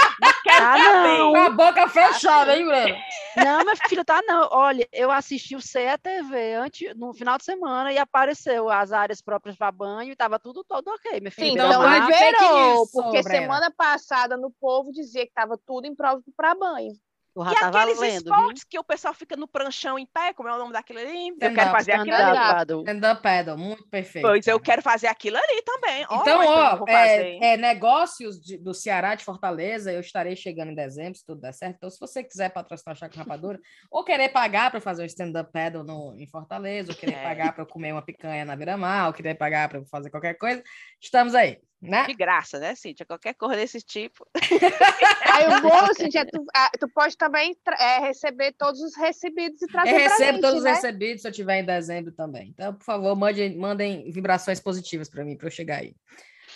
Ah, 0.52 0.78
não. 0.78 1.32
Com 1.32 1.38
a 1.38 1.50
boca 1.50 1.88
fechada, 1.88 2.58
hein, 2.58 2.66
Bruno? 2.66 2.96
Não, 3.38 3.64
minha 3.64 3.76
filha, 3.88 4.04
tá 4.04 4.22
não. 4.28 4.50
Olha, 4.52 4.86
eu 4.92 5.10
assisti 5.10 5.56
o 5.56 5.62
CETV 5.62 6.56
antes, 6.56 6.94
no 6.98 7.14
final 7.14 7.38
de 7.38 7.46
semana 7.46 7.94
e 7.94 7.98
apareceu 7.98 8.70
as 8.70 8.92
áreas 8.92 9.22
próprias 9.22 9.56
para 9.56 9.72
banho 9.72 10.12
e 10.12 10.16
tava 10.16 10.38
tudo 10.38 10.64
todo 10.66 10.90
ok, 10.90 11.20
minha 11.22 11.32
filha. 11.32 11.48
Sim, 11.48 11.54
Então, 11.54 11.68
então 11.70 11.82
para 11.82 12.00
liberou, 12.06 12.88
porque 12.92 13.22
Brena. 13.24 13.42
semana 13.42 13.72
passada 13.76 14.36
no 14.36 14.52
povo 14.60 14.92
dizia 14.92 15.26
que 15.26 15.32
tava 15.34 15.58
tudo 15.66 15.88
impróprio 15.88 16.24
pra 16.36 16.54
banho. 16.54 16.92
Eu 17.36 17.44
E 17.46 17.56
tava 17.56 17.80
aqueles 17.82 18.00
lendo, 18.00 18.24
viu? 18.24 18.34
esportes 18.34 18.64
que 18.64 18.80
o 18.80 18.84
pessoal 18.84 19.14
fica 19.14 19.38
no 19.38 19.48
pranchão 19.48 19.98
em 19.98 20.06
pé, 20.06 20.34
como 20.34 20.50
é 20.50 20.54
o 20.56 20.58
nome 20.58 20.74
daquele 20.74 21.00
ali? 21.00 21.28
Eu 21.30 21.34
Stand-up, 21.36 21.56
quero 21.56 21.72
fazer 21.72 21.92
aquilo 21.94 22.16
Stand-up 22.16 22.38
ali. 22.40 22.54
paddle. 22.54 22.80
Stand-up 22.82 23.22
paddle, 23.22 23.58
muito 23.58 23.88
perfeito. 23.90 24.28
Pois 24.28 24.48
eu 24.48 24.60
quero 24.60 24.82
fazer 24.82 25.08
aquilo 25.08 25.38
ali 25.38 25.62
também. 25.64 26.04
Então, 26.12 26.44
eu 26.44 26.50
ó, 26.50 26.86
é, 26.88 27.54
é, 27.54 27.58
negócios 27.58 28.40
de- 28.42 28.58
do 28.58 28.74
Ceará 28.74 29.16
de 29.16 29.24
Fortaleza, 29.24 29.92
eu 29.92 30.00
estarei 30.00 30.36
chegando 30.36 30.72
em 30.72 30.76
dezembro, 30.76 31.18
se 31.18 31.26
tudo 31.26 31.40
der 31.40 31.54
certo. 31.54 31.76
Então, 31.78 31.90
se 31.90 32.00
você 32.00 32.24
quiser 32.24 32.50
patrocinar 32.50 32.96
o 32.96 33.00
Chá 33.00 33.08
com 33.08 33.18
Rapadura, 33.18 33.60
ou 33.92 34.04
querer 34.04 34.30
pagar 34.30 34.72
para 34.72 34.82
fazer 34.82 35.04
um 35.04 35.06
stand-up 35.06 35.52
paddle 35.52 35.84
no, 35.84 36.16
em 36.18 36.28
Fortaleza, 36.28 36.92
ou 36.92 36.98
querer 36.98 37.14
É. 37.14 37.24
pagar 37.24 37.54
para 37.54 37.64
eu 37.64 37.68
comer 37.68 37.92
uma 37.94 38.02
picanha 38.02 38.44
na 38.44 38.56
Beira-Mar, 38.56 39.08
ou 39.08 39.14
querer 39.14 39.36
pagar 39.36 39.70
para 39.70 39.78
eu 39.80 39.86
fazer 39.86 40.10
qualquer 40.10 40.34
coisa, 40.36 40.62
estamos 41.02 41.34
aí, 41.36 41.60
né? 41.82 42.06
De 42.06 42.14
graça, 42.14 42.60
né, 42.60 42.76
Cíntia? 42.76 43.06
Qualquer 43.06 43.34
coisa 43.34 43.56
desse 43.56 43.82
tipo. 43.82 44.28
Aí 45.34 45.48
o 45.48 45.62
bolo, 45.62 45.94
Cintia, 45.96 46.26
tu, 46.26 46.44
ah, 46.56 46.72
tu 46.80 46.90
pode 46.90 47.18
também 47.18 47.56
é, 47.80 48.00
receber 48.00 48.54
todos 48.58 48.82
os 48.82 48.96
recebidos 48.96 49.62
e 49.62 49.68
trazer 49.68 49.92
Eu 49.92 49.98
recebo 49.98 50.32
gente, 50.34 50.42
todos 50.42 50.58
os 50.60 50.64
né? 50.64 50.74
recebidos 50.74 51.22
se 51.22 51.28
eu 51.28 51.32
tiver 51.32 51.60
em 51.62 51.66
dezembro 51.66 52.12
também. 52.12 52.50
Então, 52.50 52.74
por 52.74 52.84
favor, 52.84 53.16
mandem, 53.16 53.58
mandem 53.58 54.12
vibrações 54.12 54.60
positivas 54.60 55.10
para 55.10 55.24
mim, 55.24 55.38
para 55.38 55.48
eu 55.48 55.52
chegar 55.52 55.78
aí. 55.78 55.96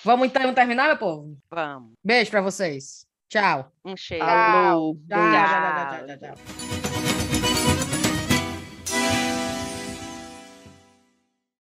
Vamos 0.04 0.28
então 0.28 0.54
terminar, 0.54 0.88
meu 0.88 0.98
povo? 0.98 1.38
Vamos. 1.50 1.94
Beijo 2.04 2.30
para 2.30 2.42
vocês. 2.42 3.06
Tchau. 3.30 3.72
Um 3.86 3.96
cheiro. 3.96 4.24
Alô, 4.24 4.98
Tchau, 5.08 5.20
beijo. 5.20 5.32
tchau, 5.32 5.62
tchau, 5.62 6.08
tchau, 6.08 6.18
tchau, 6.18 6.36
tchau. 6.36 7.03